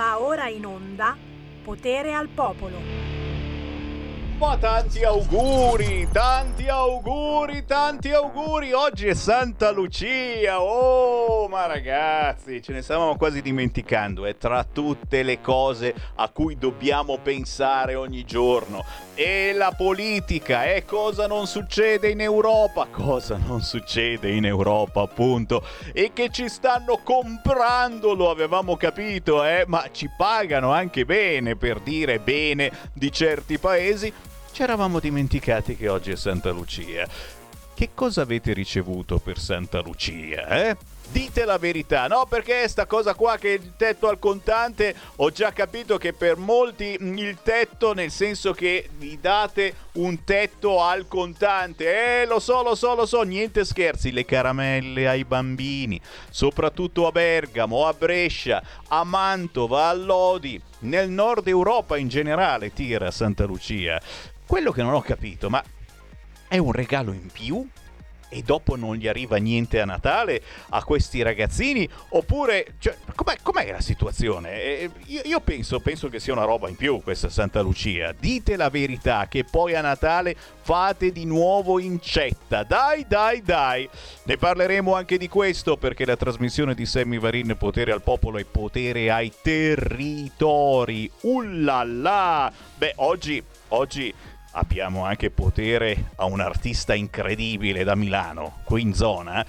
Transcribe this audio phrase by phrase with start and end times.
[0.00, 1.14] Va ora in onda
[1.62, 2.78] Potere al Popolo.
[4.38, 8.72] Ma tanti auguri, tanti auguri, tanti auguri.
[8.72, 10.62] Oggi è Santa Lucia.
[10.62, 14.24] Oh, ma ragazzi, ce ne stavamo quasi dimenticando.
[14.24, 18.82] È tra tutte le cose a cui dobbiamo pensare ogni giorno.
[19.22, 22.86] E la politica, e cosa non succede in Europa?
[22.86, 25.62] Cosa non succede in Europa, appunto?
[25.92, 29.64] E che ci stanno comprando, lo avevamo capito, eh?
[29.66, 34.10] Ma ci pagano anche bene per dire bene di certi paesi
[34.52, 37.06] ci eravamo dimenticati che oggi è Santa Lucia.
[37.74, 40.76] Che cosa avete ricevuto per Santa Lucia, eh?
[41.12, 42.26] Dite la verità, no?
[42.26, 46.96] Perché sta cosa qua che il tetto al contante, ho già capito che per molti
[47.00, 52.76] il tetto, nel senso che gli date un tetto al contante, eh, lo so, lo
[52.76, 56.00] so, lo so, niente scherzi, le caramelle ai bambini,
[56.30, 63.10] soprattutto a Bergamo, a Brescia, a Mantova, a Lodi, nel nord Europa in generale tira
[63.10, 64.00] Santa Lucia.
[64.46, 65.62] Quello che non ho capito, ma
[66.46, 67.68] è un regalo in più?
[68.32, 71.86] E dopo non gli arriva niente a Natale a questi ragazzini?
[72.10, 74.62] Oppure, cioè, com'è, com'è la situazione?
[74.62, 78.14] Eh, io, io penso, penso, che sia una roba in più questa Santa Lucia.
[78.18, 82.62] Dite la verità che poi a Natale fate di nuovo incetta.
[82.62, 83.88] Dai, dai, dai.
[84.22, 88.44] Ne parleremo anche di questo perché la trasmissione di Sammy Varin Potere al Popolo e
[88.44, 91.10] Potere ai Territori.
[91.22, 92.52] Ullala!
[92.76, 94.14] Beh, oggi, oggi
[94.52, 99.44] abbiamo anche potere a un artista incredibile da Milano, qui in zona.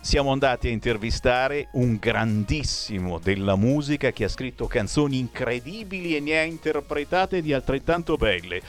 [0.00, 6.38] Siamo andati a intervistare un grandissimo della musica che ha scritto canzoni incredibili e ne
[6.38, 8.60] ha interpretate di altrettanto belle.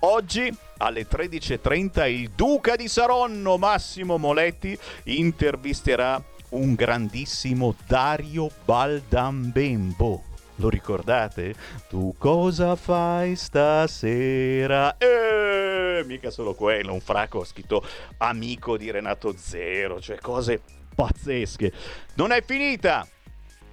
[0.00, 10.27] Oggi alle 13.30 il Duca di Saronno, Massimo Moletti, intervisterà un grandissimo Dario Baldambembo
[10.58, 11.54] lo ricordate?
[11.88, 14.96] Tu cosa fai stasera?
[14.98, 17.84] Eh, mica solo quello, un fracco scritto
[18.18, 20.60] amico di Renato Zero, cioè cose
[20.94, 21.72] pazzesche.
[22.14, 23.06] Non è finita!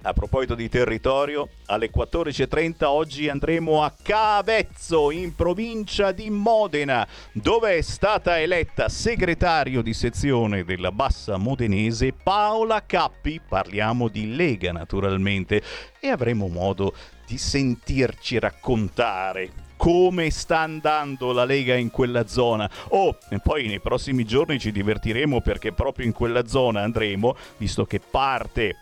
[0.06, 7.78] A proposito di territorio, alle 14.30 oggi andremo a Cavezzo, in provincia di Modena, dove
[7.78, 15.60] è stata eletta segretario di sezione della Bassa Modenese Paola Cappi, parliamo di Lega naturalmente,
[15.98, 16.94] e avremo modo
[17.26, 22.70] di sentirci raccontare come sta andando la Lega in quella zona.
[22.90, 27.84] Oh, e poi nei prossimi giorni ci divertiremo perché proprio in quella zona andremo, visto
[27.86, 28.76] che parte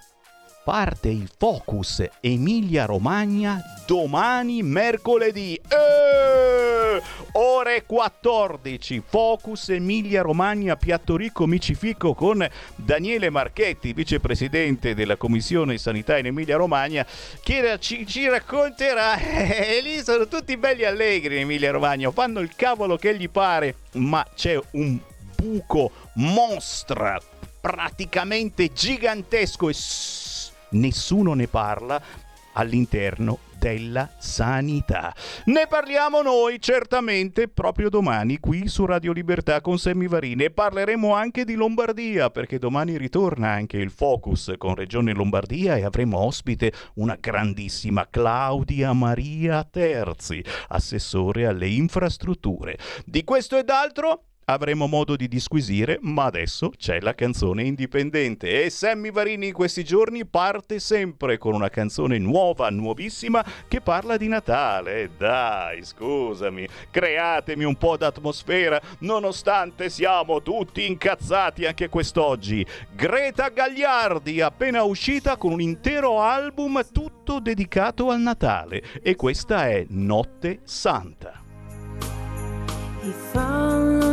[0.64, 5.60] parte il Focus Emilia Romagna domani mercoledì.
[5.68, 7.02] Eeeh!
[7.32, 16.16] Ore 14, Focus Emilia Romagna Piatto Ricco Micifico con Daniele Marchetti, vicepresidente della Commissione Sanità
[16.16, 17.06] in Emilia Romagna,
[17.42, 19.18] che ci, ci racconterà.
[19.74, 23.76] E lì sono tutti belli allegri in Emilia Romagna, fanno il cavolo che gli pare,
[23.94, 24.98] ma c'è un
[25.36, 27.20] buco mostra
[27.60, 29.74] praticamente gigantesco e
[30.74, 32.00] nessuno ne parla
[32.54, 35.14] all'interno della sanità.
[35.46, 41.14] Ne parliamo noi certamente proprio domani qui su Radio Libertà con Semmi Varini e parleremo
[41.14, 46.72] anche di Lombardia perché domani ritorna anche il Focus con Regione Lombardia e avremo ospite
[46.96, 52.76] una grandissima Claudia Maria Terzi, assessore alle infrastrutture.
[53.06, 58.70] Di questo e d'altro avremo modo di disquisire, ma adesso c'è la canzone indipendente e
[58.70, 64.28] Sammy Varini in questi giorni parte sempre con una canzone nuova, nuovissima che parla di
[64.28, 65.10] Natale.
[65.16, 72.64] Dai, scusami, createmi un po' d'atmosfera nonostante siamo tutti incazzati anche quest'oggi.
[72.94, 79.84] Greta Gagliardi appena uscita con un intero album tutto dedicato al Natale e questa è
[79.88, 81.42] Notte Santa.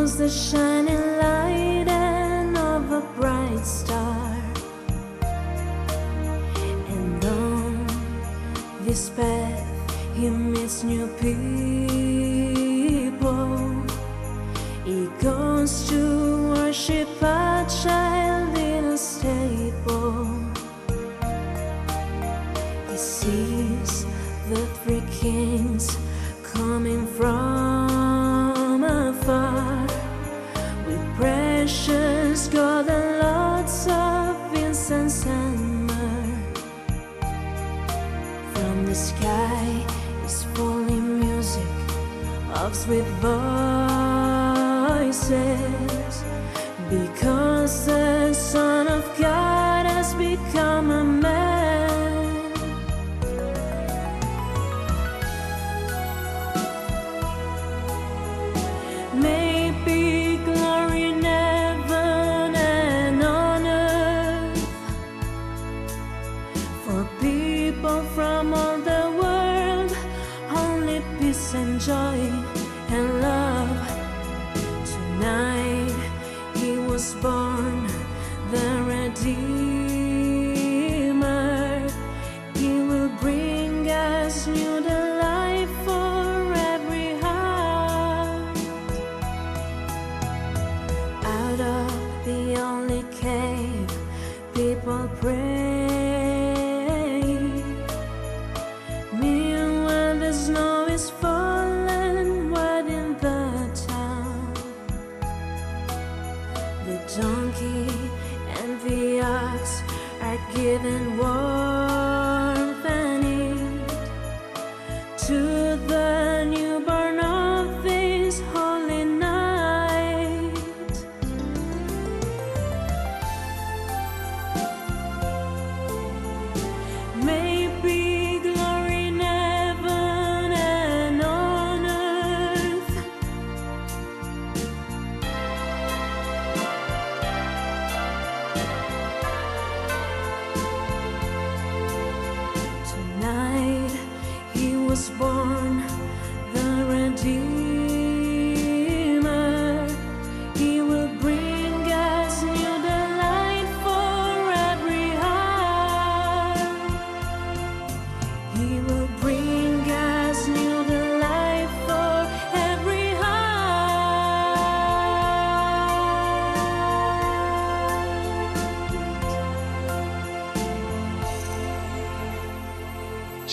[0.02, 4.36] Follows the shining light and of a bright star.
[6.90, 7.86] And on
[8.84, 9.64] this path,
[10.16, 11.86] he meets new people.
[14.86, 20.26] He goes to worship a child in a stable.
[22.90, 24.08] He sees
[24.50, 25.96] the three kings
[26.42, 29.61] coming from afar
[31.62, 34.36] precious and lots of
[35.28, 36.34] and myrrh.
[38.54, 39.86] From the sky
[40.26, 41.74] is falling music
[42.56, 43.06] of sweet
[45.02, 45.24] voices
[46.90, 51.21] because the Son of God has become a man.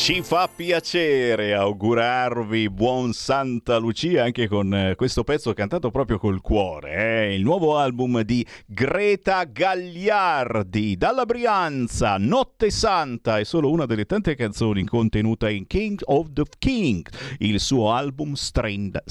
[0.08, 6.40] Ci fa piacere augurarvi buon Santa Lucia anche con eh, questo pezzo cantato proprio col
[6.40, 7.26] cuore.
[7.26, 7.34] eh?
[7.34, 14.34] Il nuovo album di Greta Gagliardi dalla Brianza, Notte Santa, è solo una delle tante
[14.34, 17.06] canzoni contenute in King of the King,
[17.40, 19.02] il suo album strend,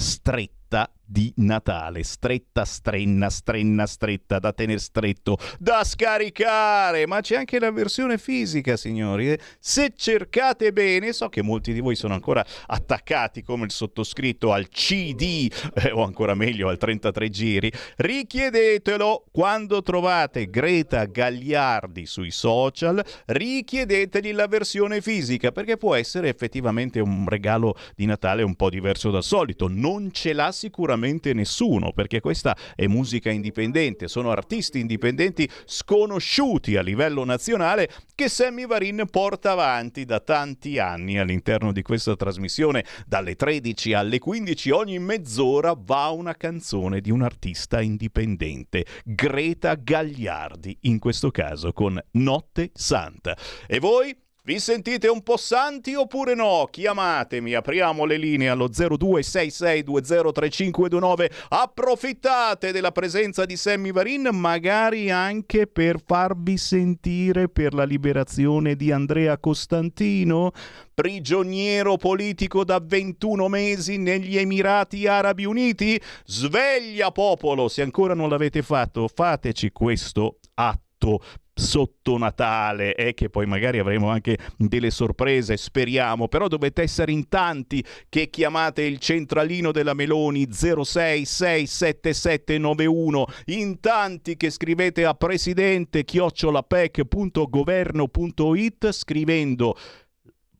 [0.68, 7.58] stretta di Natale, stretta, strenna, strenna, stretta, da tenere stretto, da scaricare, ma c'è anche
[7.58, 9.30] la versione fisica, signori.
[9.30, 9.40] eh.
[9.58, 14.68] Se cercate bene, so che molti di voi sono ancora attaccati come il sottoscritto al
[14.68, 23.02] CD eh, o ancora meglio al 33 giri, richiedetelo quando trovate Greta Gagliardi sui social,
[23.24, 29.10] richiedetegli la versione fisica perché può essere effettivamente un regalo di Natale un po' diverso
[29.10, 35.48] dal solito, non ce l'ha sicuramente nessuno perché questa è musica indipendente, sono artisti indipendenti
[35.64, 42.16] sconosciuti a livello nazionale che Sammy Varin porta avanti da tanti anni all'interno di questa
[42.16, 42.84] trasmissione.
[43.06, 50.76] Dalle 13 alle 15 ogni mezz'ora va una canzone di un artista indipendente Greta Gagliardi
[50.82, 53.36] in questo caso con Notte Santa.
[53.66, 56.66] E voi vi sentite un po' santi oppure no?
[56.70, 61.30] Chiamatemi, apriamo le linee allo 0266203529.
[61.50, 68.90] Approfittate della presenza di Sammy Varin, magari anche per farvi sentire per la liberazione di
[68.90, 70.52] Andrea Costantino,
[70.94, 76.00] prigioniero politico da 21 mesi negli Emirati Arabi Uniti.
[76.24, 81.20] Sveglia popolo, se ancora non l'avete fatto, fateci questo atto
[81.58, 87.28] sotto Natale e che poi magari avremo anche delle sorprese, speriamo, però dovete essere in
[87.28, 98.92] tanti che chiamate il centralino della Meloni 066771, in tanti che scrivete a presidente chiocciolapec.governo.it
[98.92, 99.76] scrivendo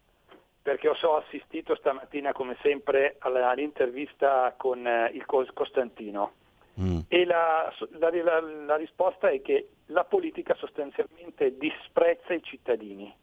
[0.62, 3.16] perché ho so assistito stamattina come sempre
[3.64, 6.32] all'intervista con eh, il Cos- Costantino
[6.80, 7.00] Mm.
[7.08, 13.14] e la, la- la- la risposta è che la politica sostanzialmente disprezza i cittadini.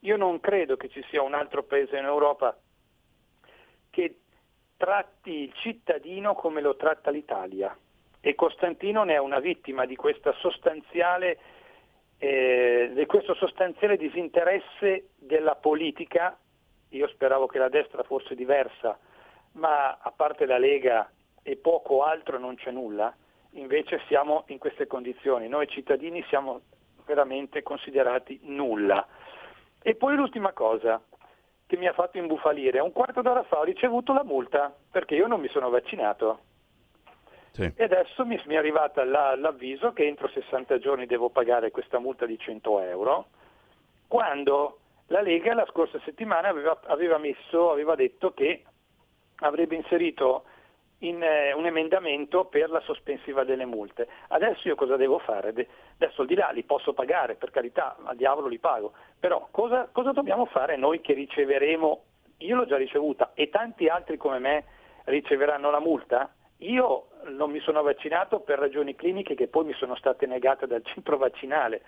[0.00, 2.56] Io non credo che ci sia un altro paese in Europa
[4.80, 7.76] tratti il cittadino come lo tratta l'Italia
[8.20, 9.94] e Costantino ne è una vittima di,
[10.38, 11.38] sostanziale,
[12.16, 16.38] eh, di questo sostanziale disinteresse della politica.
[16.90, 18.98] Io speravo che la destra fosse diversa,
[19.52, 21.10] ma a parte la Lega
[21.50, 23.12] e poco altro non c'è nulla.
[23.54, 25.48] Invece siamo in queste condizioni.
[25.48, 26.60] Noi cittadini siamo
[27.04, 29.04] veramente considerati nulla.
[29.82, 31.02] E poi l'ultima cosa
[31.66, 35.26] che mi ha fatto imbufalire, un quarto d'ora fa ho ricevuto la multa perché io
[35.26, 36.38] non mi sono vaccinato.
[37.50, 37.72] Sì.
[37.74, 41.98] E adesso mi, mi è arrivato la, l'avviso che entro 60 giorni devo pagare questa
[41.98, 43.26] multa di 100 euro,
[44.06, 44.78] quando
[45.08, 48.62] la Lega la scorsa settimana aveva, aveva, messo, aveva detto che
[49.40, 50.44] avrebbe inserito
[51.00, 54.08] in, eh, un emendamento per la sospensiva delle multe.
[54.28, 55.52] Adesso io cosa devo fare?
[55.52, 59.88] De- adesso di là li posso pagare, per carità, al diavolo li pago, però cosa,
[59.92, 62.02] cosa dobbiamo fare noi che riceveremo,
[62.38, 64.64] io l'ho già ricevuta e tanti altri come me
[65.04, 66.32] riceveranno la multa?
[66.58, 70.84] Io non mi sono vaccinato per ragioni cliniche che poi mi sono state negate dal
[70.84, 71.82] centro vaccinale,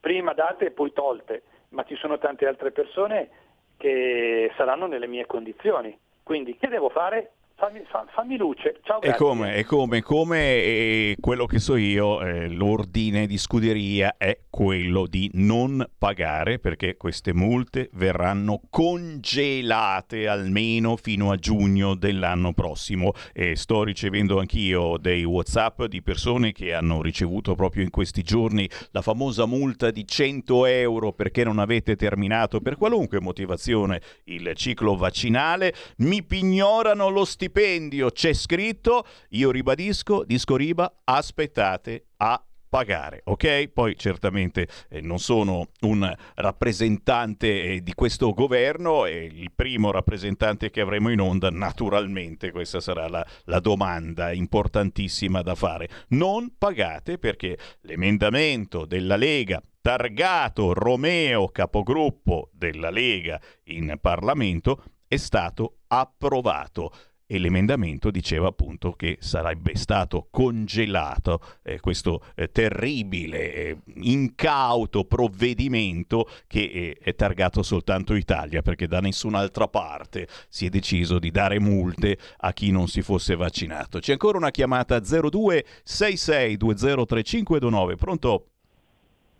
[0.00, 3.30] prima date e poi tolte, ma ci sono tante altre persone
[3.78, 5.98] che saranno nelle mie condizioni.
[6.22, 7.32] Quindi che devo fare?
[7.60, 7.82] Fammi,
[8.14, 8.78] fammi, luce.
[8.84, 14.14] Ciao, e come, e come, come e quello che so io, eh, l'ordine di scuderia
[14.16, 22.52] è quello di non pagare perché queste multe verranno congelate almeno fino a giugno dell'anno
[22.52, 23.10] prossimo.
[23.32, 28.70] E sto ricevendo anch'io dei WhatsApp di persone che hanno ricevuto proprio in questi giorni
[28.92, 34.94] la famosa multa di 100 euro perché non avete terminato per qualunque motivazione il ciclo
[34.94, 35.74] vaccinale.
[35.96, 43.68] Mi pignorano lo stipendio stipendio c'è scritto, io ribadisco, disco riba, aspettate a pagare, ok?
[43.68, 50.68] Poi certamente eh, non sono un rappresentante eh, di questo governo, è il primo rappresentante
[50.68, 55.88] che avremo in onda, naturalmente questa sarà la, la domanda importantissima da fare.
[56.08, 65.78] Non pagate perché l'emendamento della Lega targato Romeo, capogruppo della Lega in Parlamento, è stato
[65.86, 66.92] approvato
[67.30, 76.26] e l'emendamento diceva appunto che sarebbe stato congelato eh, questo eh, terribile, eh, incauto provvedimento
[76.46, 82.16] che è targato soltanto Italia perché da nessun'altra parte si è deciso di dare multe
[82.38, 83.98] a chi non si fosse vaccinato.
[83.98, 88.46] C'è ancora una chiamata 0266203529, pronto?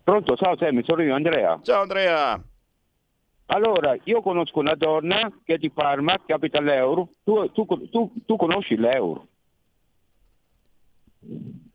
[0.03, 1.59] Pronto, ciao Sammy, sono io Andrea.
[1.63, 2.39] Ciao Andrea.
[3.51, 7.09] Allora, io conosco una donna che è di Parma, che abita all'euro.
[7.23, 9.27] Tu, tu, tu, tu conosci l'euro?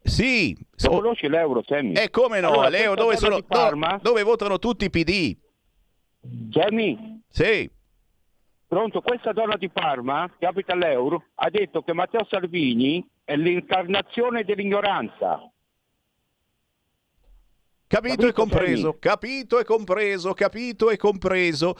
[0.02, 0.56] Sì.
[0.76, 0.90] So...
[0.90, 1.94] conosci l'euro, Sammy?
[1.94, 2.50] E eh, come no?
[2.50, 3.98] Allora, l'euro dove, sono, Parma...
[4.00, 5.36] dove votano tutti i PD?
[6.52, 7.22] Sammy?
[7.28, 7.68] Sì.
[8.68, 14.44] Pronto, questa donna di Parma, che abita all'euro, ha detto che Matteo Salvini è l'incarnazione
[14.44, 15.50] dell'ignoranza.
[17.94, 21.76] Capito, e compreso, capito e compreso, capito e compreso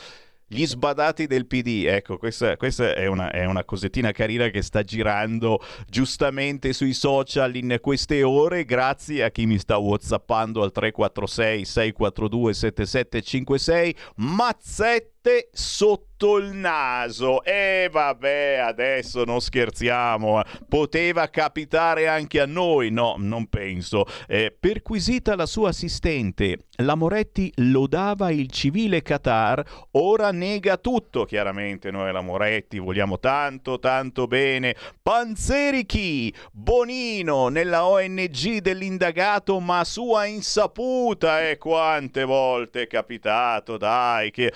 [0.47, 1.87] gli sbadati del PD.
[1.89, 7.57] Ecco, questa, questa è, una, è, una, cosettina carina che sta girando giustamente sui social
[7.57, 13.97] in queste ore, grazie a chi mi sta whatsappando al 346 642 7756.
[14.17, 15.14] Mazzette
[15.53, 17.43] sotto sotto il naso.
[17.45, 20.43] E vabbè, adesso non scherziamo.
[20.69, 22.91] Poteva capitare anche a noi?
[22.91, 24.07] No, non penso.
[24.27, 29.63] Eh, perquisita la sua assistente, la Moretti lodava il civile Qatar,
[29.93, 31.25] ora nega tutto.
[31.25, 34.75] Chiaramente noi la Moretti vogliamo tanto, tanto bene.
[35.03, 36.35] Panzeri chi?
[36.53, 41.43] Bonino nella ONG dell'indagato, ma sua insaputa.
[41.43, 44.53] E eh, quante volte è capitato, dai, che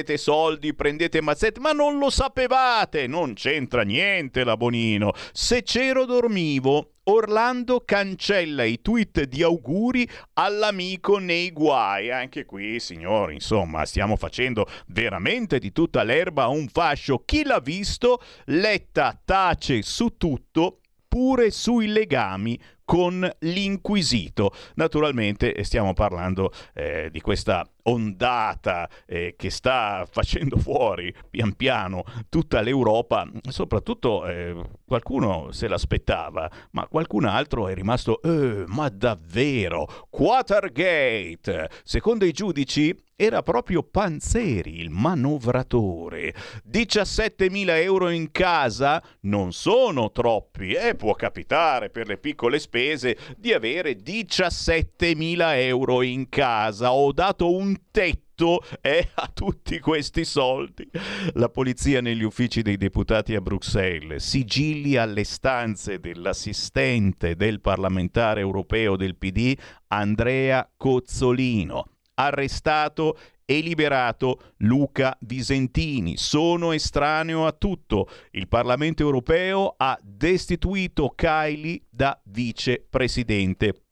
[0.00, 5.12] prendete soldi, prendete mazzette, ma non lo sapevate, non c'entra niente la Bonino.
[5.32, 12.10] Se c'ero dormivo, Orlando cancella i tweet di auguri all'amico nei guai.
[12.10, 17.22] Anche qui, signori, insomma, stiamo facendo veramente di tutta l'erba un fascio.
[17.24, 18.22] Chi l'ha visto?
[18.46, 22.58] Letta tace su tutto, pure sui legami
[22.90, 24.52] con l'inquisito.
[24.74, 32.60] Naturalmente stiamo parlando eh, di questa ondata eh, che sta facendo fuori pian piano tutta
[32.60, 34.54] l'Europa, soprattutto eh,
[34.84, 42.96] qualcuno se l'aspettava, ma qualcun altro è rimasto, eh, ma davvero, Watergate, secondo i giudici
[43.20, 46.34] era proprio Panzeri il manovratore.
[46.70, 53.18] 17.000 euro in casa non sono troppi e eh, può capitare per le piccole spese
[53.36, 56.92] di avere 17.000 euro in casa.
[56.92, 60.88] Ho dato un tetto diritto eh, a tutti questi soldi.
[61.34, 68.96] La polizia negli uffici dei deputati a Bruxelles, sigilli alle stanze dell'assistente del parlamentare europeo
[68.96, 69.54] del PD
[69.88, 71.84] Andrea Cozzolino,
[72.14, 76.16] arrestato e liberato Luca Visentini.
[76.16, 78.08] Sono estraneo a tutto.
[78.30, 83.89] Il Parlamento europeo ha destituito Kylie da vicepresidente.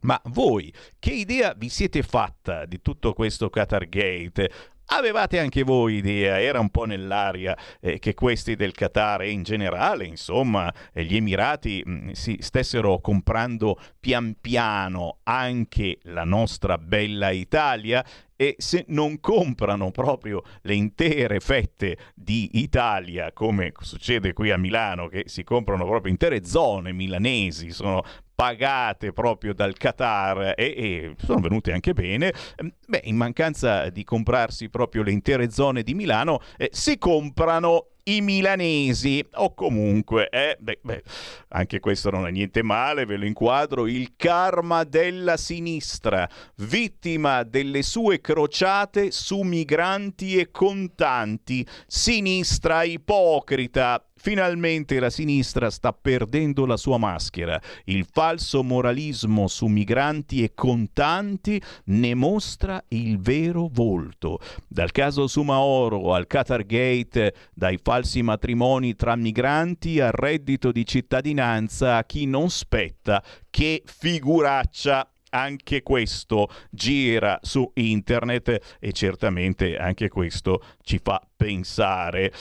[0.00, 4.50] Ma voi che idea vi siete fatta di tutto questo Qatar Gate?
[4.90, 9.42] Avevate anche voi idea, era un po' nell'aria eh, che questi del Qatar e in
[9.42, 16.78] generale, insomma, eh, gli Emirati mh, mm, si stessero comprando pian piano anche la nostra
[16.78, 18.02] bella Italia
[18.40, 25.08] e se non comprano proprio le intere fette di Italia, come succede qui a Milano,
[25.08, 28.04] che si comprano proprio intere zone milanesi, sono
[28.36, 34.04] pagate proprio dal Qatar e, e, sono venute anche bene, ehm, beh, in mancanza di
[34.04, 39.24] comprarsi proprio le intere zone di Milano, eh, si comprano i milanesi.
[39.34, 41.02] O comunque, eh, beh, beh,
[41.48, 47.82] anche questo non è niente male, ve lo inquadro, il karma della sinistra, vittima delle
[47.82, 56.98] sue crociate su migranti e contanti, sinistra ipocrita, Finalmente la sinistra sta perdendo la sua
[56.98, 57.60] maschera.
[57.84, 64.40] Il falso moralismo su migranti e contanti ne mostra il vero volto.
[64.66, 71.96] Dal caso Sumaoro al Qatar Gate, dai falsi matrimoni tra migranti al reddito di cittadinanza
[71.96, 80.62] a chi non spetta, che figuraccia anche questo gira su internet e certamente anche questo
[80.82, 82.32] ci fa pensare.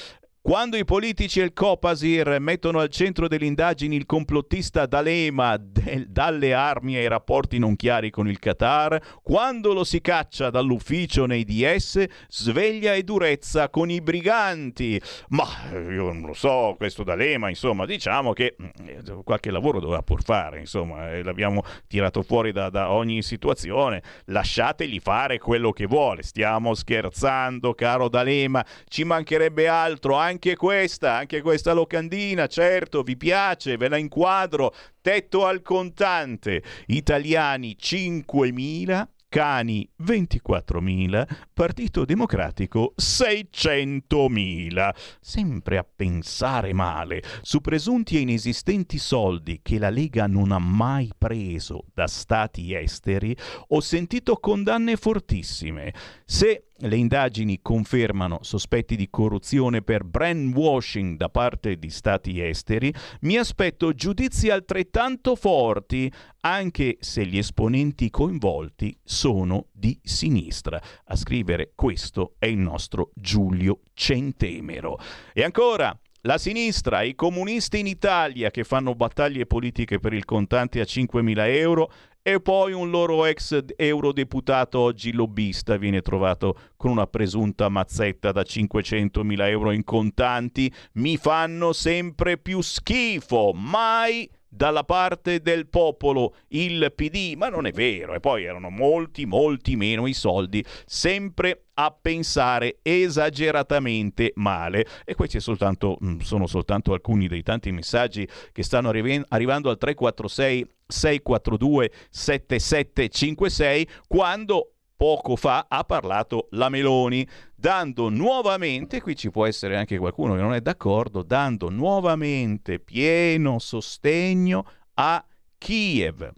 [0.47, 6.07] Quando i politici e il Copasir mettono al centro delle indagini il complottista D'Alema del,
[6.07, 11.43] dalle armi ai rapporti non chiari con il Qatar, quando lo si caccia dall'ufficio nei
[11.43, 15.01] DS, sveglia e durezza con i briganti.
[15.31, 20.23] Ma io non lo so, questo D'Alema, insomma, diciamo che mm, qualche lavoro doveva pur
[20.23, 24.01] fare, insomma, l'abbiamo tirato fuori da, da ogni situazione.
[24.27, 26.23] Lasciategli fare quello che vuole.
[26.23, 33.17] Stiamo scherzando, caro D'Alema, ci mancherebbe altro anche anche questa, anche questa locandina, certo, vi
[33.17, 34.71] piace, ve la inquadro.
[35.01, 44.89] Tetto al contante, italiani 5.000 Cani 24.000, Partito Democratico 600.000.
[45.19, 51.11] Sempre a pensare male su presunti e inesistenti soldi che la Lega non ha mai
[51.17, 53.35] preso da stati esteri,
[53.69, 55.93] ho sentito condanne fortissime.
[56.23, 62.93] Se le indagini confermano sospetti di corruzione per brainwashing da parte di stati esteri.
[63.21, 66.11] Mi aspetto giudizi altrettanto forti,
[66.41, 70.81] anche se gli esponenti coinvolti sono di sinistra.
[71.05, 74.99] A scrivere questo è il nostro Giulio Centemero.
[75.33, 80.81] E ancora, la sinistra, i comunisti in Italia che fanno battaglie politiche per il contante
[80.81, 81.91] a 5.000 euro
[82.27, 88.41] e poi un loro ex eurodeputato oggi lobbista viene trovato con una presunta mazzetta da
[88.41, 96.91] 500.000 euro in contanti, mi fanno sempre più schifo, mai dalla parte del popolo il
[96.93, 101.91] PD, ma non è vero, e poi erano molti, molti meno i soldi, sempre a
[101.91, 104.85] pensare esageratamente male.
[105.05, 109.77] E questi soltanto, mm, sono soltanto alcuni dei tanti messaggi che stanno arriv- arrivando al
[109.77, 119.45] 346 642 7756 quando poco fa ha parlato la Meloni, dando nuovamente, qui ci può
[119.45, 125.23] essere anche qualcuno che non è d'accordo, dando nuovamente pieno sostegno a
[125.57, 126.31] Kiev.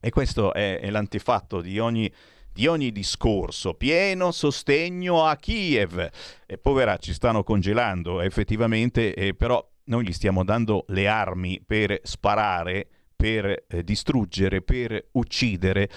[0.00, 2.10] E questo è, è l'antefatto di ogni,
[2.50, 6.08] di ogni discorso, pieno sostegno a Kiev.
[6.46, 12.00] E povera, ci stanno congelando effettivamente, eh, però noi gli stiamo dando le armi per
[12.02, 15.90] sparare, per eh, distruggere, per uccidere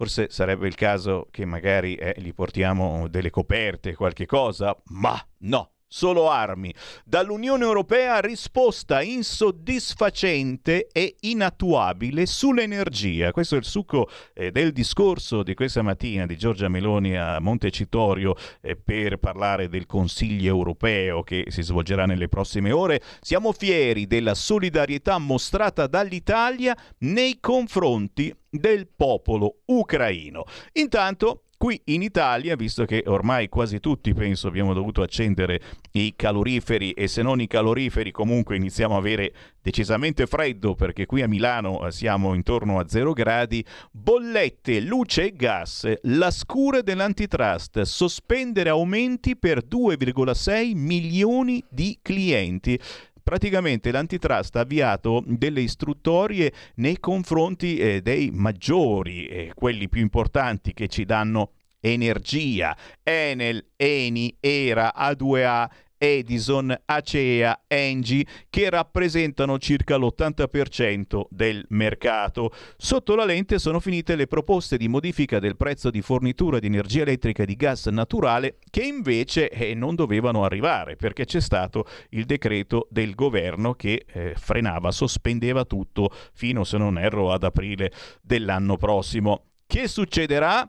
[0.00, 5.72] forse sarebbe il caso che magari eh, gli portiamo delle coperte, qualche cosa, ma no,
[5.92, 6.72] solo armi.
[7.04, 13.32] Dall'Unione Europea risposta insoddisfacente e inattuabile sull'energia.
[13.32, 18.36] Questo è il succo eh, del discorso di questa mattina di Giorgia Meloni a Montecitorio
[18.60, 23.02] eh, per parlare del Consiglio europeo che si svolgerà nelle prossime ore.
[23.20, 30.44] Siamo fieri della solidarietà mostrata dall'Italia nei confronti del popolo ucraino.
[30.74, 35.60] Intanto Qui in Italia, visto che ormai quasi tutti, penso, abbiamo dovuto accendere
[35.92, 41.20] i caloriferi e se non i caloriferi comunque iniziamo a avere decisamente freddo perché qui
[41.20, 47.82] a Milano eh, siamo intorno a 0 gradi, bollette, luce e gas, la scure dell'antitrust,
[47.82, 52.80] sospendere aumenti per 2,6 milioni di clienti
[53.22, 60.72] praticamente l'antitrust ha avviato delle istruttorie nei confronti eh, dei maggiori, eh, quelli più importanti
[60.72, 65.68] che ci danno energia, Enel, Eni, Era, A2A
[66.02, 72.52] Edison, Acea, Engie, che rappresentano circa l'80% del mercato.
[72.78, 77.02] Sotto la lente sono finite le proposte di modifica del prezzo di fornitura di energia
[77.02, 82.24] elettrica e di gas naturale che invece eh, non dovevano arrivare perché c'è stato il
[82.24, 88.78] decreto del governo che eh, frenava, sospendeva tutto fino, se non erro, ad aprile dell'anno
[88.78, 89.48] prossimo.
[89.66, 90.66] Che succederà?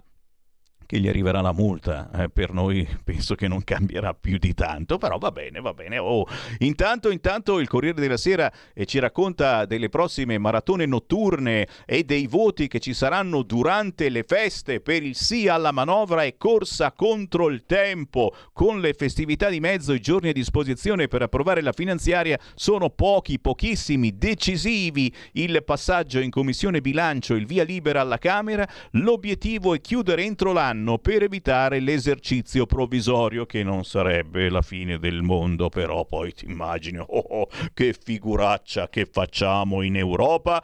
[0.91, 2.10] Che gli arriverà la multa.
[2.13, 5.97] Eh, per noi penso che non cambierà più di tanto, però va bene, va bene.
[5.97, 6.27] Oh.
[6.60, 12.27] Intanto, intanto il Corriere della Sera eh, ci racconta delle prossime maratone notturne e dei
[12.27, 17.47] voti che ci saranno durante le feste per il sì alla manovra e corsa contro
[17.47, 18.36] il tempo.
[18.51, 23.39] Con le festività di mezzo, i giorni a disposizione per approvare la finanziaria sono pochi,
[23.39, 25.10] pochissimi, decisivi.
[25.32, 30.81] Il passaggio in commissione bilancio, il via libera alla Camera, l'obiettivo è chiudere entro l'anno
[30.82, 36.46] anno per evitare l'esercizio provvisorio che non sarebbe la fine del mondo, però poi ti
[36.46, 40.62] immagini, oh, oh, che figuraccia che facciamo in Europa.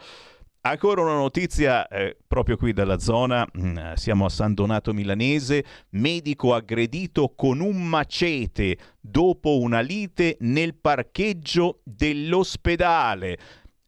[0.61, 6.53] Ancora una notizia eh, proprio qui dalla zona, mm, siamo a San Donato Milanese, medico
[6.53, 13.37] aggredito con un macete dopo una lite nel parcheggio dell'ospedale.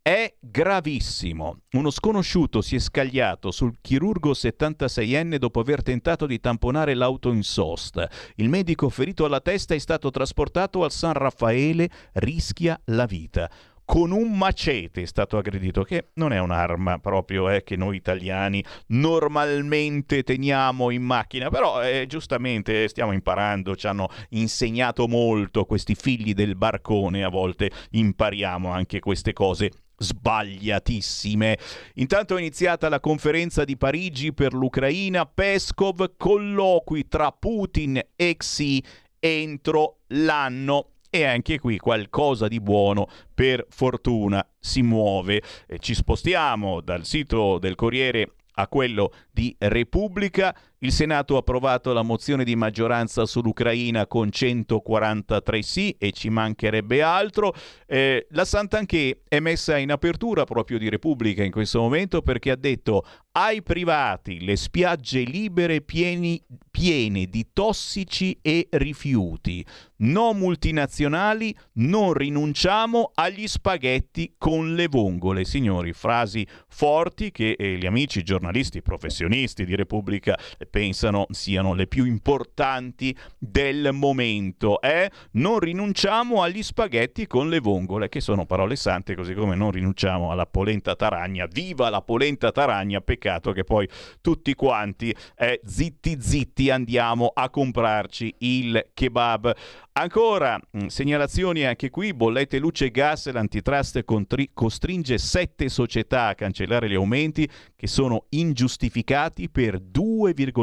[0.10, 1.66] È gravissimo.
[1.74, 7.44] Uno sconosciuto si è scagliato sul chirurgo 76enne dopo aver tentato di tamponare l'auto in
[7.44, 8.10] sosta.
[8.38, 13.48] Il medico ferito alla testa è stato trasportato al San Raffaele, rischia la vita
[13.86, 18.64] con un macete è stato aggredito, che non è un'arma proprio eh, che noi italiani
[18.90, 26.36] normalmente teniamo in macchina, però eh, giustamente stiamo imparando, ci hanno insegnato molto questi figli
[26.36, 31.58] del barcone, a volte impariamo anche queste cose sbagliatissime.
[31.96, 38.84] Intanto è iniziata la conferenza di Parigi per l'Ucraina, Peskov colloqui tra Putin e Xi
[39.20, 45.42] entro l'anno e anche qui qualcosa di buono per fortuna si muove.
[45.80, 50.56] ci spostiamo dal sito del Corriere a quello di Repubblica.
[50.82, 57.02] Il Senato ha approvato la mozione di maggioranza sull'Ucraina con 143 sì e ci mancherebbe
[57.02, 57.54] altro.
[57.86, 62.56] Eh, la Sant'Anché è messa in apertura proprio di Repubblica in questo momento perché ha
[62.56, 69.66] detto ai privati le spiagge libere pieni, piene di tossici e rifiuti.
[69.98, 75.44] No multinazionali, non rinunciamo agli spaghetti con le vongole.
[75.46, 80.38] Signori, frasi forti che eh, gli amici giornalisti professionisti di Repubblica
[80.70, 84.80] pensano siano le più importanti del momento.
[84.82, 85.10] Eh?
[85.32, 90.32] Non rinunciamo agli spaghetti con le vongole, che sono parole sante, così come non rinunciamo
[90.32, 91.48] alla polenta taragna.
[91.52, 93.02] Viva la polenta taragna!
[93.02, 93.88] Peccato che poi
[94.22, 99.56] tutti quanti, eh, zitti zitti, andiamo a comprarci il kebab.
[99.94, 106.36] Ancora, mm, segnalazioni anche qui, bollette luce e gas, l'antitrust contri- costringe sette società a
[106.36, 109.80] cancellare gli aumenti che sono ingiustificati per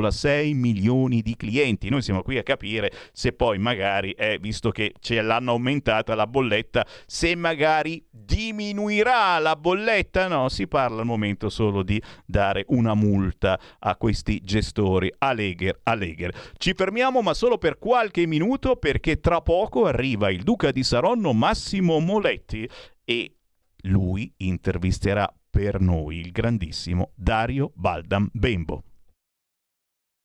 [0.01, 1.89] 2,6 milioni di clienti.
[1.89, 6.27] Noi siamo qui a capire se poi magari, eh, visto che ce l'hanno aumentata la
[6.27, 10.29] bolletta, se magari diminuirà la bolletta.
[10.29, 15.13] No, si parla al momento solo di dare una multa a questi gestori.
[15.19, 16.35] Allegher, Allegher.
[16.57, 21.33] Ci fermiamo ma solo per qualche minuto perché tra poco arriva il duca di Saronno
[21.33, 22.69] Massimo Moletti
[23.05, 23.37] e
[23.83, 28.83] lui intervisterà per noi il grandissimo Dario Baldam Bembo.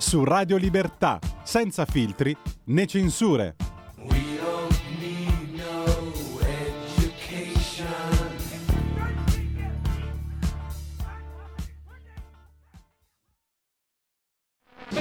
[0.00, 2.34] su Radio Libertà, senza filtri
[2.64, 3.54] né censure.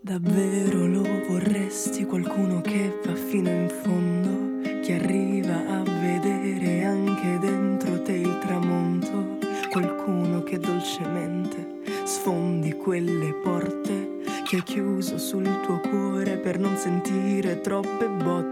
[0.00, 8.00] Davvero lo vorresti qualcuno che va fino in fondo, che arriva a vedere anche dentro
[8.02, 9.38] te il tramonto,
[9.70, 17.60] qualcuno che dolcemente sfondi quelle porte che hai chiuso sul tuo cuore per non sentire
[17.60, 18.47] troppe botte.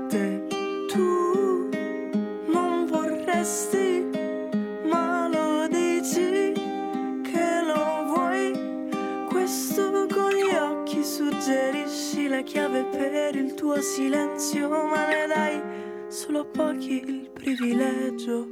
[13.77, 15.63] Tuo silenzio, ma ne dai
[16.09, 18.47] solo pochi il privilegio.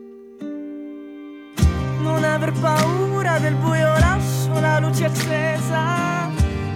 [2.00, 6.28] Non aver paura del buio, lascio la luce accesa.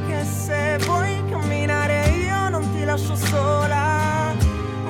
[0.07, 4.35] Che se vuoi camminare io non ti lascio sola.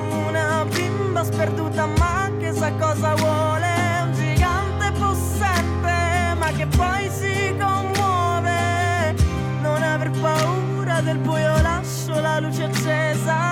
[0.09, 3.73] Una bimba sperduta ma che sa cosa vuole.
[4.05, 9.15] Un gigante possente ma che poi si commuove.
[9.61, 13.48] Non aver paura del buio, lascio la luce accesa.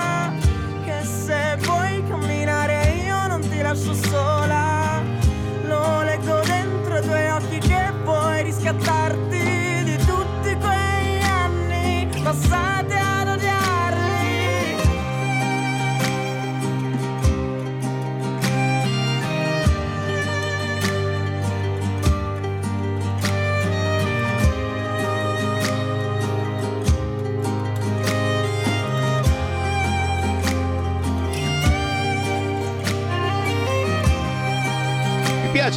[3.78, 5.02] Lascio sola.
[5.64, 12.87] Lo leggo dentro i tuoi occhi che vuoi riscattarti di tutti quegli anni passati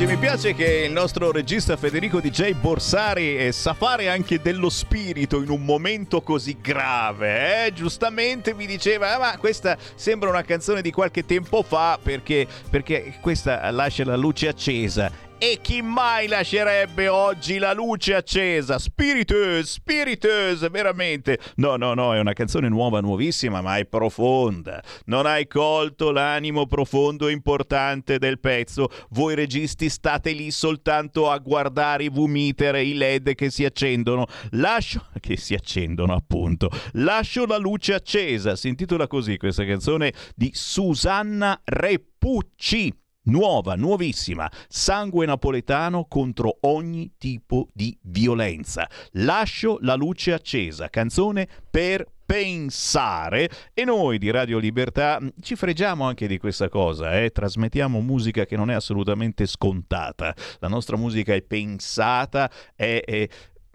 [0.01, 4.69] piace, mi piace che il nostro regista Federico DJ Borsari eh, sa fare anche dello
[4.69, 7.65] spirito in un momento così grave.
[7.65, 7.73] eh?
[7.73, 13.15] Giustamente mi diceva, "Ah, ma questa sembra una canzone di qualche tempo fa perché, perché
[13.21, 15.29] questa lascia la luce accesa.
[15.43, 18.77] E chi mai lascerebbe oggi la luce accesa?
[18.77, 21.39] Spiritueuse, spiritueuse, veramente.
[21.55, 24.83] No, no, no, è una canzone nuova, nuovissima, ma è profonda.
[25.05, 28.89] Non hai colto l'animo profondo e importante del pezzo.
[29.09, 34.27] Voi registi state lì soltanto a guardare i V-meter e i LED che si accendono.
[34.51, 36.69] Lascio che si accendono, appunto.
[36.91, 38.55] Lascio la luce accesa.
[38.55, 47.69] Si intitola così questa canzone di Susanna Repucci nuova, nuovissima, sangue napoletano contro ogni tipo
[47.73, 48.89] di violenza.
[49.11, 56.05] Lascio la luce accesa, canzone per pensare e noi di Radio Libertà mm, ci fregiamo
[56.05, 57.29] anche di questa cosa, eh?
[57.31, 63.27] trasmettiamo musica che non è assolutamente scontata, la nostra musica è pensata, è, è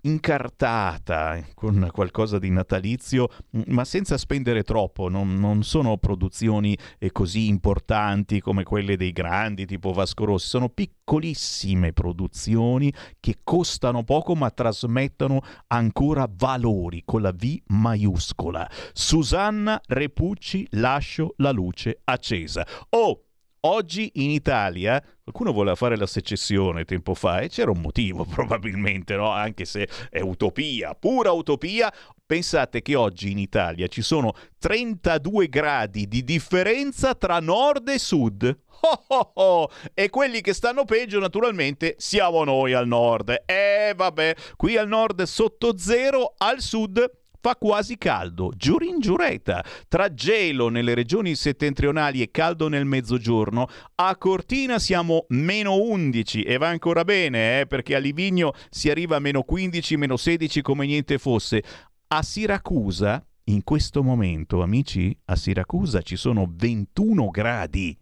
[0.06, 3.28] incartata con qualcosa di natalizio,
[3.66, 5.08] ma senza spendere troppo.
[5.08, 10.68] Non, non sono produzioni eh, così importanti come quelle dei grandi tipo Vasco Rossi, sono
[10.68, 18.68] piccolissime produzioni che costano poco ma trasmettono ancora valori con la V maiuscola.
[18.92, 22.66] Susanna Repucci, lascio la luce accesa.
[22.90, 23.25] Oh!
[23.68, 29.16] Oggi in Italia qualcuno voleva fare la secessione tempo fa e c'era un motivo probabilmente,
[29.16, 29.28] no?
[29.30, 31.92] anche se è utopia, pura utopia.
[32.24, 38.56] Pensate che oggi in Italia ci sono 32 gradi di differenza tra nord e sud.
[38.78, 39.70] Oh oh oh.
[39.94, 43.42] E quelli che stanno peggio naturalmente siamo noi al nord.
[43.46, 47.10] Eh vabbè, qui al nord sotto zero, al sud
[47.46, 49.64] fa quasi caldo, giurin giureta.
[49.86, 56.56] Tra gelo nelle regioni settentrionali e caldo nel mezzogiorno, a Cortina siamo meno 11 e
[56.56, 60.86] va ancora bene, eh, perché a Livigno si arriva a meno 15, meno 16 come
[60.86, 61.62] niente fosse.
[62.08, 67.96] A Siracusa, in questo momento, amici, a Siracusa ci sono 21 gradi.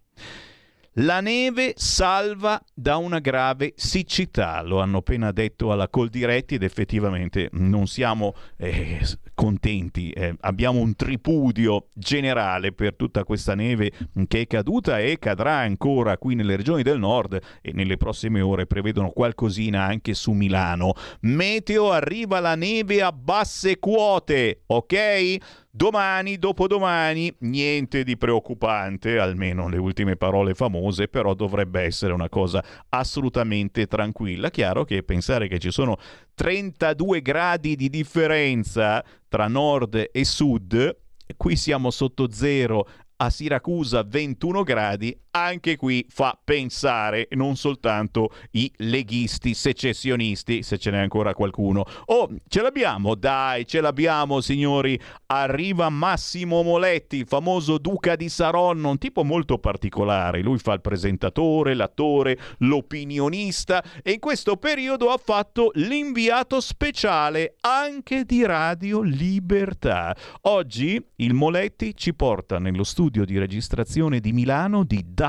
[0.99, 7.49] La neve salva da una grave siccità, lo hanno appena detto alla Coldiretti ed effettivamente
[7.51, 9.01] non siamo eh,
[9.33, 10.11] contenti.
[10.11, 13.91] Eh, abbiamo un tripudio generale per tutta questa neve
[14.25, 18.65] che è caduta e cadrà ancora qui nelle regioni del nord e nelle prossime ore
[18.65, 20.93] prevedono qualcosina anche su Milano.
[21.21, 25.63] Meteo arriva la neve a basse quote, ok?
[25.75, 32.63] Domani, dopodomani, niente di preoccupante, almeno le ultime parole famose, però dovrebbe essere una cosa
[32.87, 34.49] assolutamente tranquilla.
[34.49, 35.97] Chiaro che pensare che ci sono
[36.33, 40.95] 32 gradi di differenza tra nord e sud,
[41.35, 48.71] qui siamo sotto zero a Siracusa 21 gradi, anche qui fa pensare non soltanto i
[48.77, 51.83] leghisti secessionisti, se ce n'è ancora qualcuno.
[52.05, 54.97] Oh, ce l'abbiamo, dai, ce l'abbiamo signori.
[55.25, 60.41] Arriva Massimo Moletti, il famoso duca di Saronno, un tipo molto particolare.
[60.41, 68.23] Lui fa il presentatore, l'attore, l'opinionista e in questo periodo ha fatto l'inviato speciale anche
[68.23, 70.15] di Radio Libertà.
[70.43, 75.23] Oggi il Moletti ci porta nello studio di registrazione di Milano di Dario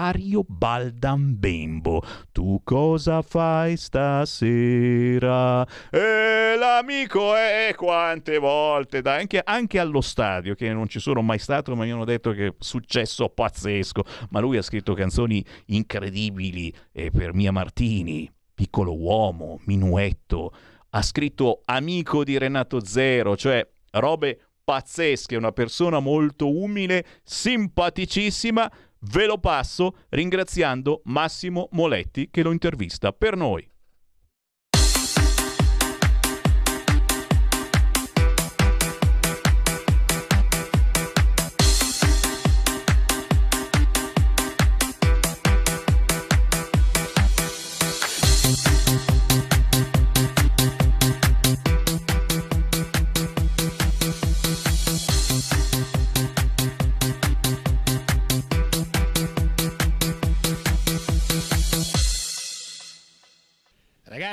[0.46, 2.02] Baldambembo.
[2.32, 5.66] Tu cosa fai stasera?
[5.90, 11.38] E l'amico è quante volte, dai, anche, anche allo stadio, che non ci sono mai
[11.38, 14.02] stato, ma mi hanno detto che è successo pazzesco.
[14.30, 20.52] Ma lui ha scritto canzoni incredibili eh, per Mia Martini, Piccolo Uomo, Minuetto.
[20.90, 28.68] Ha scritto Amico di Renato Zero, cioè robe pazzesche, una persona molto umile, simpaticissima,
[29.08, 33.75] Ve lo passo ringraziando Massimo Moletti che lo intervista per noi.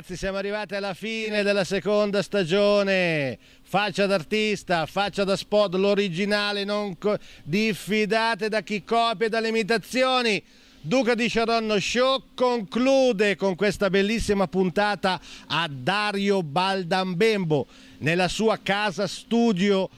[0.04, 3.39] Ragazzi, siamo arrivati alla fine della seconda stagione.
[3.62, 10.44] Faccia d'artista, faccia da spot, l'originale, non co- diffidate da chi copia e dalle imitazioni.
[10.82, 17.66] Duca di Sharonno Show conclude con questa bellissima puntata a Dario Baldambembo
[17.99, 19.89] nella sua casa studio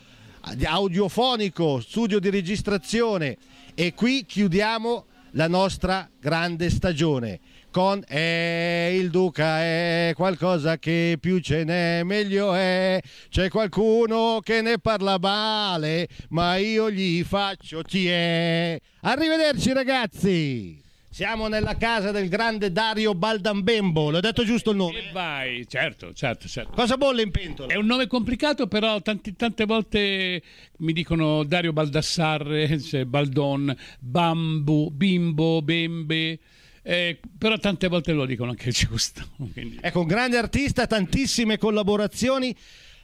[0.66, 3.38] audiofonico, studio di registrazione
[3.74, 7.39] e qui chiudiamo la nostra grande stagione
[7.76, 14.61] con eh, il Duca è qualcosa che più ce n'è meglio è c'è qualcuno che
[14.61, 22.73] ne parla male ma io gli faccio tie arrivederci ragazzi Siamo nella casa del grande
[22.73, 24.97] Dario Baldambembo, l'ho detto giusto il nome?
[24.97, 26.71] E vai, certo, certo, certo.
[26.73, 27.71] Cosa bolle in pentola?
[27.71, 30.41] È un nome complicato, però tanti- tante volte
[30.80, 36.39] mi dicono Dario Baldassarre, cioè Baldon, Bambu, Bimbo, Bembe.
[36.88, 39.23] Eh, però tante volte lo dicono anche giusto.
[39.51, 42.55] quindi- Ecco, un grande artista, tantissime collaborazioni.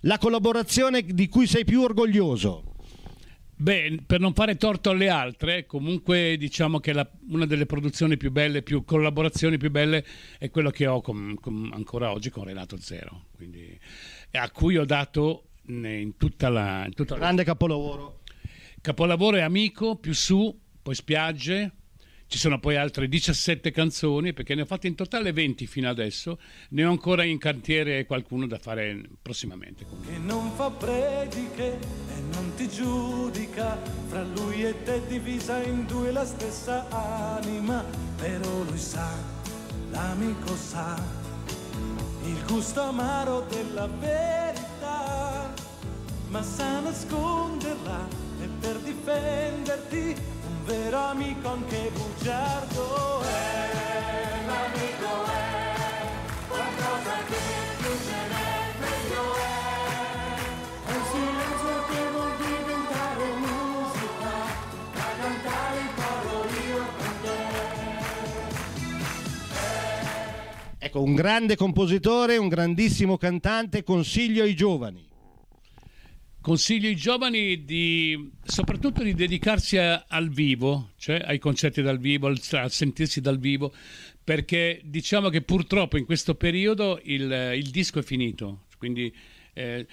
[0.02, 2.64] La collaborazione di cui sei più orgoglioso?
[3.56, 8.32] Beh, per non fare torto alle altre, comunque diciamo che la- una delle produzioni più
[8.32, 10.04] belle, più collaborazioni più belle
[10.40, 13.78] è quello che ho con- con- ancora oggi con Renato Zero, quindi,
[14.32, 16.86] a cui ho dato in tutta la...
[16.86, 18.22] In tutta la- Grande capolavoro.
[18.82, 21.72] Capolavoro è Amico, più su, poi Spiagge,
[22.32, 26.40] ci sono poi altre 17 canzoni, perché ne ho fatte in totale 20 fino adesso,
[26.70, 29.86] ne ho ancora in cantiere qualcuno da fare prossimamente.
[30.06, 33.78] che non fa prediche e non ti giudica,
[34.08, 36.88] fra lui e te divisa in due la stessa
[37.36, 37.84] anima,
[38.16, 39.10] però lui sa,
[39.90, 41.04] l'amico sa,
[42.24, 45.54] il gusto amaro della verità,
[46.30, 48.08] ma sa nasconderla
[48.42, 50.40] e per difenderti
[50.72, 56.08] vero amico anche bugiardo è, l'amico è
[56.48, 57.36] qualcosa che
[57.78, 59.52] più ce n'è meglio è.
[60.88, 64.32] È un silenzio che vuol diventare musica,
[64.94, 66.36] da cantare in coro
[66.70, 67.40] io con te.
[70.86, 75.11] Ecco, un grande compositore, un grandissimo cantante, consiglio ai giovani.
[76.42, 82.26] Consiglio ai giovani di, soprattutto di dedicarsi a- al vivo, cioè ai concerti dal vivo,
[82.26, 83.72] al, a sentirsi dal vivo,
[84.24, 88.66] perché diciamo che purtroppo in questo periodo il, il disco è finito.
[88.80, 89.14] Quindi,
[89.54, 89.86] eh,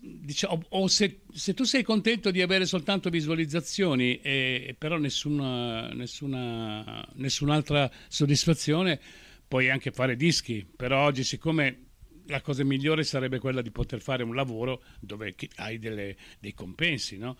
[0.00, 7.04] diciamo, o se, se tu sei contento di avere soltanto visualizzazioni e però nessuna, nessuna,
[7.14, 9.00] nessun'altra soddisfazione,
[9.48, 10.64] puoi anche fare dischi.
[10.76, 11.83] Però oggi, siccome
[12.26, 17.16] la cosa migliore sarebbe quella di poter fare un lavoro dove hai delle- dei compensi,
[17.16, 17.36] no?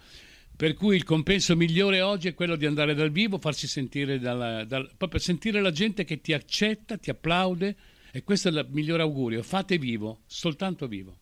[0.57, 4.64] Per cui il compenso migliore oggi è quello di andare dal vivo, farsi sentire dalla-
[4.64, 7.76] dal- proprio sentire la gente che ti accetta, ti applaude
[8.12, 9.43] e questo è il migliore augurio.
[9.43, 11.18] Fate vivo, soltanto vivo.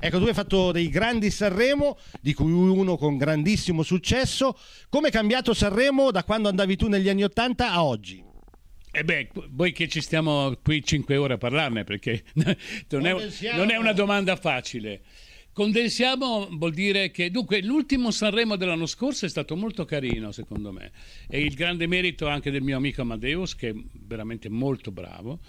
[0.00, 4.58] Ecco, tu hai fatto dei grandi Sanremo, di cui uno con grandissimo successo.
[4.88, 8.24] Come è cambiato Sanremo da quando andavi tu negli anni Ottanta a oggi?
[8.94, 13.14] E beh, voi che ci stiamo qui 5 ore a parlarne, perché non è,
[13.54, 15.00] non è una domanda facile.
[15.50, 20.92] Condensiamo vuol dire che, dunque, l'ultimo Sanremo dell'anno scorso è stato molto carino, secondo me,
[21.26, 25.40] e il grande merito anche del mio amico Amadeus, che è veramente molto bravo,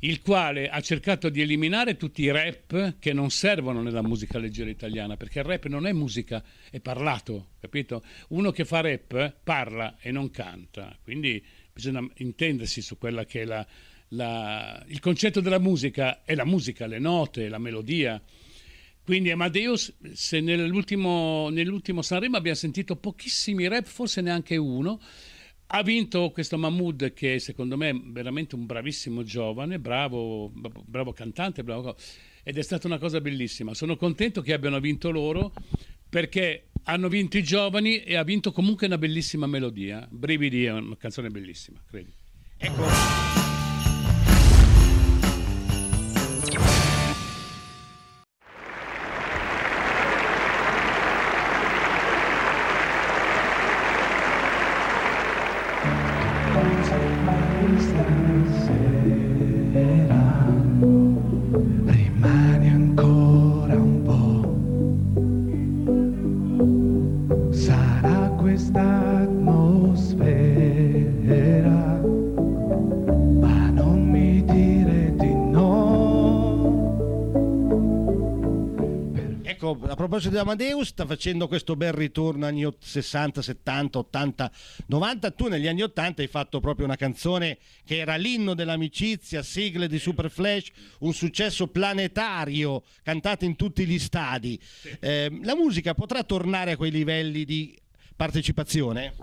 [0.00, 4.70] il quale ha cercato di eliminare tutti i rap che non servono nella musica leggera
[4.70, 8.02] italiana, perché il rap non è musica, è parlato, capito?
[8.30, 13.44] Uno che fa rap parla e non canta, quindi bisogna intendersi su quella che è
[13.44, 13.66] la,
[14.08, 18.20] la- il concetto della musica, è la musica, le note, la melodia.
[19.04, 25.00] Quindi Amadeus, se nell'ultimo, nell'ultimo Sanremo abbiamo sentito pochissimi rap, forse neanche uno,
[25.74, 31.64] ha vinto questo Mahmood che secondo me è veramente un bravissimo giovane, bravo, bravo cantante,
[31.64, 31.96] bravo,
[32.44, 33.74] ed è stata una cosa bellissima.
[33.74, 35.52] Sono contento che abbiano vinto loro
[36.08, 40.06] perché hanno vinto i giovani e ha vinto comunque una bellissima melodia.
[40.10, 42.12] Brividi è una canzone bellissima, credi.
[42.58, 43.61] Rimani
[80.22, 84.52] Proposito di Amadeus, sta facendo questo bel ritorno anni ott- 60, 70, 80,
[84.86, 85.30] 90.
[85.32, 89.98] Tu negli anni 80 hai fatto proprio una canzone che era l'inno dell'amicizia, sigle di
[89.98, 90.70] Super Flash,
[91.00, 94.60] un successo planetario, cantata in tutti gli stadi.
[95.00, 97.76] Eh, la musica potrà tornare a quei livelli di
[98.14, 99.14] partecipazione?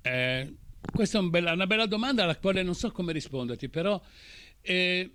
[0.00, 0.54] Eh,
[0.90, 4.00] questa è un bella- una bella domanda alla quale non so come risponderti, però
[4.62, 5.10] eh,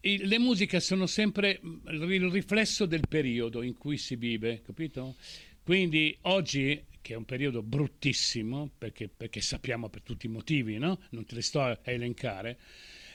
[0.00, 5.16] le musiche sono sempre mm, il riflesso del periodo in cui si vive, capito?
[5.62, 11.00] Quindi oggi, che è un periodo bruttissimo, perché, perché sappiamo per tutti i motivi, no?
[11.10, 12.58] non te le sto a elencare,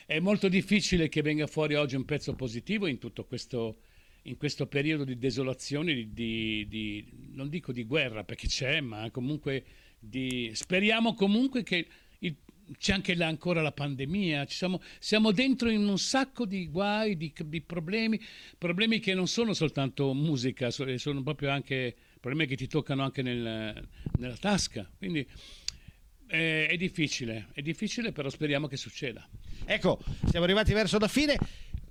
[0.06, 3.78] è molto difficile che venga fuori oggi un pezzo positivo in tutto questo,
[4.22, 9.10] in questo periodo di desolazione, di, di- di- non dico di guerra perché c'è, ma
[9.10, 9.64] comunque
[9.98, 10.50] di...
[10.52, 11.86] speriamo comunque che
[12.78, 17.16] c'è anche là ancora la pandemia, ci siamo, siamo dentro in un sacco di guai,
[17.16, 18.20] di, di problemi,
[18.58, 23.22] problemi che non sono soltanto musica, so- sono proprio anche problemi che ti toccano anche
[23.22, 23.86] nel-
[24.18, 24.88] nella tasca.
[24.96, 25.26] Quindi
[26.28, 29.28] eh, è difficile, è difficile, però speriamo che succeda.
[29.66, 31.36] Ecco, siamo arrivati verso la fine.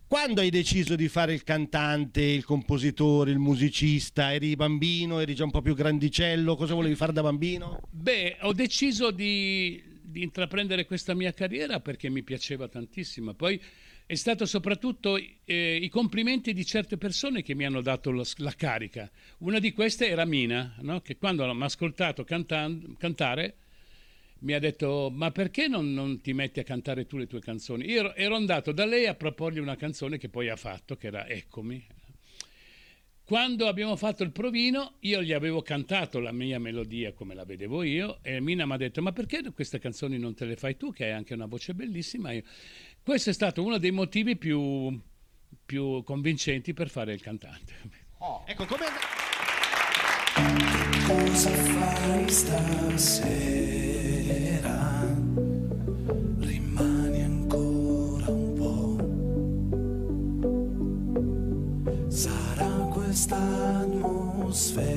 [0.07, 4.31] Quando hai deciso di fare il cantante, il compositore, il musicista?
[4.31, 6.55] Eri bambino, eri già un po' più grandicello?
[6.55, 7.81] Cosa volevi fare da bambino?
[7.89, 13.33] Beh, ho deciso di, di intraprendere questa mia carriera perché mi piaceva tantissimo.
[13.33, 13.59] Poi
[14.05, 18.53] è stato soprattutto eh, i complimenti di certe persone che mi hanno dato la, la
[18.53, 19.09] carica.
[19.39, 21.01] Una di queste era Mina, no?
[21.01, 23.55] che quando mi ha ascoltato cantan- cantare
[24.39, 27.85] mi ha detto ma perché non, non ti metti a cantare tu le tue canzoni?
[27.85, 31.25] Io ero andato da lei a proporgli una canzone che poi ha fatto, che era
[31.27, 31.81] Eccomi.
[33.25, 37.81] Quando abbiamo fatto il provino, io gli avevo cantato la mia melodia come la vedevo
[37.83, 40.91] io e Mina mi ha detto ma perché queste canzoni non te le fai tu
[40.91, 42.33] che hai anche una voce bellissima?
[42.33, 42.43] Io-
[43.01, 44.99] Questo è stato uno dei motivi più,
[45.65, 47.73] più convincenti per fare il cantante.
[48.45, 48.85] Ecco, come...
[51.07, 53.92] Cosa fai stasera?
[64.53, 64.92] Atmosfera,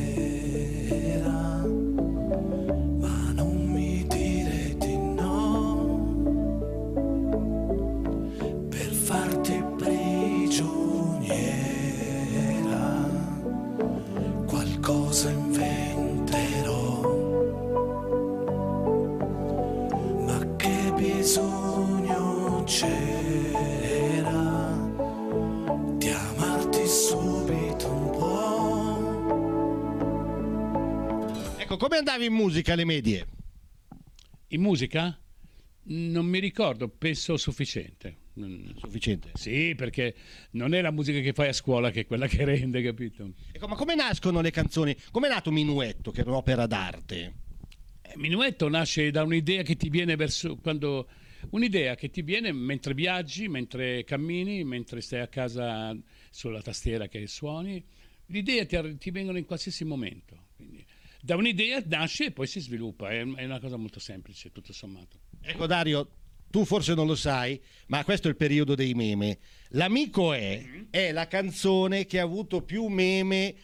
[31.86, 33.26] come andavi in musica alle medie?
[34.48, 35.16] In musica?
[35.84, 38.16] Non mi ricordo, penso sufficiente.
[38.74, 39.30] Sufficiente?
[39.34, 40.16] Sì, perché
[40.52, 43.34] non è la musica che fai a scuola che è quella che rende, capito?
[43.52, 44.96] Ecco, ma come nascono le canzoni?
[45.12, 47.34] Come è nato Minuetto, che è un'opera d'arte?
[48.02, 51.08] Eh, Minuetto nasce da un'idea che ti viene verso quando
[51.50, 55.96] un'idea che ti viene mentre viaggi, mentre cammini, mentre stai a casa
[56.30, 57.80] sulla tastiera che suoni.
[58.26, 60.48] Le idee ti, ti vengono in qualsiasi momento.
[60.56, 60.84] Quindi,
[61.26, 63.10] da un'idea nasce e poi si sviluppa.
[63.10, 65.18] È, è una cosa molto semplice, tutto sommato.
[65.42, 66.08] Ecco Dario,
[66.48, 69.38] tu forse non lo sai, ma questo è il periodo dei meme.
[69.70, 73.56] L'amico è, è la canzone che ha avuto più meme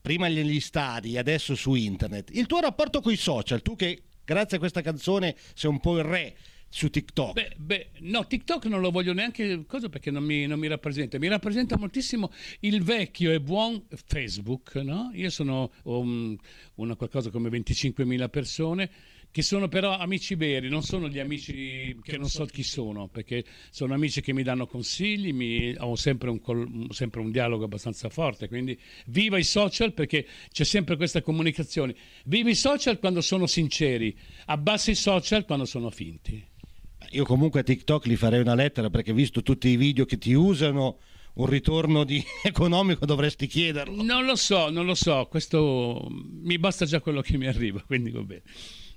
[0.00, 2.30] prima negli stadi, adesso su internet.
[2.34, 5.98] Il tuo rapporto con i social, tu che grazie a questa canzone sei un po'
[5.98, 6.36] il re
[6.68, 7.32] su TikTok.
[7.32, 11.18] Beh, beh, no, TikTok non lo voglio neanche cosa perché non mi, non mi rappresenta.
[11.18, 15.10] Mi rappresenta moltissimo il vecchio e buon Facebook, no?
[15.14, 16.36] Io sono un-
[16.76, 18.90] una qualcosa come 25.000 persone
[19.30, 23.44] che sono però amici veri, non sono gli amici che non so chi sono, perché
[23.70, 28.08] sono amici che mi danno consigli, mi- ho sempre un, col- sempre un dialogo abbastanza
[28.08, 31.94] forte, quindi viva i social perché c'è sempre questa comunicazione.
[32.24, 34.16] Viva i social quando sono sinceri,
[34.46, 36.47] abbassa i social quando sono finti.
[37.12, 40.32] Io comunque a TikTok gli farei una lettera perché visto tutti i video che ti
[40.34, 40.98] usano,
[41.34, 44.02] un ritorno di economico dovresti chiederlo.
[44.02, 48.10] Non lo so, non lo so, questo mi basta già quello che mi arriva, quindi
[48.10, 48.42] va bene.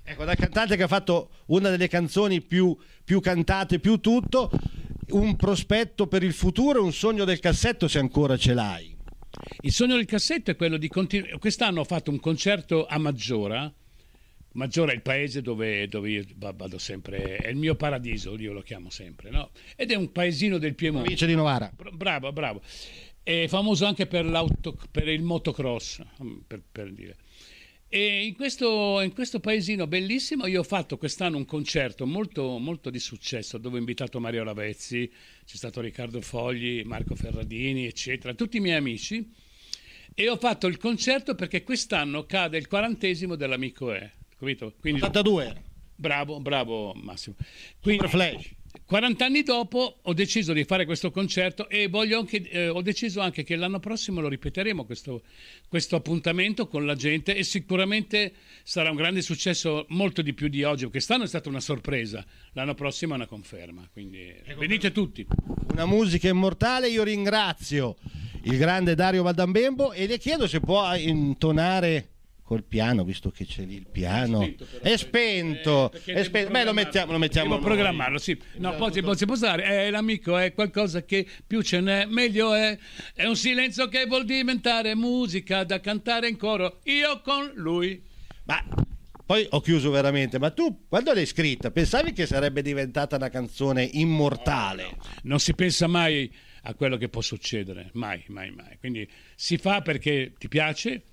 [0.04, 4.50] Ecco, dal cantante che ha fatto una delle canzoni più, più cantate, più tutto,
[5.10, 8.96] un prospetto per il futuro un sogno del cassetto se ancora ce l'hai.
[9.60, 11.38] Il sogno del cassetto è quello di continuare.
[11.38, 13.72] Quest'anno ho fatto un concerto a Maggiora.
[14.54, 18.52] Maggiora è il paese dove, dove io va- vado sempre, è il mio paradiso, io
[18.52, 19.50] lo chiamo sempre, no?
[19.76, 21.04] Ed è un paesino del Piemonte.
[21.04, 21.72] Provincia di Novara.
[21.74, 22.62] Bra- Bravo, bravo.
[23.22, 27.16] È famoso anche per, l'auto, per il motocross, mm, per, per dire.
[27.88, 32.88] E in questo, in questo paesino bellissimo io ho fatto quest'anno un concerto molto, molto
[32.88, 35.10] di successo dove ho invitato Mario Ravezzi,
[35.44, 39.30] c'è stato Riccardo Fogli, Marco Ferradini, eccetera, tutti i miei amici.
[40.14, 44.12] E ho fatto il concerto perché quest'anno cade il quarantesimo dell'amico E.
[44.42, 44.74] Capito?
[44.80, 45.62] Quindi, 82.
[45.94, 47.36] Bravo, bravo Massimo.
[47.80, 48.04] Quindi,
[48.84, 53.20] 40 anni dopo ho deciso di fare questo concerto e voglio anche, eh, ho deciso
[53.20, 55.22] anche che l'anno prossimo lo ripeteremo questo,
[55.68, 58.32] questo appuntamento con la gente e sicuramente
[58.64, 60.86] sarà un grande successo molto di più di oggi.
[60.86, 63.88] Quest'anno è stata una sorpresa, l'anno prossimo è una conferma.
[63.92, 65.24] Quindi venite tutti.
[65.70, 67.96] Una musica immortale, io ringrazio
[68.42, 72.11] il grande Dario Valdambembo e le chiedo se può intonare
[72.52, 74.42] col piano, visto che c'è lì il piano.
[74.82, 76.50] È spento, è spento.
[76.50, 77.74] Beh, lo mettiamo, lo mettiamo Devo noi.
[77.74, 78.38] programmarlo, sì.
[78.56, 79.62] No, poi si può, si può usare.
[79.62, 82.76] È l'amico, è qualcosa che più ce n'è, meglio è.
[83.14, 86.80] È un silenzio che vuol diventare musica da cantare in coro.
[86.84, 88.02] Io con lui.
[88.44, 88.62] Ma
[89.24, 93.88] poi ho chiuso veramente, ma tu quando l'hai scritta pensavi che sarebbe diventata una canzone
[93.92, 94.98] immortale?
[95.22, 96.30] Non si pensa mai
[96.64, 98.76] a quello che può succedere, mai, mai, mai.
[98.78, 101.04] Quindi si fa perché ti piace,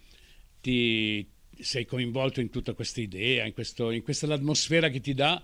[0.69, 1.27] ti
[1.59, 5.43] sei coinvolto in tutta questa idea, in, questo, in questa atmosfera che ti dà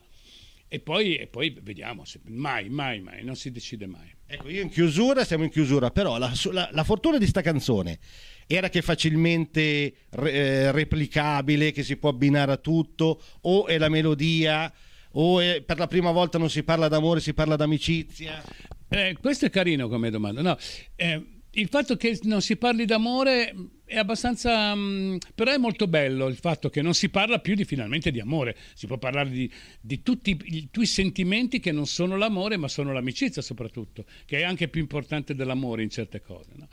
[0.68, 4.14] e poi, e poi vediamo, mai, mai, mai, non si decide mai.
[4.28, 8.00] Ecco, io in chiusura, siamo in chiusura, però la, la, la fortuna di sta canzone
[8.48, 13.78] era che è facilmente re, eh, replicabile, che si può abbinare a tutto, o è
[13.78, 14.72] la melodia,
[15.14, 18.44] o è, per la prima volta non si parla d'amore, si parla d'amicizia.
[18.90, 20.42] Eh, questo è carino come domanda.
[20.42, 20.58] No,
[20.96, 23.54] eh, il fatto che non si parli d'amore
[23.86, 24.74] è abbastanza.
[24.74, 28.20] Mh, però è molto bello il fatto che non si parla più di finalmente di
[28.20, 32.68] amore, si può parlare di, di tutti i tuoi sentimenti che non sono l'amore, ma
[32.68, 36.52] sono l'amicizia soprattutto, che è anche più importante dell'amore in certe cose.
[36.56, 36.68] No?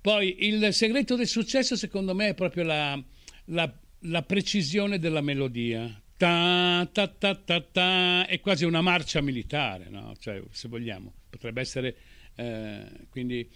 [0.00, 3.02] Poi il segreto del successo, secondo me, è proprio la,
[3.46, 6.02] la, la precisione della melodia.
[6.16, 10.14] Ta, ta, ta, ta, ta, è quasi una marcia militare, no?
[10.18, 11.96] cioè, se vogliamo, potrebbe essere.
[12.34, 13.48] Eh, quindi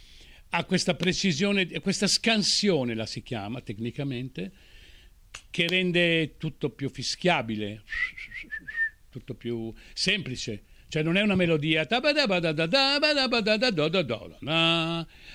[0.56, 4.52] ha questa precisione, questa scansione la si chiama tecnicamente,
[5.50, 7.82] che rende tutto più fischiabile,
[9.10, 10.62] tutto più semplice.
[10.86, 11.84] Cioè non è una melodia,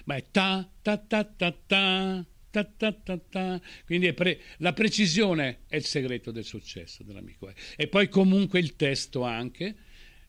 [0.05, 2.25] ma è ta ta ta ta ta.
[2.51, 3.61] Ta, ta, ta.
[3.85, 7.53] Quindi pre- la precisione è il segreto del successo dell'amico.
[7.75, 9.75] E poi comunque il testo anche,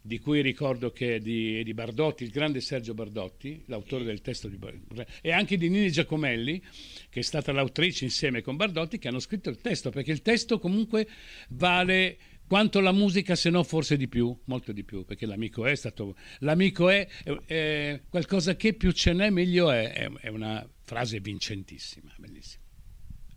[0.03, 4.49] di cui ricordo che è di, di, Bardotti, il grande Sergio Bardotti, l'autore del testo
[4.49, 4.59] di
[5.21, 6.63] e anche di Nini Giacomelli,
[7.09, 10.59] che è stata l'autrice insieme con Bardotti, che hanno scritto il testo, perché il testo
[10.59, 11.07] comunque
[11.51, 15.75] vale quanto la musica, se no forse di più, molto di più, perché l'amico è
[15.77, 16.17] stato...
[16.41, 22.13] L'amico è, è, è qualcosa che più ce n'è, meglio è, è una frase vincentissima,
[22.19, 22.60] bellissima.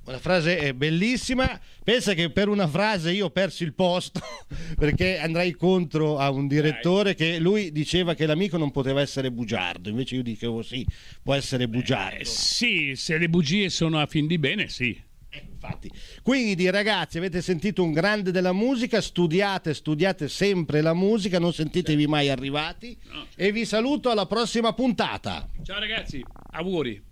[0.06, 1.60] Una frase è bellissima.
[1.82, 4.20] Pensa che per una frase io ho perso il posto
[4.76, 9.89] perché andrai contro a un direttore che lui diceva che l'amico non poteva essere bugiardo.
[9.89, 10.86] Invece io dicevo sì,
[11.22, 12.20] può essere bugiardo.
[12.20, 15.01] Eh, sì, se le bugie sono a fin di bene, sì.
[15.30, 15.89] Eh, infatti.
[16.22, 22.08] Quindi ragazzi, avete sentito un grande della musica, studiate, studiate sempre la musica, non sentitevi
[22.08, 23.26] mai arrivati no.
[23.38, 25.49] e vi saluto alla prossima puntata.
[25.64, 27.12] Ciao ragazzi, auguri.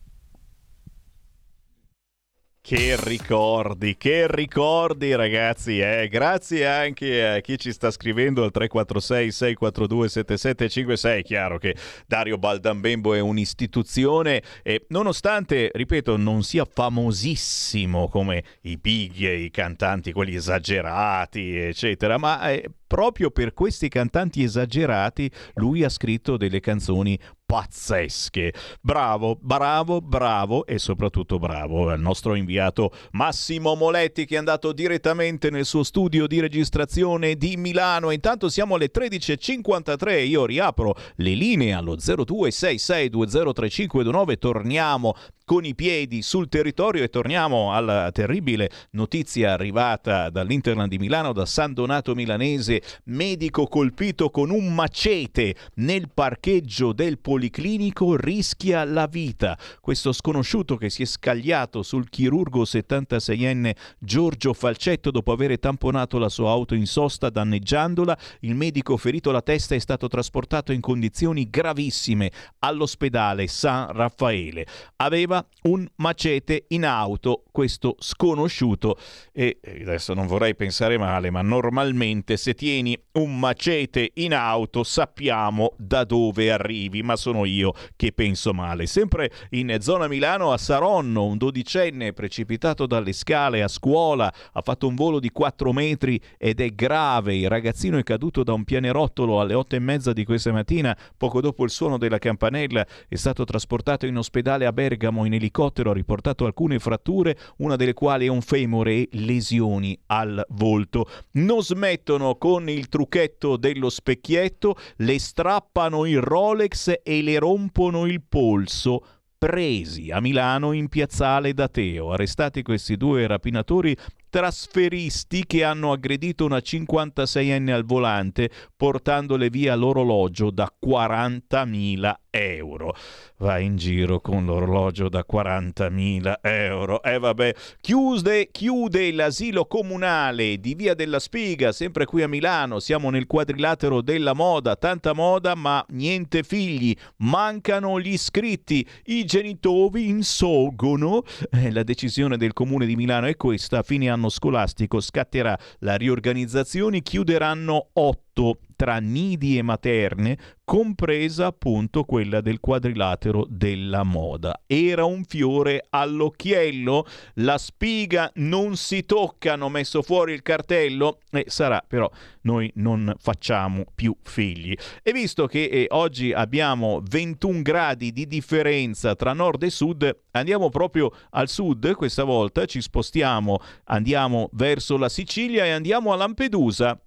[2.63, 6.07] Che ricordi, che ricordi ragazzi, eh?
[6.07, 13.15] grazie anche a chi ci sta scrivendo al 346 642 7756, chiaro che Dario Baldambembo
[13.15, 21.57] è un'istituzione e nonostante, ripeto, non sia famosissimo come i big, i cantanti, quelli esagerati,
[21.57, 27.17] eccetera, ma è proprio per questi cantanti esagerati lui ha scritto delle canzoni
[27.51, 28.53] pazzesche.
[28.79, 35.49] Bravo, bravo, bravo e soprattutto bravo al nostro inviato Massimo Moletti che è andato direttamente
[35.49, 38.11] nel suo studio di registrazione di Milano.
[38.11, 45.13] Intanto siamo alle 13.53, io riapro le linee allo 0266203529, torniamo
[45.51, 51.45] con i piedi sul territorio e torniamo alla terribile notizia arrivata dall'Interland di Milano da
[51.45, 59.57] San Donato Milanese, medico colpito con un macete nel parcheggio del policlinico rischia la vita.
[59.81, 66.29] Questo sconosciuto che si è scagliato sul chirurgo 76enne Giorgio Falcetto dopo aver tamponato la
[66.29, 71.49] sua auto in sosta danneggiandola, il medico ferito alla testa è stato trasportato in condizioni
[71.49, 74.65] gravissime all'ospedale San Raffaele.
[74.95, 78.97] Aveva un macete in auto, questo sconosciuto.
[79.31, 85.73] E adesso non vorrei pensare male, ma normalmente se tieni un macete in auto sappiamo
[85.77, 88.85] da dove arrivi, ma sono io che penso male.
[88.85, 94.87] Sempre in zona Milano a Saronno, un dodicenne precipitato dalle scale a scuola, ha fatto
[94.87, 97.35] un volo di 4 metri ed è grave.
[97.35, 101.41] Il ragazzino è caduto da un pianerottolo alle 8 e mezza di questa mattina, poco
[101.41, 105.91] dopo il suono della campanella, è stato trasportato in ospedale a Bergamo in in elicottero
[105.91, 111.07] ha riportato alcune fratture, una delle quali è un femore e lesioni al volto.
[111.33, 118.21] Non smettono con il trucchetto dello specchietto, le strappano il Rolex e le rompono il
[118.21, 119.03] polso
[119.37, 122.11] presi a Milano in piazzale Dateo.
[122.11, 123.97] Arrestati questi due rapinatori
[124.31, 132.95] trasferisti che hanno aggredito una 56enne al volante portandole via l'orologio da 40.000 euro.
[133.37, 137.03] Va in giro con l'orologio da 40.000 euro.
[137.03, 142.79] E eh, vabbè, chiude, chiude l'asilo comunale di Via della Spiga, sempre qui a Milano.
[142.79, 146.95] Siamo nel quadrilatero della moda, tanta moda ma niente figli.
[147.17, 151.23] Mancano gli iscritti, i genitori insorgono.
[151.51, 153.79] Eh, la decisione del comune di Milano è questa.
[153.79, 155.57] A fine anno dell'anno scolastico scatterà.
[155.79, 157.89] La riorganizzazione, chiuderanno
[158.31, 164.63] otto tra nidi e materne, compresa appunto quella del quadrilatero della moda.
[164.65, 167.05] Era un fiore all'occhiello,
[167.35, 172.09] la spiga non si tocca, hanno messo fuori il cartello e sarà però
[172.41, 174.75] noi non facciamo più figli.
[175.03, 180.69] E visto che eh, oggi abbiamo 21 gradi di differenza tra nord e sud, andiamo
[180.69, 186.99] proprio al sud questa volta, ci spostiamo, andiamo verso la Sicilia e andiamo a Lampedusa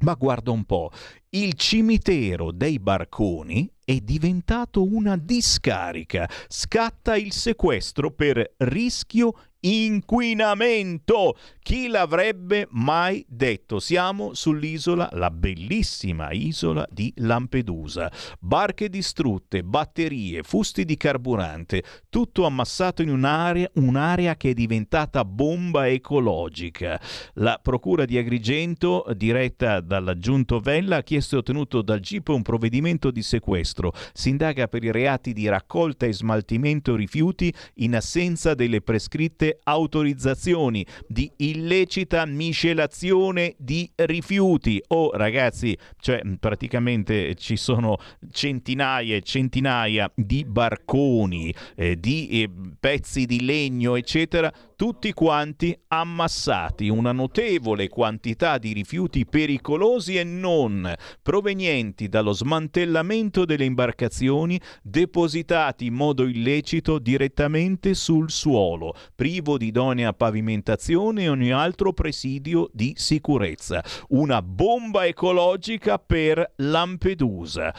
[0.00, 0.90] ma guarda un po',
[1.30, 6.28] il cimitero dei barconi è diventato una discarica.
[6.48, 9.34] Scatta il sequestro per rischio
[9.64, 11.36] inquinamento.
[11.60, 13.80] Chi l'avrebbe mai detto?
[13.80, 18.12] Siamo sull'isola, la bellissima isola di Lampedusa.
[18.38, 25.88] Barche distrutte, batterie, fusti di carburante, tutto ammassato in un'area, un'area che è diventata bomba
[25.88, 27.00] ecologica.
[27.34, 33.10] La procura di Agrigento, diretta dall'aggiunto Vella, ha chiesto e ottenuto dal GIP un provvedimento
[33.10, 33.92] di sequestro.
[34.12, 40.84] Si indaga per i reati di raccolta e smaltimento rifiuti in assenza delle prescritte autorizzazioni
[41.06, 44.82] di illecita miscelazione di rifiuti.
[44.88, 47.98] Oh ragazzi, cioè praticamente ci sono
[48.30, 56.88] centinaia e centinaia di barconi, eh, di eh, pezzi di legno, eccetera, tutti quanti ammassati,
[56.88, 65.94] una notevole quantità di rifiuti pericolosi e non provenienti dallo smantellamento delle imbarcazioni depositati in
[65.94, 73.82] modo illecito direttamente sul suolo, privo di idonea pavimentazione e ogni altro presidio di sicurezza.
[74.08, 77.74] Una bomba ecologica per Lampedusa.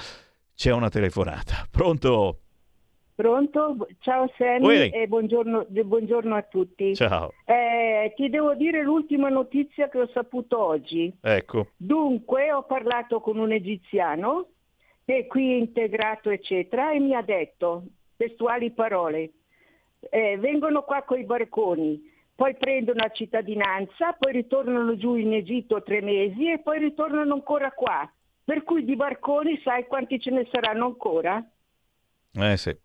[0.55, 1.67] C'è una telefonata.
[1.69, 2.44] Pronto?
[3.16, 3.88] Pronto?
[3.99, 6.93] Ciao Sammy e buongiorno, buongiorno a tutti.
[6.95, 7.32] Ciao.
[7.45, 11.13] Eh, ti devo dire l'ultima notizia che ho saputo oggi.
[11.22, 11.68] Ecco.
[11.78, 14.47] Dunque ho parlato con un egiziano
[15.05, 17.84] che è qui integrato eccetera e mi ha detto
[18.18, 19.32] testuali parole.
[20.09, 22.01] eh, vengono qua coi barconi,
[22.36, 27.72] poi prendono la cittadinanza, poi ritornano giù in Egitto tre mesi e poi ritornano ancora
[27.72, 28.07] qua.
[28.43, 31.43] Per cui di barconi sai quanti ce ne saranno ancora?
[32.38, 32.75] Eh sì.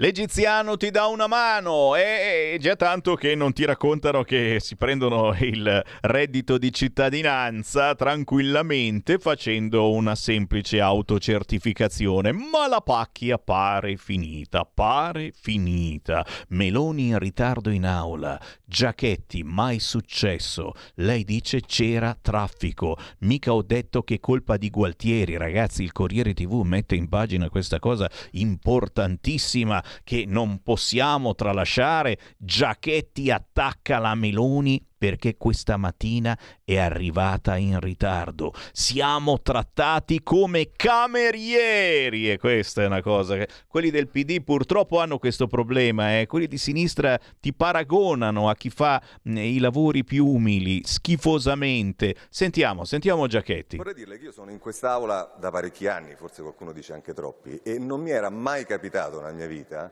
[0.00, 5.36] L'egiziano ti dà una mano e già tanto che non ti raccontano che si prendono
[5.40, 12.32] il reddito di cittadinanza tranquillamente facendo una semplice autocertificazione.
[12.32, 16.24] Ma la pacchia pare finita, pare finita.
[16.48, 20.72] Meloni in ritardo in aula, Giachetti mai successo.
[20.94, 22.96] Lei dice c'era traffico.
[23.18, 25.82] Mica ho detto che colpa di Gualtieri, ragazzi.
[25.82, 32.18] Il Corriere TV mette in pagina questa cosa importantissima che non possiamo tralasciare.
[32.36, 38.52] Giachetti attacca la Meloni perché questa mattina è arrivata in ritardo.
[38.70, 45.18] Siamo trattati come camerieri e questa è una cosa che quelli del PD purtroppo hanno
[45.18, 46.26] questo problema, eh.
[46.26, 52.14] quelli di sinistra ti paragonano a chi fa mh, i lavori più umili, schifosamente.
[52.28, 53.78] Sentiamo, sentiamo Giachetti.
[53.78, 57.58] Vorrei dirle che io sono in quest'aula da parecchi anni, forse qualcuno dice anche troppi,
[57.62, 59.90] e non mi era mai capitato nella mia vita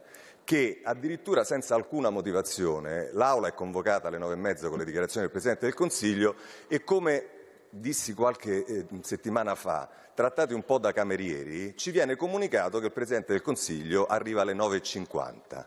[0.48, 5.26] che addirittura senza alcuna motivazione l'Aula è convocata alle nove e mezza con le dichiarazioni
[5.26, 6.36] del Presidente del Consiglio
[6.68, 7.26] e come
[7.68, 12.92] dissi qualche eh, settimana fa, trattati un po' da camerieri, ci viene comunicato che il
[12.92, 15.66] Presidente del Consiglio arriva alle 9.50.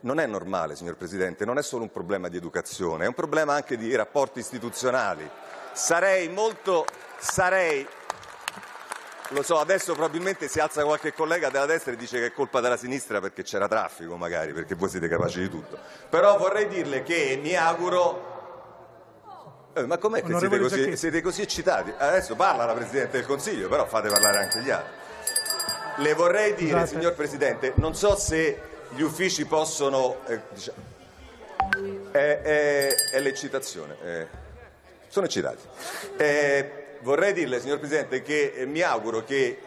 [0.00, 3.52] Non è normale, signor Presidente, non è solo un problema di educazione, è un problema
[3.52, 5.28] anche di rapporti istituzionali.
[5.74, 6.86] Sarei molto,
[7.18, 7.86] sarei,
[9.30, 12.60] lo so, adesso probabilmente si alza qualche collega della destra e dice che è colpa
[12.60, 15.78] della sinistra perché c'era traffico magari, perché voi siete capaci di tutto.
[16.10, 18.32] Però vorrei dirle che mi auguro...
[19.74, 21.92] Eh, ma com'è che siete così, siete così eccitati?
[21.96, 24.92] Adesso parla la Presidente del Consiglio, però fate parlare anche gli altri.
[25.96, 26.86] Le vorrei dire, Scusate.
[26.88, 28.60] signor Presidente, non so se
[28.90, 30.18] gli uffici possono...
[30.26, 30.92] eh, diciamo-
[32.12, 33.96] è, è- è l'eccitazione.
[34.04, 34.26] eh.
[35.08, 35.58] Sono eccitati.
[36.18, 39.58] Eh, vorrei dirle, signor Presidente, che eh, mi auguro che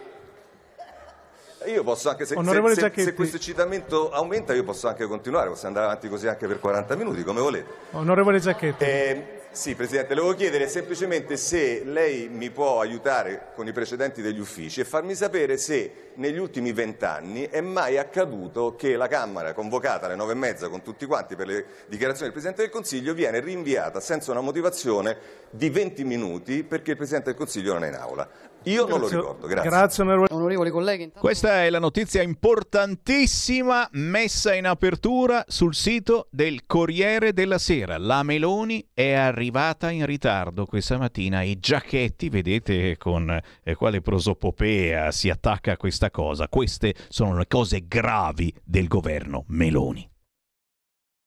[1.68, 2.42] io posso anche, se, se-
[2.76, 6.60] se- se questo eccitamento aumenta, io posso anche continuare, posso andare avanti così anche per
[6.60, 7.70] 40 minuti, come volete.
[7.92, 8.84] Onorevole Giacchetti.
[8.84, 14.22] Eh, sì, Presidente, le volevo chiedere semplicemente se lei mi può aiutare con i precedenti
[14.22, 19.54] degli uffici e farmi sapere se negli ultimi vent'anni è mai accaduto che la Camera,
[19.54, 23.14] convocata alle nove e mezza con tutti quanti per le dichiarazioni del Presidente del Consiglio,
[23.14, 25.18] viene rinviata senza una motivazione
[25.50, 28.28] di 20 minuti perché il Presidente del Consiglio non è in aula.
[28.64, 29.70] Io non lo Grazie- ricordo, grazie.
[29.70, 30.34] Grazie, onorevole.
[30.34, 37.32] Onorevoli colleghi, intanto- Questa è la notizia importantissima messa in apertura sul sito del Corriere
[37.32, 37.98] della Sera.
[37.98, 45.12] La Meloni è arrivata in ritardo questa mattina e Giacchetti, vedete con eh, quale prosopopea
[45.12, 46.48] si attacca a questa cosa.
[46.48, 50.10] Queste sono le cose gravi del governo Meloni.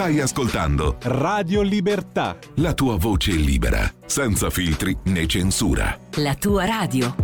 [0.00, 2.38] Stai ascoltando Radio Libertà.
[2.54, 5.94] La tua voce libera, senza filtri né censura.
[6.14, 7.14] La tua radio.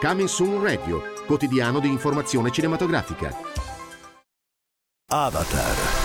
[0.00, 3.36] Coming Soon Radio, quotidiano di informazione cinematografica.
[5.12, 5.76] Avatar,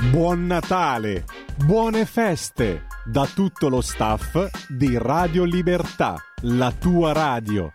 [0.00, 1.24] Buon Natale,
[1.56, 7.72] buone feste da tutto lo staff di Radio Libertà, la tua radio.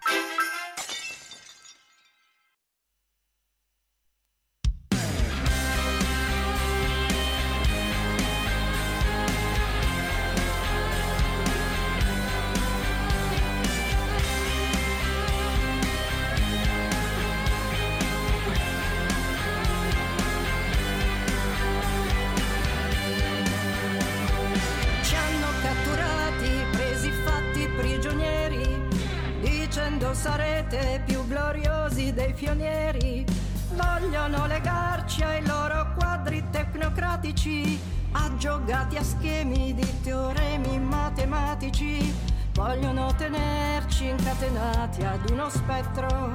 [44.94, 46.34] Incatenati ad uno spettro,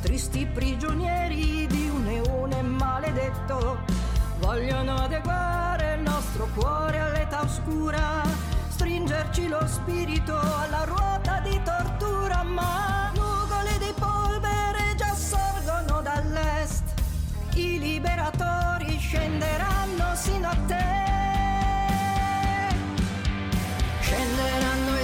[0.00, 3.78] tristi prigionieri di un eone maledetto.
[4.38, 8.22] Vogliono adeguare il nostro cuore all'età oscura,
[8.68, 16.84] stringerci lo spirito alla ruota di tortura, ma nuvole di polvere già sorgono dall'est.
[17.54, 20.96] I liberatori scenderanno sino a te.
[24.00, 24.97] Scenderanno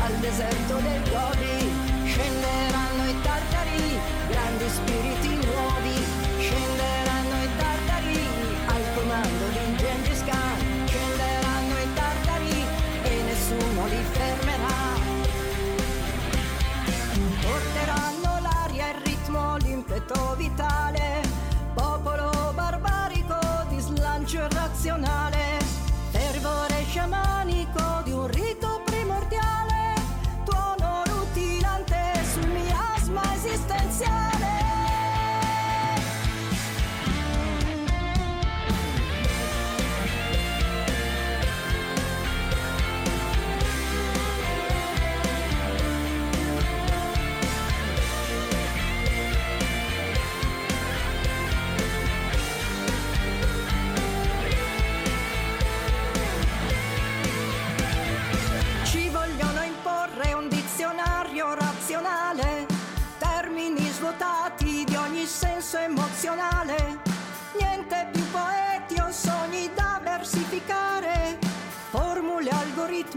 [0.00, 1.56] dal deserto del Gobi,
[2.06, 5.96] scenderanno i tartari, grandi spiriti nuovi,
[6.38, 8.20] scenderanno i tartari
[8.66, 12.64] al comando di Gengis Khan, scenderanno i tartari
[13.02, 14.78] e nessuno li fermerà.
[17.42, 21.20] Porteranno l'aria, il ritmo, l'impeto vitale,
[21.74, 23.38] popolo barbarico
[23.68, 25.39] di slancio irrazionale,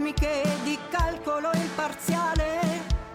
[0.04, 2.60] ritmiche di calcolo imparziale.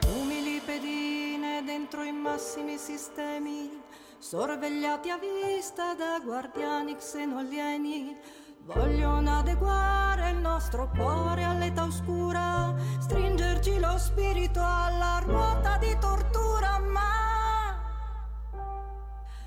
[0.08, 3.70] Umili pedine dentro i massimi sistemi,
[4.18, 8.18] sorvegliati a vista da guardiani xenolieni.
[8.66, 17.78] Vogliono adeguare il nostro cuore all'età oscura, stringerci lo spirito alla ruota di tortura, ma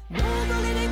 [0.07, 0.91] nuvoli di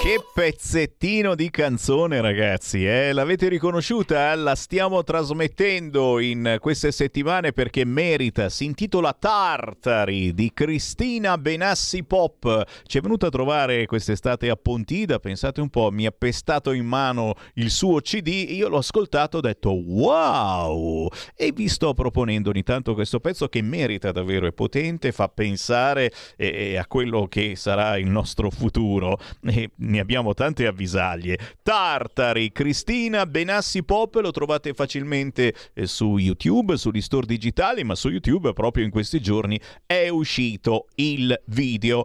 [0.00, 3.12] Che pezzettino di canzone, ragazzi, eh?
[3.12, 4.32] L'avete riconosciuta?
[4.36, 8.48] La stiamo trasmettendo in queste settimane perché merita.
[8.48, 12.64] Si intitola Tartari di Cristina Benassi Pop.
[12.84, 15.18] Ci è venuta a trovare quest'estate a Pontida.
[15.18, 18.46] Pensate un po', mi ha pestato in mano il suo CD.
[18.50, 21.08] Io l'ho ascoltato ho detto wow!
[21.34, 26.12] E vi sto proponendo ogni tanto questo pezzo che merita davvero, è potente, fa pensare
[26.36, 29.18] eh, a quello che sarà il nostro futuro.
[29.42, 31.38] E ne abbiamo tante avvisaglie.
[31.62, 38.08] Tartari, Cristina Benassi Pop, lo trovate facilmente eh, su YouTube, sugli store digitali, ma su
[38.08, 42.04] YouTube proprio in questi giorni è uscito il video.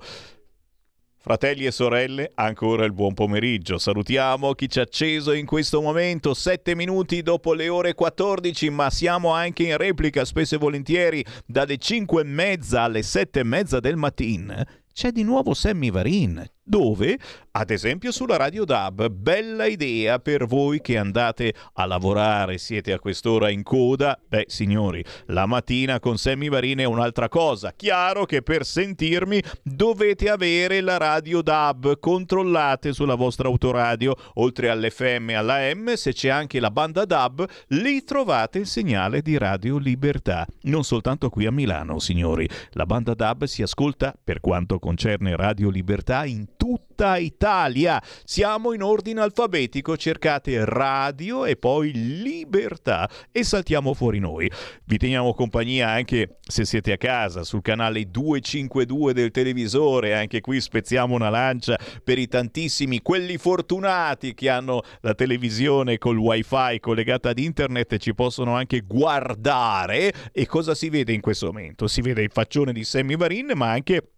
[1.23, 3.77] Fratelli e sorelle, ancora il buon pomeriggio.
[3.77, 8.89] Salutiamo chi ci ha acceso in questo momento, 7 minuti dopo le ore 14, ma
[8.89, 13.79] siamo anche in replica spesso e volentieri dalle 5 e mezza alle 7 e mezza
[13.79, 14.63] del mattino.
[14.91, 16.45] C'è di nuovo Sammy Varin.
[16.65, 17.19] Dove?
[17.55, 19.09] Ad esempio sulla Radio DAB.
[19.09, 24.17] Bella idea per voi che andate a lavorare, siete a quest'ora in coda.
[24.27, 27.73] Beh, signori, la mattina con Sammy Varin è un'altra cosa.
[27.75, 31.99] Chiaro che per sentirmi dovete avere la Radio DAB.
[31.99, 37.45] Controllate sulla vostra autoradio, oltre all'FM e alla M, se c'è anche la banda DAB,
[37.67, 40.47] lì trovate il segnale di Radio Libertà.
[40.61, 42.49] Non soltanto qui a Milano, signori.
[42.71, 48.01] La banda DAB si ascolta, per quanto concerne Radio Libertà, in tutta Italia.
[48.23, 54.49] Siamo in ordine alfabetico, cercate radio e poi libertà e saltiamo fuori noi.
[54.85, 60.61] Vi teniamo compagnia anche se siete a casa sul canale 252 del televisore, anche qui
[60.61, 67.31] spezziamo una lancia per i tantissimi, quelli fortunati che hanno la televisione col wifi collegata
[67.31, 70.13] ad internet e ci possono anche guardare.
[70.31, 71.87] E cosa si vede in questo momento?
[71.87, 74.12] Si vede il faccione di Sammy Varin, ma anche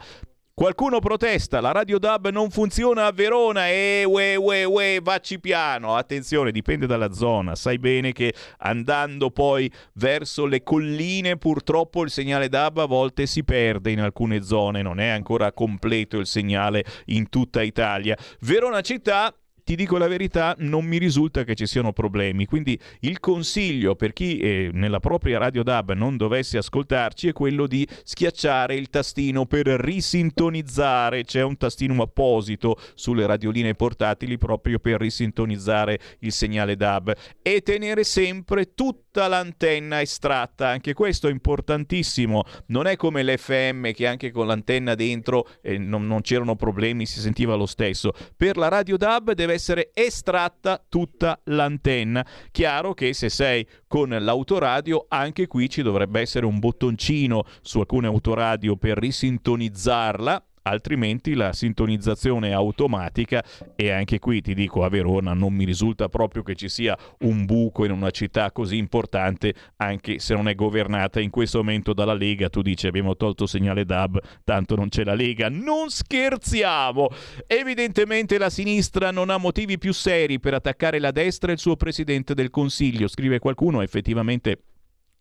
[0.59, 5.95] Qualcuno protesta, la Radio DAB non funziona a Verona e ue ue ue vacci piano.
[5.95, 7.53] Attenzione, dipende dalla zona.
[7.53, 13.43] Sai bene che andando poi verso le colline purtroppo il segnale DAB a volte si
[13.43, 18.17] perde in alcune zone, non è ancora completo il segnale in tutta Italia.
[18.39, 19.31] Verona città
[19.68, 22.45] ti dico la verità, non mi risulta che ci siano problemi.
[22.45, 27.68] Quindi il consiglio per chi eh, nella propria radio DAB non dovesse ascoltarci è quello
[27.68, 31.26] di schiacciare il tastino per risintonizzare.
[31.26, 38.05] C'è un tastino apposito sulle radioline portatili proprio per risintonizzare il segnale DAB e tenere
[38.05, 40.70] sempre tutta l'antenna estratta.
[40.70, 42.45] Anche questo è importantissimo.
[42.68, 47.20] Non è come l'FM che anche con l'antenna dentro eh, non, non c'erano problemi, si
[47.20, 48.13] sentiva lo stesso.
[48.38, 52.25] Per la radio DAB deve essere estratta tutta l'antenna.
[52.51, 58.07] Chiaro che se sei con l'autoradio, anche qui ci dovrebbe essere un bottoncino su alcune
[58.07, 63.43] autoradio per risintonizzarla altrimenti la sintonizzazione automatica
[63.76, 67.45] e anche qui ti dico a Verona non mi risulta proprio che ci sia un
[67.45, 72.13] buco in una città così importante anche se non è governata in questo momento dalla
[72.13, 72.49] Lega.
[72.49, 75.49] Tu dici abbiamo tolto segnale DAB tanto non c'è la Lega.
[75.49, 77.09] Non scherziamo!
[77.47, 81.76] Evidentemente la sinistra non ha motivi più seri per attaccare la destra e il suo
[81.76, 83.82] presidente del consiglio scrive qualcuno.
[83.82, 84.61] Effettivamente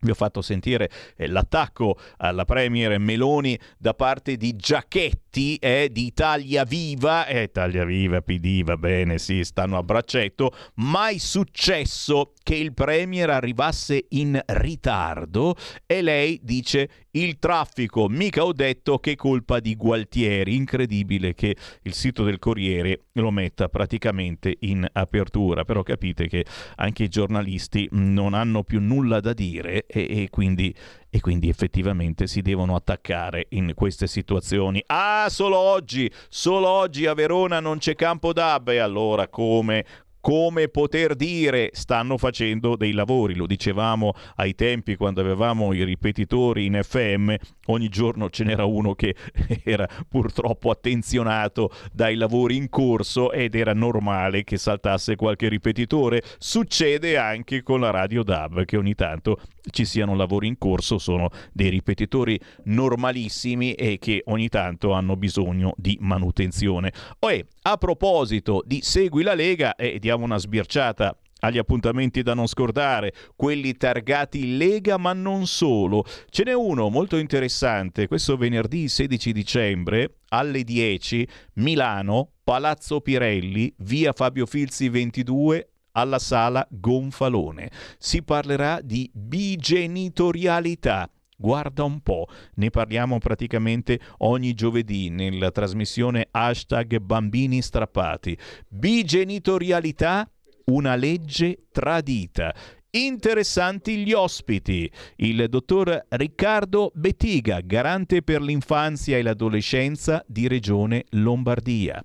[0.00, 5.25] vi ho fatto sentire eh, l'attacco alla Premier Meloni da parte di Giacchetti
[5.60, 7.26] eh, di Italia Viva.
[7.26, 10.52] Eh, Italia Viva, PD, va bene, sì, stanno a braccetto.
[10.76, 18.52] Mai successo che il Premier arrivasse in ritardo e lei dice il traffico, mica ho
[18.52, 20.54] detto che colpa di Gualtieri.
[20.54, 26.44] Incredibile che il sito del Corriere lo metta praticamente in apertura, però capite che
[26.76, 30.74] anche i giornalisti non hanno più nulla da dire e, e quindi
[31.10, 34.82] e quindi effettivamente si devono attaccare in queste situazioni.
[34.86, 39.84] Ah, solo oggi, solo oggi a Verona non c'è campo d'Ab e allora come
[40.26, 43.36] come poter dire stanno facendo dei lavori.
[43.36, 47.32] Lo dicevamo ai tempi quando avevamo i ripetitori in FM,
[47.66, 49.14] ogni giorno ce n'era uno che
[49.62, 56.24] era purtroppo attenzionato dai lavori in corso ed era normale che saltasse qualche ripetitore.
[56.38, 59.38] Succede anche con la radio DAB che ogni tanto
[59.70, 65.72] ci siano lavori in corso, sono dei ripetitori normalissimi e che ogni tanto hanno bisogno
[65.76, 66.92] di manutenzione.
[67.18, 72.46] Poi, a proposito di Segui la Lega, e diamo una sbirciata agli appuntamenti da non
[72.46, 76.04] scordare, quelli targati Lega ma non solo.
[76.30, 84.12] Ce n'è uno molto interessante, questo venerdì 16 dicembre alle 10, Milano, Palazzo Pirelli, via
[84.12, 87.70] Fabio Filzi 22 alla sala Gonfalone.
[87.98, 91.10] Si parlerà di bigenitorialità.
[91.38, 98.38] Guarda un po', ne parliamo praticamente ogni giovedì nella trasmissione hashtag bambini strappati.
[98.68, 100.30] Bigenitorialità,
[100.66, 102.54] una legge tradita.
[102.90, 104.90] Interessanti gli ospiti.
[105.16, 112.02] Il dottor Riccardo Bettiga, garante per l'infanzia e l'adolescenza di Regione Lombardia.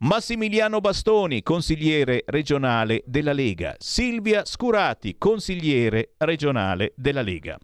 [0.00, 3.74] Massimiliano Bastoni, consigliere regionale della Lega.
[3.78, 7.58] Silvia Scurati, consigliere regionale della Lega.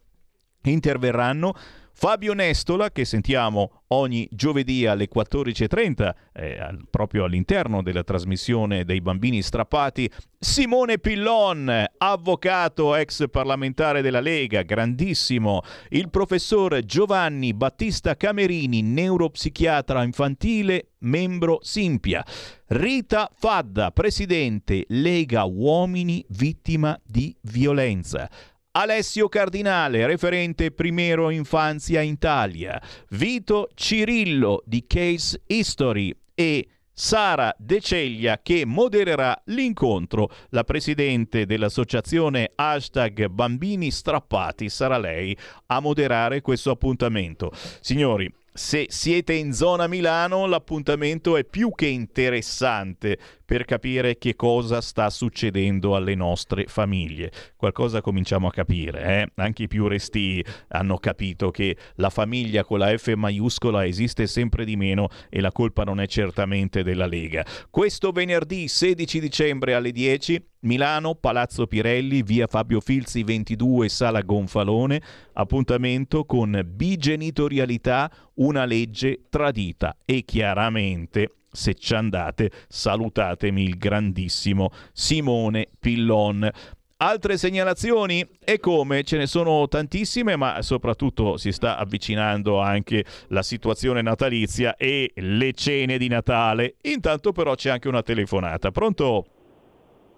[0.63, 1.55] Interverranno
[1.97, 9.41] Fabio Nestola, che sentiamo ogni giovedì alle 14.30, eh, proprio all'interno della trasmissione dei bambini
[9.43, 20.03] strappati, Simone Pillon, avvocato ex parlamentare della Lega, grandissimo, il professor Giovanni Battista Camerini, neuropsichiatra
[20.03, 22.25] infantile, membro Simpia,
[22.67, 28.29] Rita Fadda, presidente Lega Uomini vittima di violenza.
[28.77, 38.41] Alessio Cardinale, referente Primero Infanzia Italia, Vito Cirillo di Case History e Sara De Ceglia
[38.43, 40.29] che modererà l'incontro.
[40.49, 47.53] La presidente dell'associazione hashtag Bambini Strappati sarà lei a moderare questo appuntamento.
[47.81, 54.81] Signori, se siete in zona Milano, l'appuntamento è più che interessante per capire che cosa
[54.81, 57.33] sta succedendo alle nostre famiglie.
[57.57, 59.43] Qualcosa cominciamo a capire, eh?
[59.43, 64.65] anche i più resti hanno capito che la famiglia con la F maiuscola esiste sempre
[64.65, 67.45] di meno e la colpa non è certamente della Lega.
[67.69, 75.01] Questo venerdì 16 dicembre alle 10 Milano, Palazzo Pirelli, via Fabio Filzi 22, Sala Gonfalone,
[75.35, 85.69] appuntamento con bigenitorialità, una legge tradita e chiaramente se ci andate, salutatemi il grandissimo Simone
[85.79, 86.51] Pillon.
[86.97, 88.27] Altre segnalazioni?
[88.43, 89.03] E come?
[89.03, 95.53] Ce ne sono tantissime, ma soprattutto si sta avvicinando anche la situazione natalizia e le
[95.53, 96.77] cene di Natale.
[96.83, 98.71] Intanto però c'è anche una telefonata.
[98.71, 99.27] Pronto?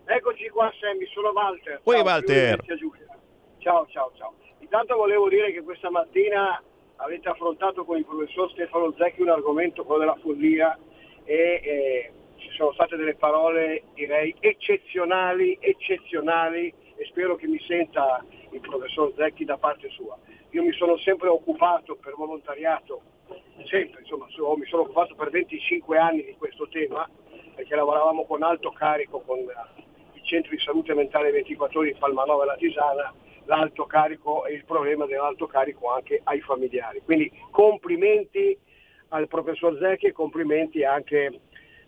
[0.09, 1.81] Eccoci qua Sammy, sono Walter.
[1.83, 2.65] Oi, Ciao, Walter.
[3.59, 4.35] Ciao, ciao, ciao.
[4.61, 6.63] Intanto volevo dire che questa mattina
[6.97, 10.79] avete affrontato con il professor Stefano Zecchi un argomento, quello della follia,
[11.25, 18.25] e eh, ci sono state delle parole direi eccezionali, eccezionali e spero che mi senta
[18.53, 20.17] il professor Zecchi da parte sua.
[20.51, 23.03] Io mi sono sempre occupato per volontariato,
[23.65, 27.11] sempre, insomma, so- mi sono occupato per 25 anni di questo tema,
[27.57, 29.45] perché lavoravamo con alto carico con
[30.27, 34.65] centro di salute mentale 24 ore di Palmanova e la Tisana, l'alto carico e il
[34.65, 37.01] problema dell'alto carico anche ai familiari.
[37.05, 38.59] Quindi complimenti
[39.09, 41.41] al professor Zecchi e complimenti anche,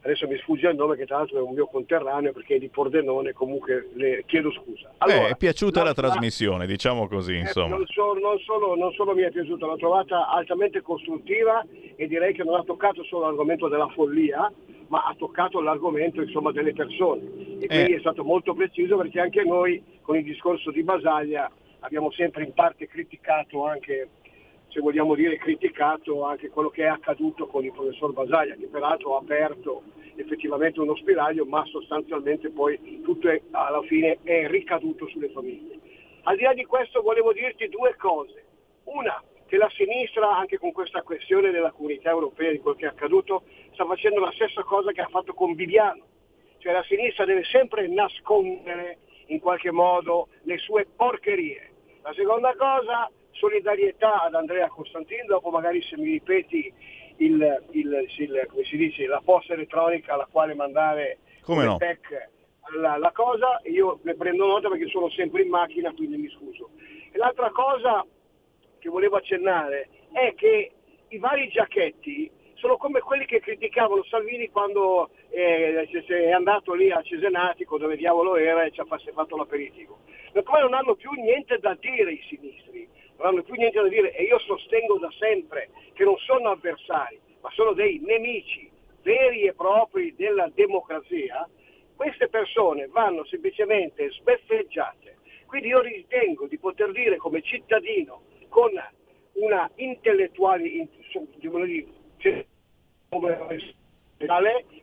[0.03, 2.69] adesso mi sfugge il nome che tra l'altro è un mio conterraneo perché è di
[2.69, 4.91] Pordenone, comunque le chiedo scusa.
[5.07, 7.77] Eh, è piaciuta la, trasmissione, diciamo così, eh, insomma.
[7.77, 11.65] Non, so- non solo, non solo mi è piaciuta, l'ho trovata altamente costruttiva
[11.97, 14.53] e direi che non ha toccato solo l'argomento della follia,
[14.89, 17.23] ma ha toccato l'argomento insomma, delle persone.
[17.61, 21.51] E quindi è stato molto preciso perché anche noi con il discorso di Basaglia
[21.81, 24.09] abbiamo sempre in parte criticato anche,
[24.69, 29.17] se vogliamo dire criticato anche quello che è accaduto con il professor Basaglia, che peraltro
[29.17, 29.83] ha aperto
[30.17, 35.79] effettivamente uno spiraglio, ma sostanzialmente poi tutto è- alla fine è ricaduto sulle famiglie.
[36.23, 38.45] Al di là di questo volevo dirti due cose.
[38.85, 42.89] Una, che la sinistra, anche con questa questione della comunità europea, di quel che è
[42.89, 46.05] accaduto, sta facendo la stessa cosa che ha fatto con Viviano.
[46.59, 51.71] Cioè la sinistra deve sempre nascondere in qualche modo le sue porcherie.
[52.03, 56.73] La seconda cosa, solidarietà ad Andrea Costantin, dopo magari se mi ripeti
[57.17, 61.77] il, il- il- come si dice, la posta elettronica alla quale mandare Come no?
[61.77, 62.31] tech
[62.77, 66.71] la, la cosa, io ne prendo nota perché sono sempre in macchina, quindi mi scuso.
[67.11, 68.05] E l'altra cosa
[68.79, 70.73] che volevo accennare è che
[71.09, 77.01] i vari giacchetti sono come quelli che criticavano Salvini quando eh, è andato lì a
[77.03, 80.01] Cesenatico, dove diavolo era, e ci ha fatto l'aperitivo.
[80.35, 82.87] Ma come non hanno più niente da dire i sinistri,
[83.19, 87.19] non hanno più niente da dire e io sostengo da sempre che non sono avversari,
[87.41, 88.71] ma sono dei nemici
[89.03, 91.49] veri e propri della democrazia,
[91.97, 95.17] queste persone vanno semplicemente sbeffeggiate.
[95.47, 98.71] Quindi io ritengo di poter dire come cittadino, con
[99.33, 100.89] una intellettuale,
[102.19, 102.45] cioè,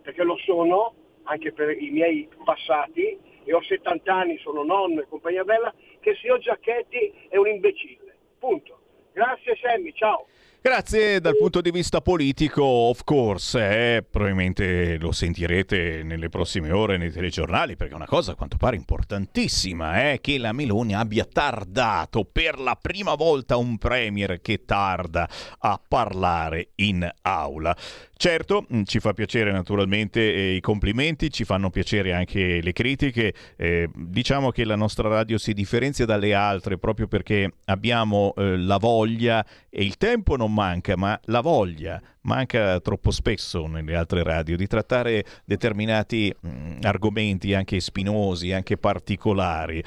[0.02, 0.94] perché lo sono,
[1.24, 6.12] anche per i miei passati, e ho 70 anni, sono nonno e compagnia bella, che
[6.12, 8.05] il signor Giacchetti è un imbecille.
[8.46, 8.78] Punto.
[9.12, 10.28] Grazie Sammy, ciao.
[10.62, 13.60] Grazie dal punto di vista politico, of course,
[13.98, 18.58] eh, probabilmente lo sentirete nelle prossime ore nei telegiornali perché è una cosa a quanto
[18.58, 24.66] pare importantissima è che la Meloni abbia tardato per la prima volta un premier che
[24.66, 25.28] tarda
[25.60, 27.76] a parlare in aula.
[28.18, 33.34] Certo, mh, ci fa piacere naturalmente eh, i complimenti, ci fanno piacere anche le critiche.
[33.58, 38.78] eh, diciamo che la nostra radio si differenzia dalle altre proprio perché abbiamo eh, la
[38.78, 44.56] voglia e il tempo non manca, ma la voglia manca troppo spesso nelle altre radio
[44.56, 49.84] di trattare determinati mh, argomenti anche spinosi, anche particolari.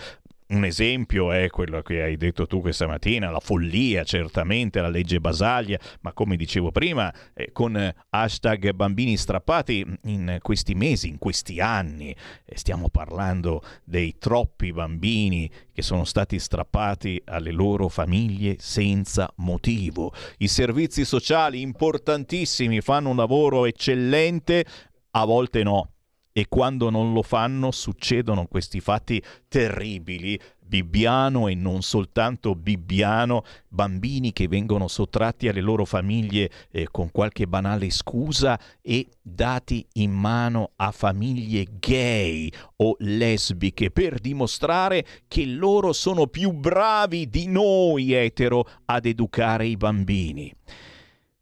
[0.50, 5.20] Un esempio è quello che hai detto tu questa mattina, la follia, certamente, la legge
[5.20, 11.18] Basaglia, ma come dicevo prima, eh, con eh, hashtag bambini strappati in questi mesi, in
[11.18, 12.16] questi anni,
[12.46, 20.14] eh, stiamo parlando dei troppi bambini che sono stati strappati alle loro famiglie senza motivo.
[20.38, 24.64] I servizi sociali importantissimi fanno un lavoro eccellente,
[25.10, 25.90] a volte no
[26.38, 30.40] e quando non lo fanno succedono questi fatti terribili.
[30.64, 37.48] Bibbiano e non soltanto Bibbiano, bambini che vengono sottratti alle loro famiglie eh, con qualche
[37.48, 45.92] banale scusa e dati in mano a famiglie gay o lesbiche per dimostrare che loro
[45.92, 50.54] sono più bravi di noi etero ad educare i bambini.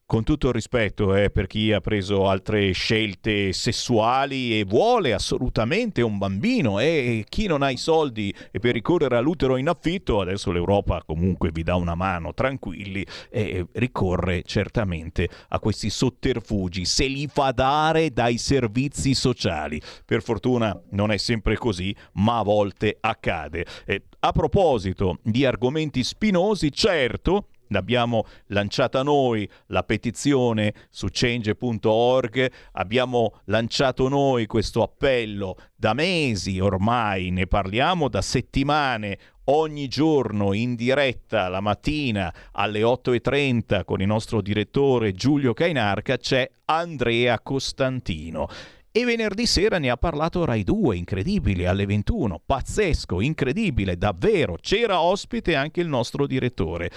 [0.08, 6.00] Con tutto il rispetto eh, per chi ha preso altre scelte sessuali e vuole assolutamente
[6.00, 10.52] un bambino e chi non ha i soldi e per ricorrere all'utero in affitto, adesso
[10.52, 17.26] l'Europa comunque vi dà una mano, tranquilli, e ricorre certamente a questi sotterfugi, se li
[17.26, 19.82] fa dare dai servizi sociali.
[20.04, 23.66] Per fortuna non è sempre così, ma a volte accade.
[23.84, 33.40] Eh, a proposito di argomenti spinosi, certo, l'abbiamo lanciata noi la petizione su change.org, abbiamo
[33.44, 39.18] lanciato noi questo appello da mesi ormai, ne parliamo da settimane,
[39.48, 46.48] ogni giorno in diretta la mattina alle 8.30 con il nostro direttore Giulio Cainarca c'è
[46.66, 48.48] Andrea Costantino.
[48.96, 55.02] E venerdì sera ne ha parlato Rai 2, incredibile, alle 21, pazzesco, incredibile, davvero, c'era
[55.02, 56.90] ospite anche il nostro direttore.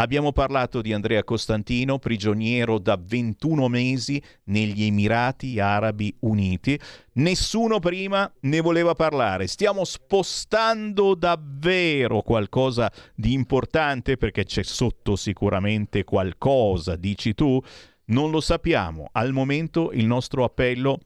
[0.00, 6.78] Abbiamo parlato di Andrea Costantino, prigioniero da 21 mesi negli Emirati Arabi Uniti.
[7.14, 9.48] Nessuno prima ne voleva parlare.
[9.48, 17.60] Stiamo spostando davvero qualcosa di importante perché c'è sotto sicuramente qualcosa, dici tu?
[18.04, 19.08] Non lo sappiamo.
[19.10, 21.00] Al momento il nostro appello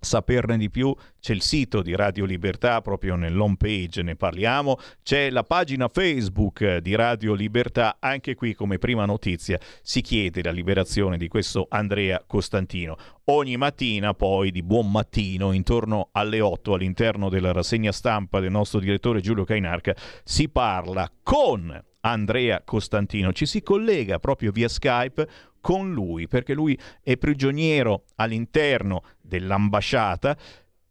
[0.00, 5.28] saperne di più c'è il sito di Radio Libertà proprio nell'home page ne parliamo c'è
[5.28, 11.18] la pagina Facebook di Radio Libertà anche qui come prima notizia si chiede la liberazione
[11.18, 12.96] di questo Andrea Costantino.
[13.24, 18.80] Ogni mattina poi di buon mattino intorno alle 8 all'interno della rassegna stampa del nostro
[18.80, 19.94] direttore Giulio Cainarca
[20.24, 23.32] si parla con Andrea Costantino.
[23.32, 25.28] Ci si collega proprio via Skype
[25.60, 30.36] con lui, perché lui è prigioniero all'interno dell'ambasciata,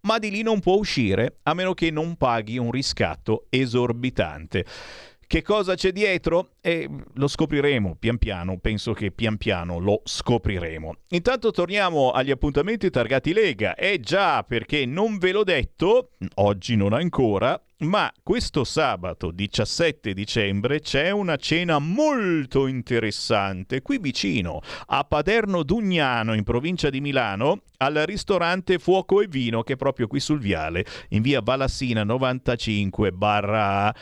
[0.02, 4.66] ma di lì non può uscire a meno che non paghi un riscatto esorbitante.
[5.30, 6.54] Che cosa c'è dietro?
[6.60, 10.96] E lo scopriremo pian piano, penso che pian piano lo scopriremo.
[11.10, 13.76] Intanto torniamo agli appuntamenti targati Lega.
[13.76, 20.80] Eh già, perché non ve l'ho detto, oggi non ancora, ma questo sabato 17 dicembre
[20.80, 28.02] c'è una cena molto interessante qui vicino, a Paderno Dugnano, in provincia di Milano, al
[28.08, 33.94] ristorante Fuoco e Vino, che è proprio qui sul viale, in via Valassina 95 barra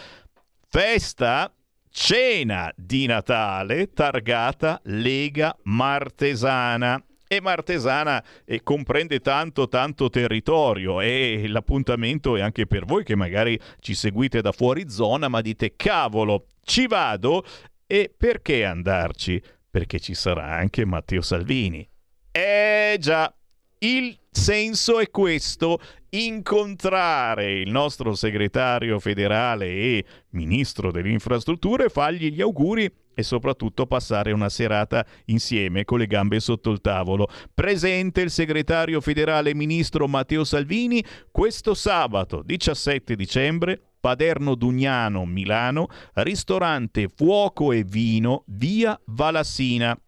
[0.69, 1.53] Festa
[1.89, 7.01] cena di Natale targata Lega Martesana.
[7.25, 13.57] E Martesana eh, comprende tanto tanto territorio e l'appuntamento è anche per voi che magari
[13.79, 17.45] ci seguite da fuori zona ma dite cavolo ci vado
[17.85, 19.41] e perché andarci?
[19.69, 21.87] Perché ci sarà anche Matteo Salvini.
[22.29, 23.33] Eh già,
[23.79, 25.79] il senso è questo,
[26.09, 34.31] incontrare il nostro segretario federale e ministro delle infrastrutture, fargli gli auguri e soprattutto passare
[34.31, 37.27] una serata insieme con le gambe sotto il tavolo.
[37.53, 47.09] Presente il segretario federale ministro Matteo Salvini questo sabato 17 dicembre Paderno Dugnano, Milano, ristorante
[47.13, 49.99] Fuoco e Vino, via Valassina.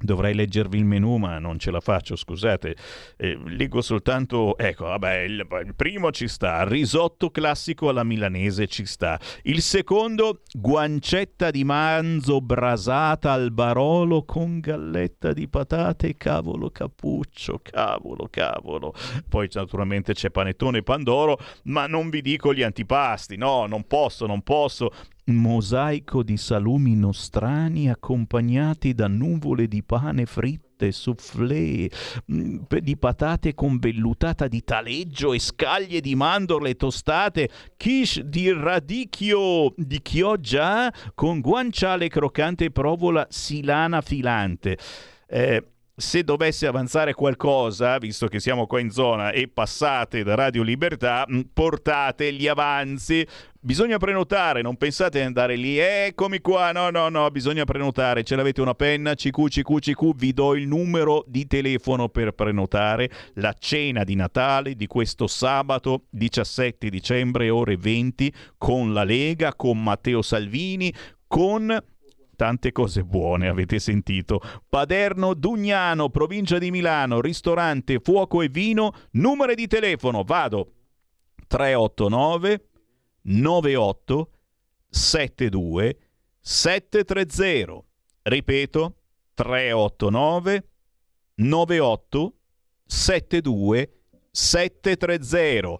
[0.00, 2.76] Dovrei leggervi il menù, ma non ce la faccio, scusate.
[3.16, 4.56] Eh, leggo soltanto.
[4.56, 6.62] Ecco, vabbè, il, il, primo ci sta.
[6.62, 9.18] Risotto classico alla milanese ci sta.
[9.42, 16.16] Il secondo, guancetta di manzo brasata al barolo con galletta di patate.
[16.16, 18.94] Cavolo, cappuccio, cavolo, cavolo.
[19.28, 23.36] Poi naturalmente c'è panettone e pandoro, ma non vi dico gli antipasti.
[23.36, 24.92] No, non posso, non posso
[25.28, 31.90] mosaico di salumi nostrani accompagnati da nuvole di pane ricotte, soufflé
[32.32, 39.74] mm, di patate con vellutata di taleggio e scaglie di mandorle tostate, quiche di radicchio
[39.76, 44.78] di chioggia con guanciale croccante e provola silana filante.
[45.26, 45.62] Eh,
[45.98, 51.26] se dovesse avanzare qualcosa, visto che siamo qua in zona e passate da Radio Libertà,
[51.28, 53.26] mm, portate gli avanzi.
[53.60, 58.22] Bisogna prenotare, non pensate di andare lì, eccomi qua, no, no, no, bisogna prenotare.
[58.22, 59.14] Ce l'avete una penna?
[59.14, 64.76] CQ, CQ, CQ, vi do il numero di telefono per prenotare la cena di Natale
[64.76, 70.94] di questo sabato 17 dicembre, ore 20, con la Lega, con Matteo Salvini,
[71.26, 71.76] con
[72.38, 74.40] tante cose buone, avete sentito.
[74.68, 80.72] Paderno Dugnano, provincia di Milano, ristorante Fuoco e Vino, numero di telefono, vado
[81.48, 82.68] 389
[83.22, 84.30] 98
[84.88, 85.98] 72
[86.38, 87.84] 730.
[88.22, 88.94] Ripeto
[89.34, 90.68] 389
[91.34, 92.34] 98
[92.86, 93.92] 72
[94.30, 95.78] 730.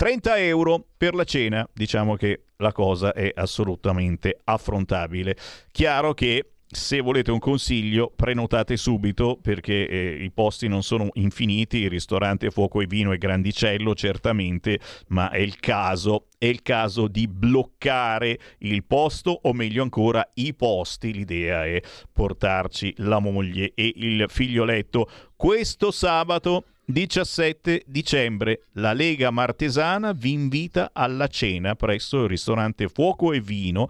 [0.00, 5.36] 30 euro per la cena, diciamo che la cosa è assolutamente affrontabile.
[5.70, 11.80] Chiaro che se volete un consiglio, prenotate subito perché eh, i posti non sono infiniti,
[11.80, 17.06] il ristorante Fuoco e Vino è grandicello certamente, ma è il caso, è il caso
[17.06, 21.12] di bloccare il posto o meglio ancora i posti.
[21.12, 21.78] L'idea è
[22.10, 30.90] portarci la moglie e il figlioletto questo sabato 17 dicembre la Lega Martesana vi invita
[30.92, 33.86] alla cena presso il ristorante Fuoco e Vino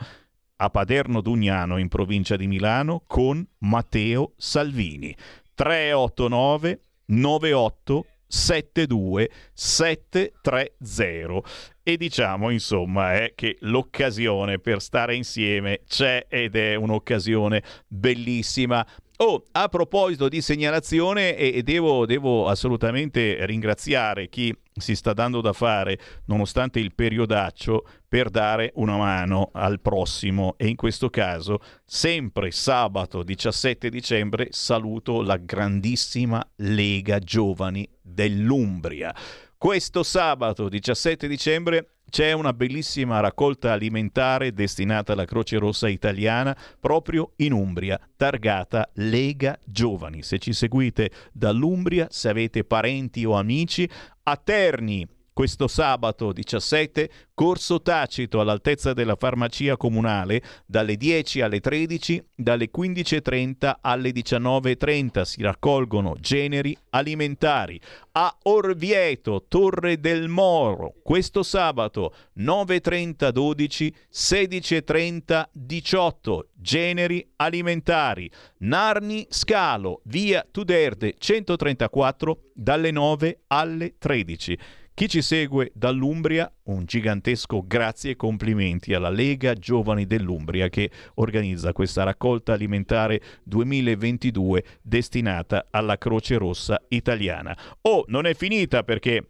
[0.56, 5.16] a Paderno Dugnano in provincia di Milano con Matteo Salvini.
[5.54, 11.48] 389 98 72 730
[11.82, 18.86] e diciamo insomma è che l'occasione per stare insieme c'è ed è un'occasione bellissima
[19.22, 25.52] Oh, a proposito di segnalazione, e devo, devo, assolutamente ringraziare chi si sta dando da
[25.52, 30.54] fare, nonostante il periodaccio, per dare una mano al prossimo.
[30.56, 39.14] E in questo caso, sempre sabato 17 dicembre, saluto la grandissima Lega Giovani dell'Umbria.
[39.58, 47.32] Questo sabato 17 dicembre c'è una bellissima raccolta alimentare destinata alla Croce Rossa italiana proprio
[47.36, 50.22] in Umbria, targata Lega Giovani.
[50.22, 53.88] Se ci seguite dall'Umbria, se avete parenti o amici,
[54.24, 55.08] a Terni
[55.40, 63.76] questo sabato 17, corso tacito all'altezza della farmacia comunale dalle 10 alle 13, dalle 15.30
[63.80, 67.80] alle 19.30 si raccolgono generi alimentari.
[68.12, 78.30] A Orvieto, Torre del Moro, questo sabato 9.30 12, 16.30 18, generi alimentari.
[78.58, 84.58] Narni Scalo, via Tuderde 134, dalle 9 alle 13.
[85.00, 91.72] Chi ci segue dall'Umbria, un gigantesco grazie e complimenti alla Lega Giovani dell'Umbria che organizza
[91.72, 97.56] questa raccolta alimentare 2022 destinata alla Croce Rossa italiana.
[97.80, 99.26] Oh, non è finita perché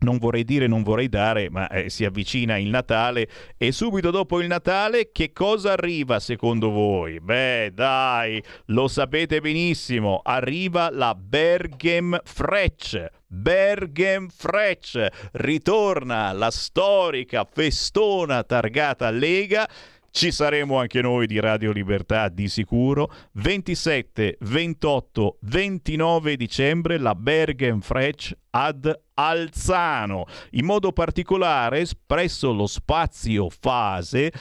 [0.00, 4.40] non vorrei dire, non vorrei dare, ma eh, si avvicina il Natale e subito dopo
[4.40, 7.20] il Natale che cosa arriva secondo voi?
[7.20, 13.12] Beh, dai, lo sapete benissimo, arriva la Berghem Frecce.
[13.30, 19.68] Bergen Frecce ritorna la storica festona targata Lega
[20.10, 23.10] ci saremo anche noi di Radio Libertà di sicuro.
[23.32, 30.24] 27, 28, 29 dicembre la Bergen Frech ad Alzano.
[30.52, 34.32] In modo particolare, presso lo spazio Fase,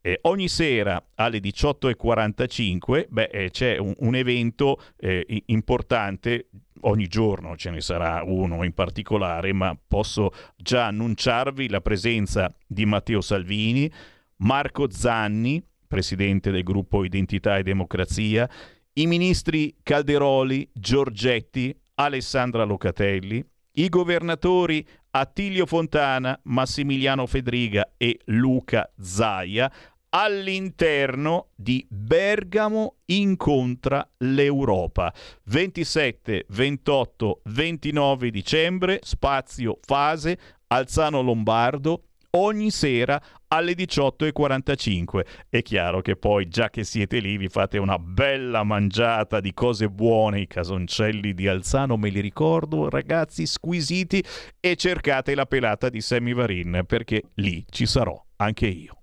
[0.00, 6.46] eh, ogni sera alle 18.45 beh, eh, c'è un, un evento eh, importante
[6.82, 12.84] ogni giorno ce ne sarà uno in particolare, ma posso già annunciarvi la presenza di
[12.84, 13.90] Matteo Salvini,
[14.38, 18.48] Marco Zanni, presidente del gruppo Identità e Democrazia,
[18.94, 29.70] i ministri Calderoli, Giorgetti, Alessandra Locatelli, i governatori Attilio Fontana, Massimiliano Fedriga e Luca Zaia
[30.10, 35.12] all'interno di Bergamo incontra l'Europa.
[35.44, 40.38] 27, 28, 29 dicembre, spazio fase,
[40.68, 42.04] Alzano Lombardo,
[42.36, 45.26] ogni sera alle 18.45.
[45.48, 49.88] È chiaro che poi, già che siete lì, vi fate una bella mangiata di cose
[49.88, 54.22] buone, i casoncelli di Alzano, me li ricordo, ragazzi squisiti,
[54.60, 58.98] e cercate la pelata di Sammy Varin, perché lì ci sarò anche io.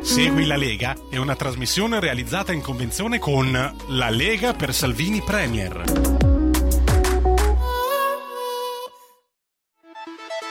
[0.00, 6.23] Segui la Lega è una trasmissione realizzata in convenzione con La Lega per Salvini Premier.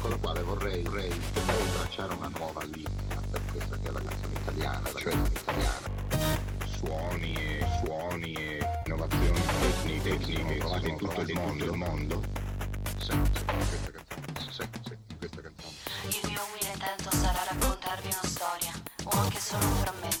[0.00, 4.00] Con la quale vorrei, vorrei, vorrei tracciare una nuova linea per questa che è la
[4.00, 5.98] canzone italiana, la canzone italiana.
[6.64, 12.22] Suoni e suoni e innovazioni tecniche, tecniche trovate in tutto il mondo, il mondo.
[12.98, 15.74] Sì, sì, questa canzone, sì, sì, questa canzone.
[16.08, 18.72] Il mio umile intento sarà raccontarvi una storia,
[19.04, 20.19] o anche solo un frammento,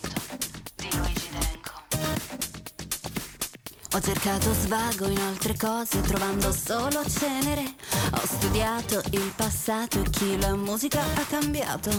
[3.92, 7.74] Ho cercato svago in altre cose, trovando solo cenere.
[8.12, 11.90] Ho studiato il passato e chi la musica ha cambiato.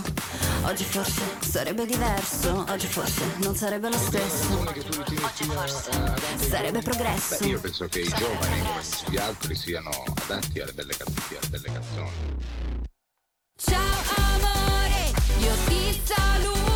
[0.61, 4.57] Oggi forse sarebbe diverso, oggi forse non sarebbe lo stesso.
[4.59, 5.91] Oggi forse
[6.37, 7.37] sarebbe progresso.
[7.39, 11.39] Beh, io penso che i giovani, come tutti gli altri, siano adatti alle belle canzoni.
[11.41, 12.11] Alle belle canzoni.
[13.57, 16.70] Ciao amore, io ti saluto.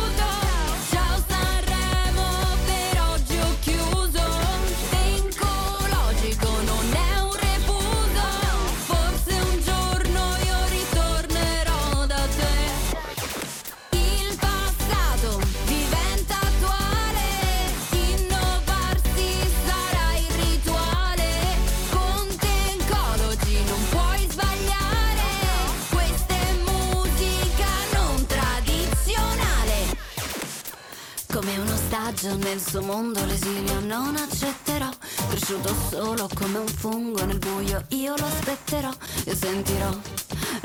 [32.06, 34.88] Ostaggio nel suo mondo l'esilio non accetterò.
[35.28, 38.90] Cresciuto solo come un fungo nel buio, io lo aspetterò
[39.24, 39.90] e sentirò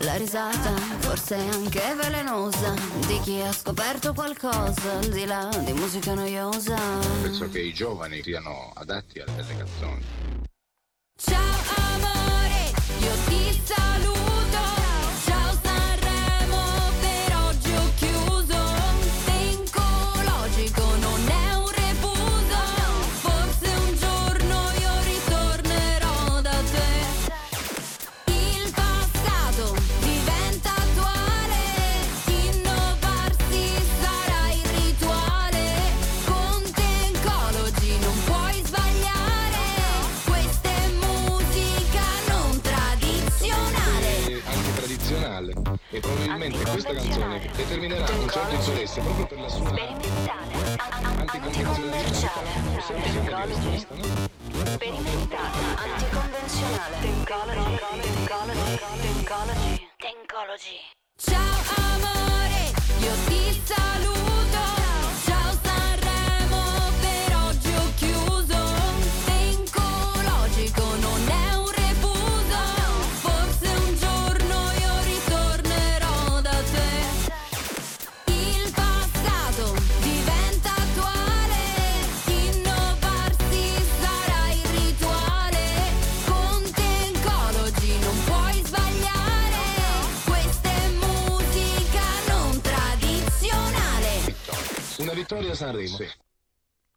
[0.02, 2.76] la risata, forse anche velenosa,
[3.08, 6.78] di chi ha scoperto qualcosa al di là di musica noiosa.
[7.24, 10.06] Penso che i giovani siano adatti alle belle canzoni.
[11.16, 11.58] Ciao
[11.96, 13.21] amore, io
[95.84, 96.14] a Sanremo.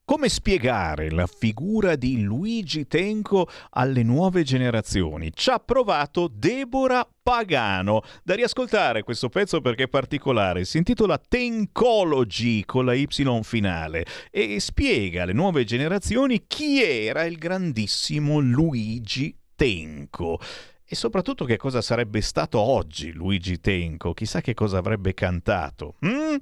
[0.07, 5.33] Come spiegare la figura di Luigi Tenco alle nuove generazioni?
[5.33, 8.03] Ci ha provato Deborah Pagano.
[8.23, 10.67] Da riascoltare questo pezzo perché è particolare.
[10.67, 13.07] Si intitola Tencology con la Y
[13.41, 20.39] finale e spiega alle nuove generazioni chi era il grandissimo Luigi Tenco.
[20.87, 24.13] E soprattutto che cosa sarebbe stato oggi Luigi Tenco?
[24.13, 25.95] Chissà che cosa avrebbe cantato.
[26.05, 26.37] Mm?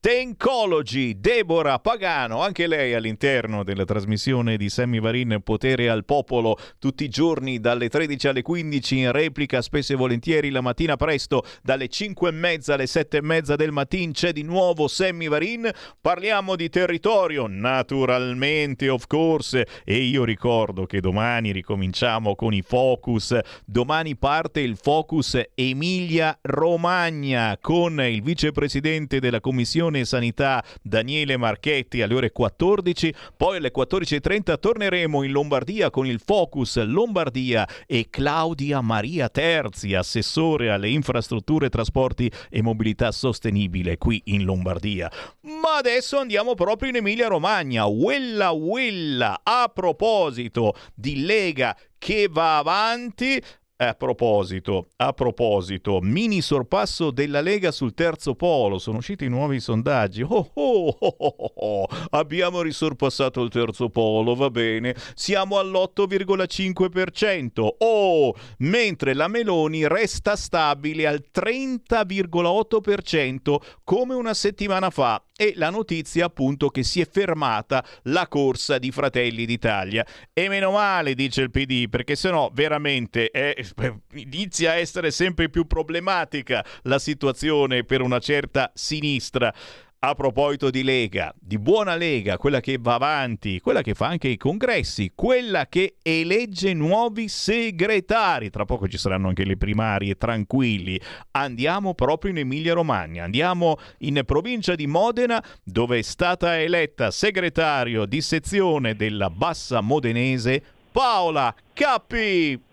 [0.00, 7.02] Tencology, Deborah Pagano, anche lei all'interno della trasmissione di Sammy Varin Potere al Popolo, tutti
[7.02, 11.88] i giorni dalle 13 alle 15 in replica, spesso e volentieri la mattina presto, dalle
[11.88, 15.68] 5 e mezza alle 7 e mezza del mattino c'è di nuovo Sammy Varin,
[16.00, 23.36] parliamo di territorio, naturalmente, of course, e io ricordo che domani ricominciamo con i focus,
[23.78, 32.14] domani parte il focus Emilia Romagna con il vicepresidente della Commissione Sanità Daniele Marchetti alle
[32.14, 39.28] ore 14, poi alle 14.30 torneremo in Lombardia con il Focus Lombardia e Claudia Maria
[39.28, 45.08] Terzi, assessore alle infrastrutture, trasporti e mobilità sostenibile qui in Lombardia.
[45.42, 52.58] Ma adesso andiamo proprio in Emilia Romagna, Wella Wella, a proposito di Lega che va
[52.58, 53.42] avanti,
[53.80, 60.22] a proposito, a proposito, mini sorpasso della Lega sul terzo polo, sono usciti nuovi sondaggi.
[60.22, 61.86] Oh, oh, oh, oh, oh.
[62.10, 67.68] Abbiamo risorpassato il terzo polo, va bene, siamo all'8,5%.
[67.78, 76.24] Oh, mentre la Meloni resta stabile al 30,8% come una settimana fa e la notizia
[76.24, 80.04] appunto che si è fermata la corsa di Fratelli d'Italia.
[80.32, 83.54] E meno male, dice il PD, perché sennò veramente è,
[84.14, 89.52] inizia a essere sempre più problematica la situazione per una certa sinistra.
[90.00, 94.28] A proposito di Lega, di buona Lega, quella che va avanti, quella che fa anche
[94.28, 101.00] i congressi, quella che elegge nuovi segretari, tra poco ci saranno anche le primarie, tranquilli,
[101.32, 108.06] andiamo proprio in Emilia Romagna, andiamo in provincia di Modena dove è stata eletta segretario
[108.06, 110.62] di sezione della Bassa Modenese
[110.92, 112.67] Paola Cappi.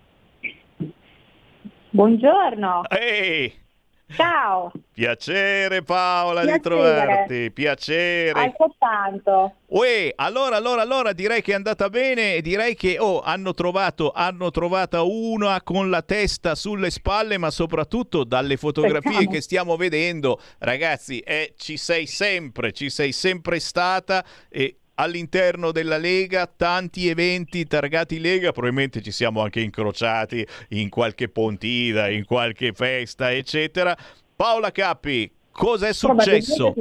[1.96, 2.82] Buongiorno.
[2.90, 3.54] Ehi!
[4.10, 4.70] Ciao.
[4.92, 6.58] Piacere Paola Piacere.
[6.58, 8.38] di trovarti, piacere.
[8.38, 9.54] Altrettanto.
[9.68, 14.12] Uè, allora, allora, allora direi che è andata bene e direi che oh, hanno trovato,
[14.12, 19.32] hanno trovata una con la testa sulle spalle, ma soprattutto dalle fotografie Speriamo.
[19.32, 25.98] che stiamo vedendo, ragazzi, eh, ci sei sempre, ci sei sempre stata e all'interno della
[25.98, 32.74] Lega tanti eventi targati Lega, probabilmente ci siamo anche incrociati in qualche pontida, in qualche
[32.74, 33.96] festa, eccetera.
[34.36, 36.74] Paola Cappi, cos'è successo?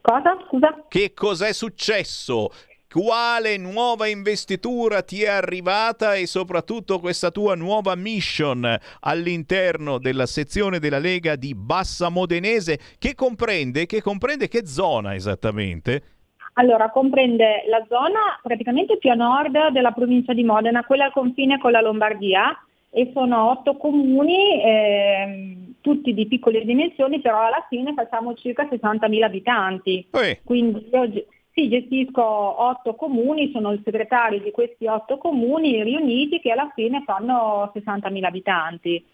[0.00, 0.36] Cosa?
[0.46, 0.84] Scusa?
[0.88, 2.50] Che cos'è successo?
[2.90, 10.78] Quale nuova investitura ti è arrivata e soprattutto questa tua nuova mission all'interno della sezione
[10.78, 16.17] della Lega di Bassa Modenese che comprende che, comprende che zona esattamente?
[16.58, 21.58] Allora, comprende la zona praticamente più a nord della provincia di Modena, quella al confine
[21.58, 22.56] con la Lombardia,
[22.90, 29.26] e sono otto comuni, ehm, tutti di piccole dimensioni, però alla fine facciamo circa 60.000
[29.26, 30.08] abitanti.
[30.42, 36.50] Quindi io sì, gestisco otto comuni, sono il segretario di questi otto comuni riuniti che
[36.50, 39.04] alla fine fanno 60.000 abitanti.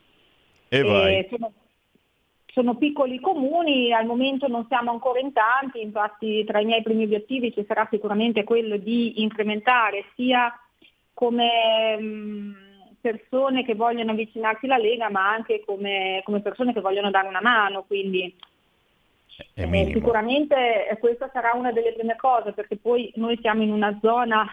[0.69, 1.27] E vai.
[1.29, 1.53] sono,
[2.55, 7.03] sono piccoli comuni, al momento non siamo ancora in tanti, infatti tra i miei primi
[7.03, 10.57] obiettivi ci sarà sicuramente quello di incrementare sia
[11.13, 12.57] come mh,
[13.01, 17.41] persone che vogliono avvicinarsi alla Lega, ma anche come, come persone che vogliono dare una
[17.41, 17.83] mano.
[17.83, 18.33] Quindi
[19.55, 24.49] eh, sicuramente questa sarà una delle prime cose, perché poi noi siamo in una zona,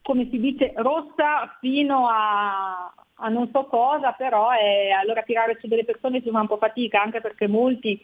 [0.00, 5.68] come si dice, rossa fino a, a non so cosa, però è, allora tirare su
[5.68, 8.00] delle persone si fa un po' fatica, anche perché molti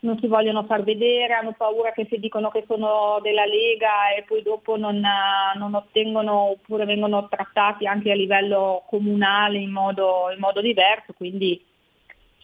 [0.00, 4.22] non si vogliono far vedere, hanno paura che se dicono che sono della Lega e
[4.22, 10.30] poi dopo non, eh, non ottengono oppure vengono trattati anche a livello comunale in modo,
[10.32, 11.62] in modo diverso, quindi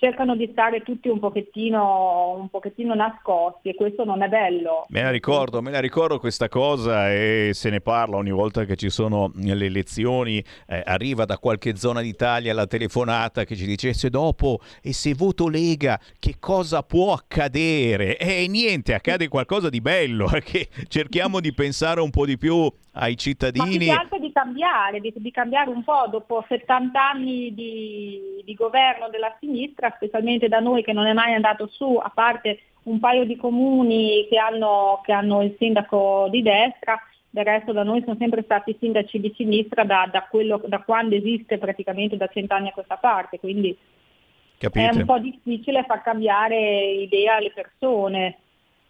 [0.00, 4.86] cercano di stare tutti un pochettino, un pochettino nascosti e questo non è bello.
[4.88, 8.76] Me la ricordo, me la ricordo questa cosa e se ne parla ogni volta che
[8.76, 13.92] ci sono le elezioni, eh, arriva da qualche zona d'Italia la telefonata che ci dice
[13.92, 18.16] se dopo e se voto Lega che cosa può accadere?
[18.16, 23.00] E niente, accade qualcosa di bello, perché cerchiamo di pensare un po' di più ai
[23.00, 23.78] Ma più cittadini.
[23.78, 29.08] che altro di cambiare, di, di cambiare un po' dopo 70 anni di, di governo
[29.08, 33.24] della sinistra, specialmente da noi che non è mai andato su, a parte un paio
[33.24, 37.00] di comuni che hanno, che hanno il sindaco di destra,
[37.32, 41.14] del resto da noi sono sempre stati sindaci di sinistra da, da quello- da quando
[41.14, 44.98] esiste praticamente da cent'anni a questa parte, quindi è Capite?
[44.98, 48.38] un po' difficile far cambiare idea alle persone.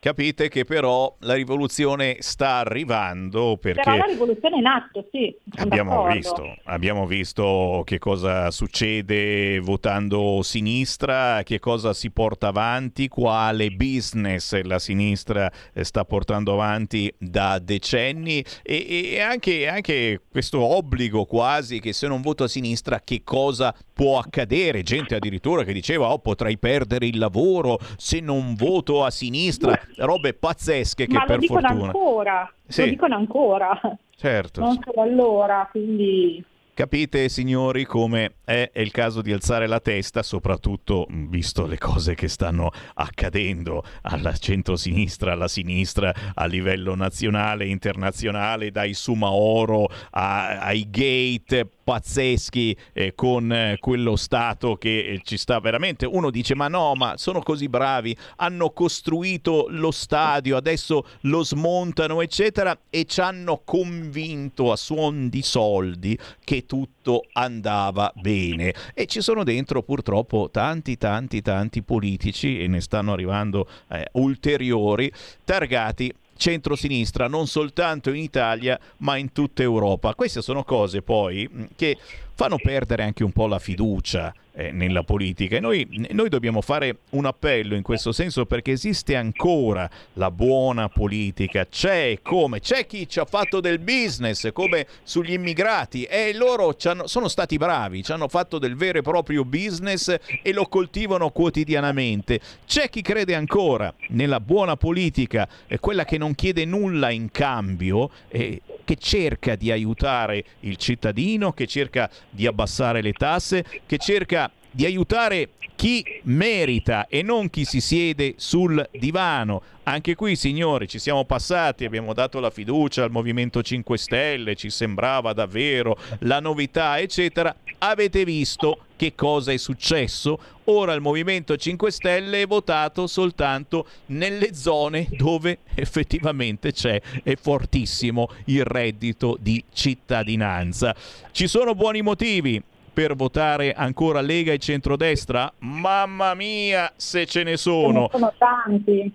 [0.00, 5.36] Capite che però la rivoluzione sta arrivando perché Però la rivoluzione è in atto, sì.
[5.56, 13.70] Abbiamo visto, abbiamo visto che cosa succede votando sinistra, che cosa si porta avanti, quale
[13.70, 21.26] business la sinistra eh, sta portando avanti da decenni e, e anche, anche questo obbligo
[21.26, 24.82] quasi che se non voto a sinistra che cosa può accadere.
[24.82, 30.34] Gente addirittura che diceva oh potrei perdere il lavoro se non voto a sinistra, robe
[30.34, 31.86] pazzesche che Ma lo per dicono fortuna...
[31.86, 32.80] ancora, Sì.
[32.82, 33.80] lo dicono ancora,
[34.16, 34.60] Certo.
[34.60, 36.44] non solo allora, quindi...
[36.72, 42.26] Capite, signori, come è, il caso di alzare la testa, soprattutto visto le cose che
[42.26, 51.68] stanno accadendo alla centrosinistra, alla sinistra, a livello nazionale, internazionale, dai Sumaoro a- ai gate
[51.90, 56.06] pazzeschi eh, con eh, quello Stato che eh, ci sta veramente.
[56.06, 62.20] Uno dice: Ma no, ma sono così bravi, hanno costruito lo stadio, adesso lo smontano,
[62.20, 68.72] eccetera, e ci hanno convinto a suon di soldi che tutto andava bene.
[68.94, 75.10] E ci sono dentro purtroppo tanti, tanti, tanti politici, e ne stanno arrivando eh, ulteriori,
[75.44, 80.14] targati centrosinistra non soltanto in Italia ma in tutta Europa.
[80.14, 81.98] Queste sono cose poi che
[82.40, 87.00] fanno perdere anche un po' la fiducia eh, nella politica e noi, noi dobbiamo fare
[87.10, 93.06] un appello in questo senso perché esiste ancora la buona politica, c'è come, c'è chi
[93.06, 98.28] ci ha fatto del business come sugli immigrati e loro sono stati bravi, ci hanno
[98.28, 102.40] fatto del vero e proprio business e lo coltivano quotidianamente.
[102.66, 108.10] C'è chi crede ancora nella buona politica, eh, quella che non chiede nulla in cambio,
[108.28, 114.50] eh, che cerca di aiutare il cittadino, che cerca di abbassare le tasse, che cerca
[114.70, 119.62] di aiutare chi merita e non chi si siede sul divano.
[119.84, 124.68] Anche qui, signori, ci siamo passati, abbiamo dato la fiducia al Movimento 5 Stelle, ci
[124.68, 127.56] sembrava davvero la novità, eccetera.
[127.78, 130.38] Avete visto che cosa è successo?
[130.64, 138.28] Ora il Movimento 5 Stelle è votato soltanto nelle zone dove effettivamente c'è è fortissimo
[138.44, 140.94] il reddito di cittadinanza.
[141.32, 142.62] Ci sono buoni motivi
[142.92, 145.52] per votare ancora Lega e centrodestra?
[145.60, 148.00] Mamma mia, se ce ne Ce sono.
[148.02, 149.12] ne sono tanti,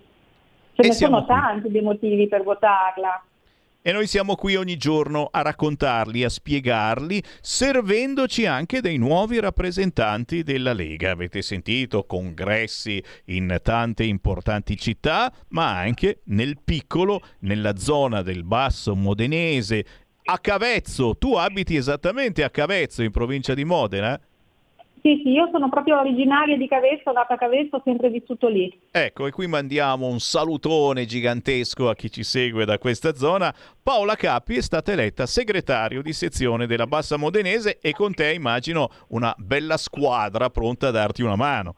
[0.74, 1.26] ce E ne sono qui.
[1.26, 3.22] tanti dei motivi per votarla.
[3.82, 10.42] E noi siamo qui ogni giorno a raccontarli, a spiegarli, servendoci anche dei nuovi rappresentanti
[10.42, 11.12] della Lega.
[11.12, 18.96] Avete sentito congressi in tante importanti città, ma anche nel piccolo, nella zona del Basso
[18.96, 19.84] Modenese.
[20.28, 24.20] A Cavezzo, tu abiti esattamente a Cavezzo, in provincia di Modena?
[25.00, 28.76] Sì, sì, io sono proprio originaria di Cavezzo, nata a Cavezzo, ho sempre vissuto lì.
[28.90, 33.54] Ecco, e qui mandiamo un salutone gigantesco a chi ci segue da questa zona.
[33.80, 38.90] Paola Cappi è stata eletta segretario di sezione della Bassa Modenese e con te immagino
[39.10, 41.74] una bella squadra pronta a darti una mano.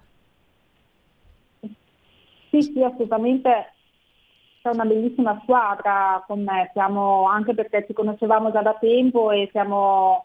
[2.51, 3.75] Sì, sì, assolutamente
[4.61, 9.49] c'è una bellissima squadra con me, siamo anche perché ci conoscevamo già da tempo e
[9.53, 10.25] siamo,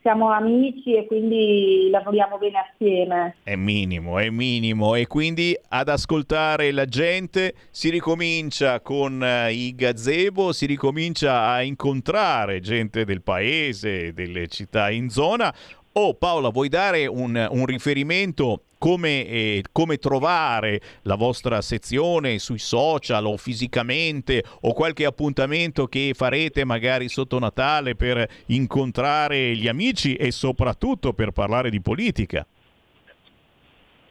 [0.00, 3.36] siamo amici e quindi lavoriamo bene assieme.
[3.42, 9.74] È minimo, è minimo e quindi ad ascoltare la gente si ricomincia con eh, i
[9.74, 15.52] gazebo, si ricomincia a incontrare gente del paese, delle città in zona.
[15.92, 22.60] Oh Paola, vuoi dare un, un riferimento come, eh, come trovare la vostra sezione sui
[22.60, 30.14] social o fisicamente o qualche appuntamento che farete magari sotto Natale per incontrare gli amici
[30.14, 32.46] e soprattutto per parlare di politica?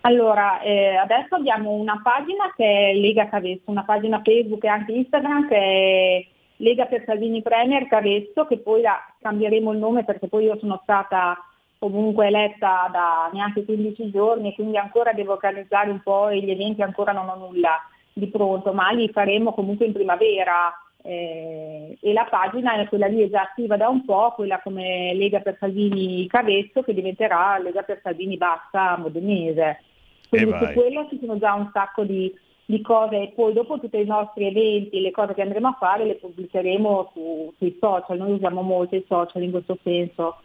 [0.01, 4.91] Allora, eh, adesso abbiamo una pagina che è Lega Cavezzo, una pagina Facebook e anche
[4.91, 6.25] Instagram che è
[6.57, 10.79] Lega per Salvini Premier Cavezzo, che poi la cambieremo il nome perché poi io sono
[10.83, 11.37] stata
[11.79, 16.81] comunque eletta da neanche 15 giorni e quindi ancora devo organizzare un po' gli eventi
[16.81, 17.79] ancora non ho nulla
[18.11, 20.71] di pronto, ma li faremo comunque in primavera.
[21.01, 25.13] eh, e la pagina è quella lì è già attiva da un po', quella come
[25.13, 29.81] Lega per Salvini Cavezzo che diventerà Lega per Salvini Bassa Modenese.
[30.27, 32.31] Quindi su quello ci sono già un sacco di,
[32.65, 36.05] di cose e poi dopo tutti i nostri eventi, le cose che andremo a fare
[36.05, 40.35] le pubblicheremo su- sui social, noi usiamo molto i social in questo senso.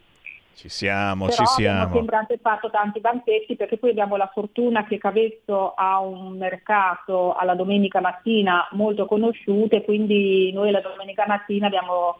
[0.55, 1.95] Ci siamo, Però ci abbiamo siamo.
[1.95, 7.33] sempre anche fatto tanti banchetti perché poi abbiamo la fortuna che Cavezzo ha un mercato
[7.33, 12.19] alla domenica mattina molto conosciuto e quindi noi la domenica mattina abbiamo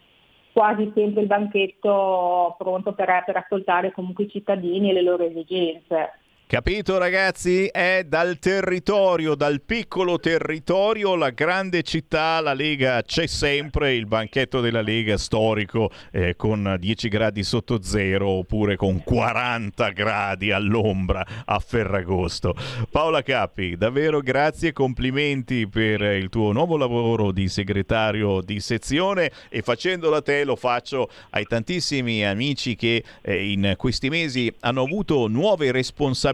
[0.51, 6.19] quasi sempre il banchetto pronto per, per ascoltare comunque i cittadini e le loro esigenze.
[6.47, 7.65] Capito ragazzi?
[7.65, 14.61] È dal territorio, dal piccolo territorio, la grande città, la Lega c'è sempre, il banchetto
[14.61, 21.57] della Lega storico eh, con 10 gradi sotto zero oppure con 40 gradi all'ombra a
[21.57, 22.53] Ferragosto.
[22.91, 29.31] Paola Cappi, davvero grazie e complimenti per il tuo nuovo lavoro di segretario di sezione
[29.49, 35.25] e facendola te lo faccio ai tantissimi amici che eh, in questi mesi hanno avuto
[35.25, 35.71] nuove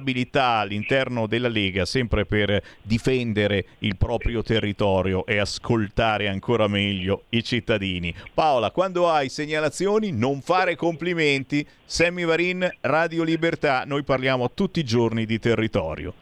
[0.02, 7.44] responsabilità all'interno della Lega sempre per difendere il proprio territorio e ascoltare ancora meglio i
[7.44, 8.14] cittadini.
[8.34, 11.66] Paola, quando hai segnalazioni non fare complimenti.
[11.86, 16.14] Sammy Varin, Radio Libertà, noi parliamo tutti i giorni di territorio.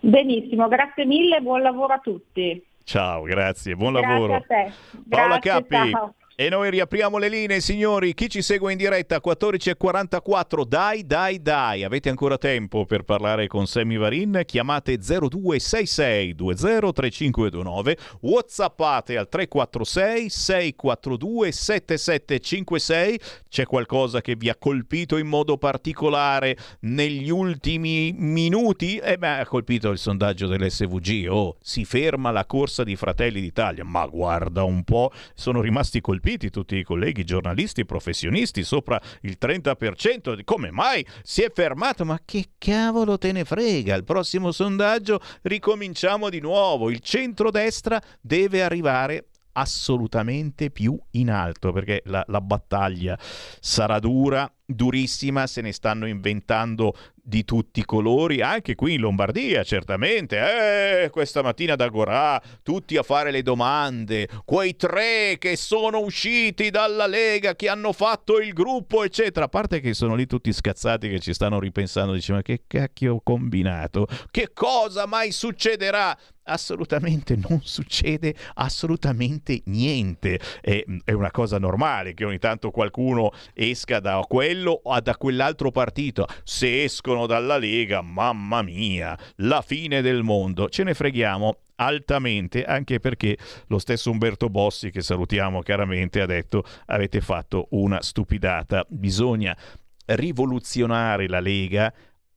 [0.00, 2.62] Benissimo, grazie mille, buon lavoro a tutti.
[2.84, 4.44] Ciao, grazie, buon Grazie lavoro.
[4.46, 4.72] te.
[5.08, 5.90] Paola Grazie, Cappi.
[5.90, 6.14] ciao.
[6.36, 8.12] E noi riapriamo le linee, signori.
[8.12, 11.84] Chi ci segue in diretta 14.44, dai, dai, dai.
[11.84, 14.42] Avete ancora tempo per parlare con Sammy Varin.
[14.44, 23.20] Chiamate 0266 203529, whatsappate al 346 642 7756.
[23.48, 28.96] C'è qualcosa che vi ha colpito in modo particolare negli ultimi minuti?
[28.96, 31.28] Eh beh, ha colpito il sondaggio dell'SVG.
[31.30, 33.84] Oh, si ferma la corsa di Fratelli d'Italia.
[33.84, 40.42] Ma guarda un po', sono rimasti colpiti tutti i colleghi giornalisti professionisti sopra il 30%.
[40.42, 42.04] Come mai si è fermato?
[42.04, 43.94] Ma che cavolo te ne frega?
[43.94, 46.88] Il prossimo sondaggio ricominciamo di nuovo.
[46.88, 53.18] Il centrodestra deve arrivare assolutamente più in alto perché la, la battaglia
[53.60, 56.94] sarà dura, durissima, se ne stanno inventando
[57.26, 62.98] di tutti i colori, anche qui in Lombardia certamente, eh, questa mattina da Gorà, tutti
[62.98, 68.52] a fare le domande, quei tre che sono usciti dalla Lega, che hanno fatto il
[68.52, 72.42] gruppo, eccetera, a parte che sono lì tutti scazzati che ci stanno ripensando, dice ma
[72.42, 76.16] che cacchio ho combinato, che cosa mai succederà?
[76.46, 80.38] Assolutamente non succede assolutamente niente.
[80.60, 84.18] È, è una cosa normale che ogni tanto qualcuno esca da
[84.54, 86.26] quello o da quell'altro partito.
[86.44, 90.68] Se escono dalla Lega, mamma mia, la fine del mondo.
[90.68, 93.36] Ce ne freghiamo altamente anche perché
[93.66, 99.56] lo stesso Umberto Bossi che salutiamo caramente ha detto avete fatto una stupidata bisogna
[100.04, 101.92] rivoluzionare la Lega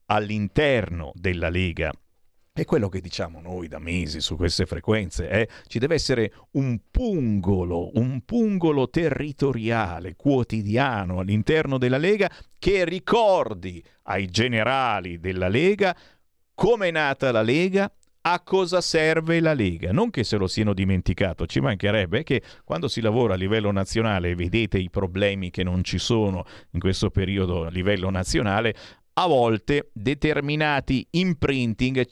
[0.08, 1.92] all'interno della Lega
[2.58, 5.50] è quello che diciamo noi da mesi su queste frequenze, eh?
[5.68, 14.28] ci deve essere un pungolo, un pungolo territoriale, quotidiano all'interno della Lega che ricordi ai
[14.28, 15.96] generali della Lega
[16.56, 19.92] come è nata la Lega, a cosa serve la Lega.
[19.92, 24.32] Non che se lo siano dimenticato, ci mancherebbe che quando si lavora a livello nazionale
[24.32, 28.74] e vedete i problemi che non ci sono in questo periodo a livello nazionale,
[29.20, 32.08] a volte determinati imprinting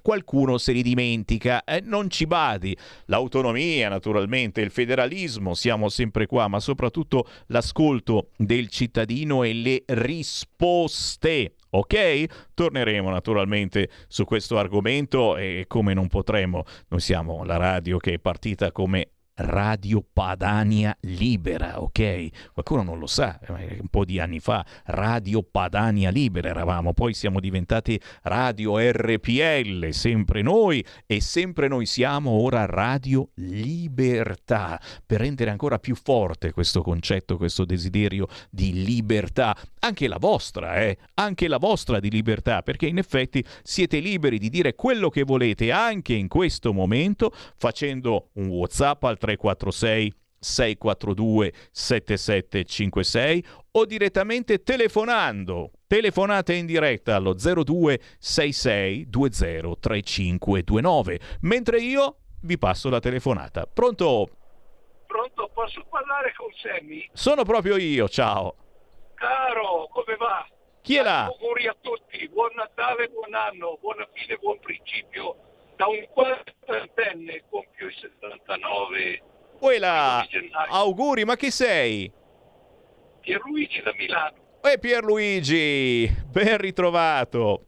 [0.00, 2.76] qualcuno se li dimentica, eh, non ci badi.
[3.06, 11.54] L'autonomia, naturalmente, il federalismo, siamo sempre qua, ma soprattutto l'ascolto del cittadino e le risposte.
[11.70, 12.24] Ok?
[12.54, 18.18] Torneremo naturalmente su questo argomento e come non potremo, noi siamo la radio che è
[18.18, 22.52] partita come Radio Padania Libera, ok?
[22.52, 27.38] Qualcuno non lo sa, un po' di anni fa, Radio Padania Libera eravamo, poi siamo
[27.38, 35.78] diventati Radio RPL, sempre noi e sempre noi siamo ora Radio Libertà, per rendere ancora
[35.78, 40.98] più forte questo concetto, questo desiderio di libertà, anche la vostra, eh?
[41.14, 45.70] Anche la vostra di libertà, perché in effetti siete liberi di dire quello che volete
[45.70, 55.72] anche in questo momento facendo un WhatsApp al 346 642 7756 o direttamente telefonando.
[55.86, 63.66] Telefonate in diretta allo 0266 20 3529, mentre io vi passo la telefonata.
[63.66, 64.28] Pronto?
[65.06, 67.08] Pronto, posso parlare con Sammy?
[67.12, 68.54] Sono proprio io, ciao.
[69.14, 70.46] Caro, come va?
[70.82, 71.24] Chi è là?
[71.24, 75.47] Auguri a tutti, buon Natale, buon anno, buona fine, buon principio.
[75.78, 79.22] Da un quarantenne compio i 79
[79.60, 80.26] Quella,
[80.70, 82.10] auguri, ma chi sei?
[83.20, 84.36] Pierluigi da Milano.
[84.60, 87.64] E Pierluigi, ben ritrovato.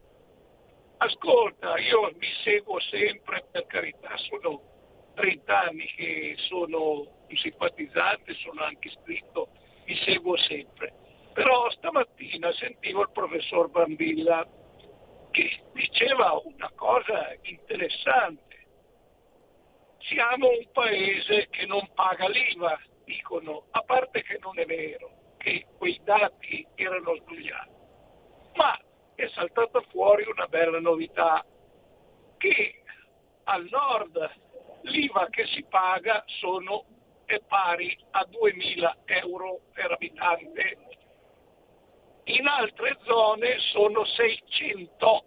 [0.96, 4.60] Ascolta, io mi seguo sempre, per carità, sono
[5.14, 9.50] 30 anni che sono un simpatizzante, sono anche iscritto,
[9.84, 10.92] mi seguo sempre.
[11.32, 14.44] Però stamattina sentivo il professor Brambilla
[15.30, 18.48] che diceva una cosa interessante.
[19.98, 25.66] Siamo un paese che non paga l'IVA, dicono, a parte che non è vero, che
[25.76, 27.70] quei dati erano sbagliati.
[28.54, 28.78] Ma
[29.14, 31.44] è saltata fuori una bella novità,
[32.38, 32.82] che
[33.44, 34.30] al nord
[34.82, 36.84] l'IVA che si paga sono,
[37.26, 40.78] è pari a 2.000 euro per abitante,
[42.24, 45.24] in altre zone sono 600.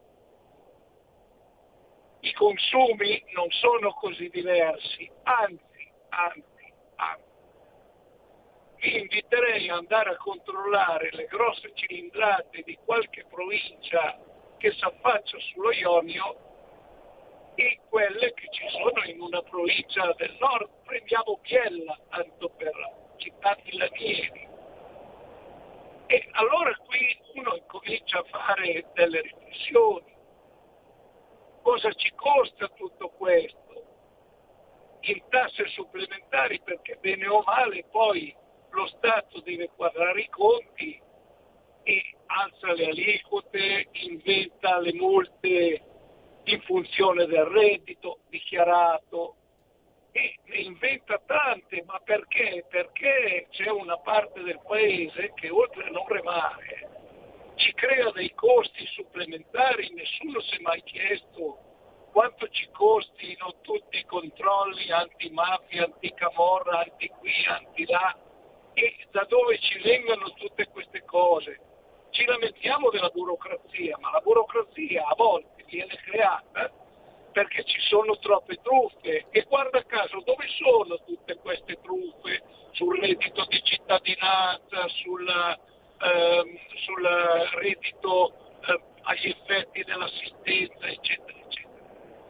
[2.22, 7.32] I consumi non sono così diversi, anzi, anzi, anzi.
[8.78, 14.20] Vi inviterei ad andare a controllare le grosse cilindrate di qualche provincia
[14.58, 16.36] che si affaccia sullo Ionio
[17.56, 20.70] e quelle che ci sono in una provincia del nord.
[20.86, 22.74] Prendiamo Biella, tanto per
[23.18, 24.53] città di Lanieri.
[26.14, 30.16] E allora qui uno comincia a fare delle riflessioni.
[31.64, 33.84] Cosa ci costa tutto questo?
[35.00, 38.32] In tasse supplementari perché bene o male poi
[38.70, 41.02] lo Stato deve quadrare i conti
[41.82, 45.82] e alza le aliquote, inventa le multe
[46.44, 49.38] in funzione del reddito dichiarato
[50.14, 52.66] e ne inventa tante, ma perché?
[52.70, 56.94] Perché c'è una parte del paese che oltre a non remare
[57.56, 61.58] ci crea dei costi supplementari, nessuno si è mai chiesto
[62.12, 68.16] quanto ci costino tutti i controlli antimafia, anticamorra, anti qui, anti là
[68.74, 71.60] e da dove ci vengono tutte queste cose.
[72.12, 76.72] Ci lamentiamo della burocrazia, ma la burocrazia a volte viene creata
[77.34, 82.42] perché ci sono troppe truffe e guarda caso dove sono tutte queste truffe
[82.72, 87.04] sul reddito di cittadinanza, sul, ehm, sul
[87.56, 88.34] reddito
[88.68, 91.82] eh, agli effetti dell'assistenza, eccetera, eccetera.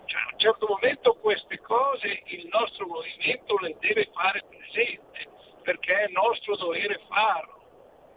[0.05, 5.27] Cioè, a un certo momento queste cose il nostro movimento le deve fare presente
[5.63, 7.61] perché è nostro dovere farlo.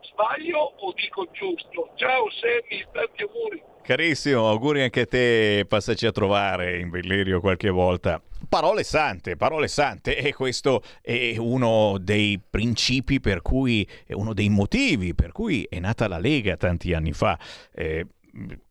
[0.02, 1.90] Sbaglio o dico giusto?
[1.96, 3.74] Ciao Sammy, tanti auguri.
[3.86, 8.20] Carissimo, auguri anche a te, passaci a trovare in Bellerio qualche volta.
[8.48, 14.48] Parole sante, parole sante, e questo è uno dei principi per cui, è uno dei
[14.48, 17.38] motivi per cui è nata la Lega tanti anni fa.
[17.72, 18.04] Eh,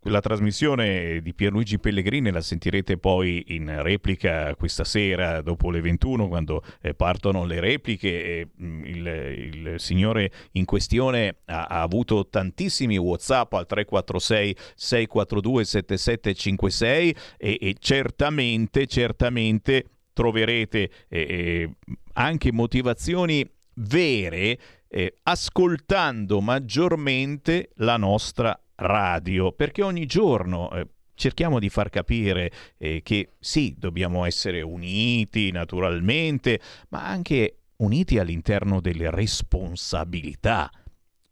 [0.03, 6.27] la trasmissione di Pierluigi Pellegrini la sentirete poi in replica questa sera dopo le 21
[6.27, 9.07] quando eh, partono le repliche mm, il,
[9.53, 17.75] il, signore in questione ha, ha, avuto tantissimi whatsapp al 346 642 7756 e, e
[17.79, 21.69] certamente certamente troverete eh, eh,
[22.13, 31.69] anche motivazioni vere eh, ascoltando maggiormente la nostra radio, perché ogni giorno eh, cerchiamo di
[31.69, 40.69] far capire eh, che sì, dobbiamo essere uniti naturalmente, ma anche uniti all'interno delle responsabilità.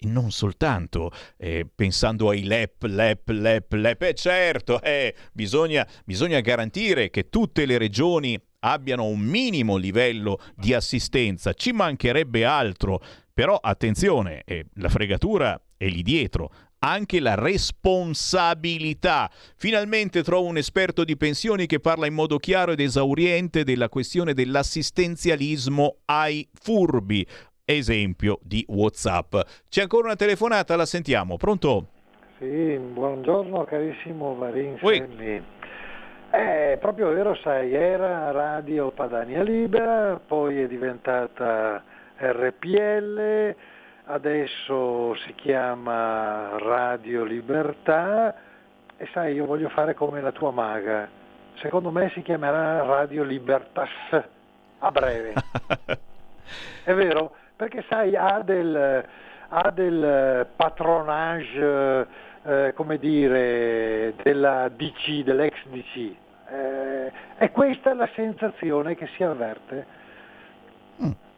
[0.06, 7.10] Non soltanto eh, pensando ai LEP, LEP, LEP, LEP, eh certo, eh, bisogna, bisogna garantire
[7.10, 13.02] che tutte le regioni abbiano un minimo livello di assistenza, ci mancherebbe altro,
[13.34, 16.52] però attenzione, eh, la fregatura è lì dietro,
[16.84, 19.30] anche la responsabilità.
[19.56, 24.34] Finalmente trovo un esperto di pensioni che parla in modo chiaro ed esauriente della questione
[24.34, 27.26] dell'assistenzialismo ai furbi.
[27.66, 29.36] Esempio di WhatsApp.
[29.70, 31.38] C'è ancora una telefonata, la sentiamo.
[31.38, 31.88] Pronto?
[32.38, 35.42] Sì, buongiorno carissimo Marin Semmi.
[36.30, 41.82] È proprio vero, sai, era Radio Padania Libera, poi è diventata
[42.18, 43.56] RPL,
[44.06, 48.36] adesso si chiama Radio Libertà
[48.98, 51.08] e sai io voglio fare come la tua maga,
[51.56, 53.90] secondo me si chiamerà Radio Libertas
[54.80, 55.34] a breve.
[56.84, 57.36] È vero?
[57.56, 59.06] Perché sai ha del,
[59.48, 62.08] ha del patronage,
[62.44, 66.16] eh, come dire, della DC, dell'ex DC.
[66.50, 70.02] Eh, e questa è la sensazione che si avverte.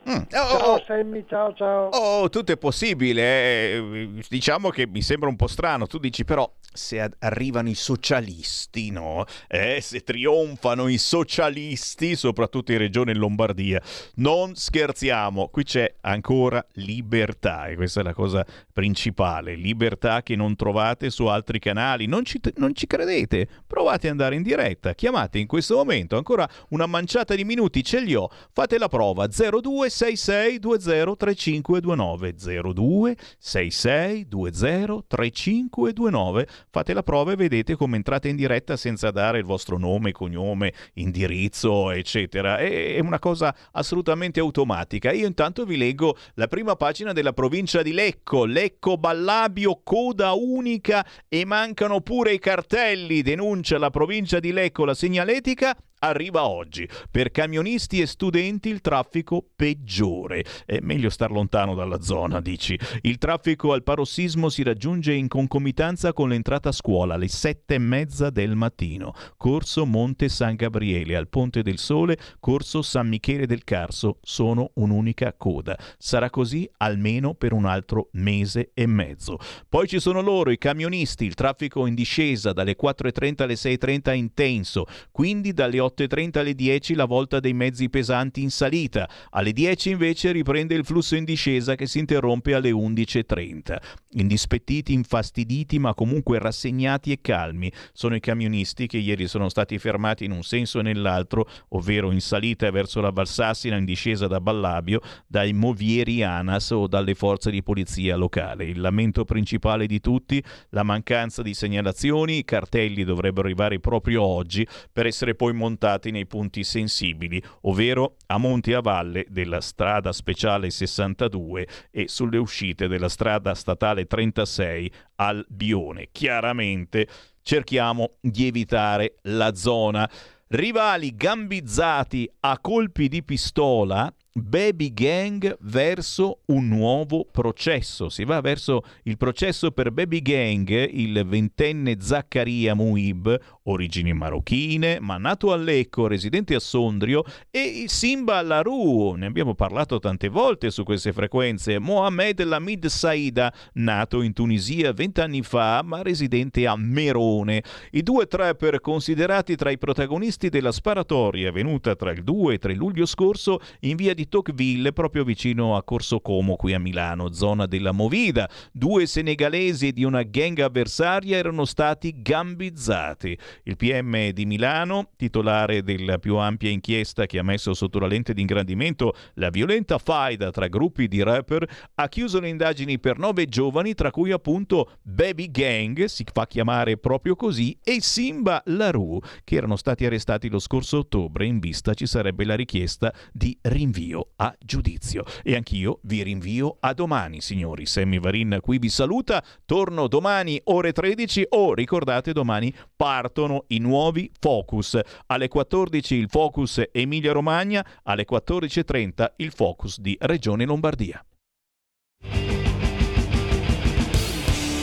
[0.07, 0.13] Mm.
[0.13, 1.89] Oh, ciao oh, Sammy, ciao ciao.
[1.89, 3.21] Oh, tutto è possibile.
[3.23, 4.09] Eh.
[4.29, 5.87] Diciamo che mi sembra un po' strano.
[5.87, 9.25] Tu dici però se arrivano i socialisti, no?
[9.47, 13.81] Eh, se trionfano i socialisti, soprattutto in regione Lombardia,
[14.15, 15.47] non scherziamo.
[15.47, 19.55] Qui c'è ancora libertà e questa è la cosa principale.
[19.55, 22.05] Libertà che non trovate su altri canali.
[22.05, 23.47] Non ci, non ci credete?
[23.65, 24.93] Provate ad andare in diretta.
[24.93, 26.15] Chiamate in questo momento.
[26.15, 28.29] Ancora una manciata di minuti ce li ho.
[28.51, 32.35] Fate la prova 02 6620 3529
[32.73, 39.45] 02 6620 3529 fate la prova e vedete come entrate in diretta senza dare il
[39.45, 42.57] vostro nome, cognome, indirizzo eccetera.
[42.57, 45.13] È una cosa assolutamente automatica.
[45.13, 48.43] Io intanto vi leggo la prima pagina della provincia di Lecco.
[48.43, 54.83] Lecco Ballabio coda unica e mancano pure i cartelli denuncia la provincia di Lecco.
[54.83, 55.73] La segnaletica
[56.07, 56.87] arriva oggi.
[57.09, 60.43] Per camionisti e studenti il traffico peggiore.
[60.65, 62.77] È meglio star lontano dalla zona, dici.
[63.01, 67.79] Il traffico al parossismo si raggiunge in concomitanza con l'entrata a scuola alle sette e
[67.79, 69.13] mezza del mattino.
[69.37, 75.33] Corso Monte San Gabriele, al Ponte del Sole, corso San Michele del Carso sono un'unica
[75.33, 75.77] coda.
[75.97, 79.37] Sarà così almeno per un altro mese e mezzo.
[79.67, 84.85] Poi ci sono loro, i camionisti, il traffico in discesa dalle 4.30 alle 6.30 intenso,
[85.11, 89.91] quindi dalle 8 8.30 alle 10 la volta dei mezzi pesanti in salita, alle 10
[89.91, 93.77] invece riprende il flusso in discesa che si interrompe alle 11.30.
[94.11, 100.25] Indispettiti, infastiditi ma comunque rassegnati e calmi sono i camionisti che ieri sono stati fermati
[100.25, 104.99] in un senso e nell'altro, ovvero in salita verso la Valsassina, in discesa da Ballabio,
[105.27, 108.65] dai movieri ANAS o dalle forze di polizia locale.
[108.65, 114.67] Il lamento principale di tutti, la mancanza di segnalazioni, i cartelli dovrebbero arrivare proprio oggi
[114.91, 120.13] per essere poi montati montati nei punti sensibili, ovvero a monte a valle della strada
[120.13, 126.07] speciale 62 e sulle uscite della strada statale 36 al Bione.
[126.11, 127.07] Chiaramente
[127.41, 130.09] cerchiamo di evitare la zona.
[130.47, 138.09] Rivali gambizzati a colpi di pistola Baby Gang verso un nuovo processo.
[138.09, 145.15] Si va verso il processo per Baby Gang, il ventenne Zaccaria Muib, origini marocchine, ma
[145.15, 150.83] nato a Lecco, residente a Sondrio, e Simba Larou, ne abbiamo parlato tante volte su
[150.83, 157.63] queste frequenze, Mohamed Lamid Saida, nato in Tunisia vent'anni fa, ma residente a Merone.
[157.91, 162.73] I due trapper considerati tra i protagonisti della sparatoria venuta tra il 2 e 3
[162.73, 167.65] luglio scorso in via di Tocqueville, proprio vicino a Corso Como, qui a Milano, zona
[167.65, 168.49] della Movida.
[168.71, 173.37] Due senegalesi di una gang avversaria erano stati gambizzati.
[173.63, 178.33] Il PM di Milano, titolare della più ampia inchiesta che ha messo sotto la lente
[178.33, 183.47] di ingrandimento la violenta faida tra gruppi di rapper, ha chiuso le indagini per nove
[183.47, 189.55] giovani, tra cui appunto Baby Gang, si fa chiamare proprio così, e Simba Larue, che
[189.55, 191.45] erano stati arrestati lo scorso ottobre.
[191.45, 195.23] In vista ci sarebbe la richiesta di rinvio a giudizio.
[195.43, 197.85] E anch'io vi rinvio a domani, signori.
[197.85, 199.43] Sammy Varin qui vi saluta.
[199.65, 204.99] Torno domani ore 13 o ricordate domani partono i nuovi Focus.
[205.27, 211.23] Alle 14 il Focus Emilia Romagna, alle 14.30 il Focus di Regione Lombardia.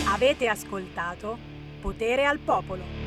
[0.08, 1.36] Avete ascoltato
[1.80, 3.01] Potere al Popolo.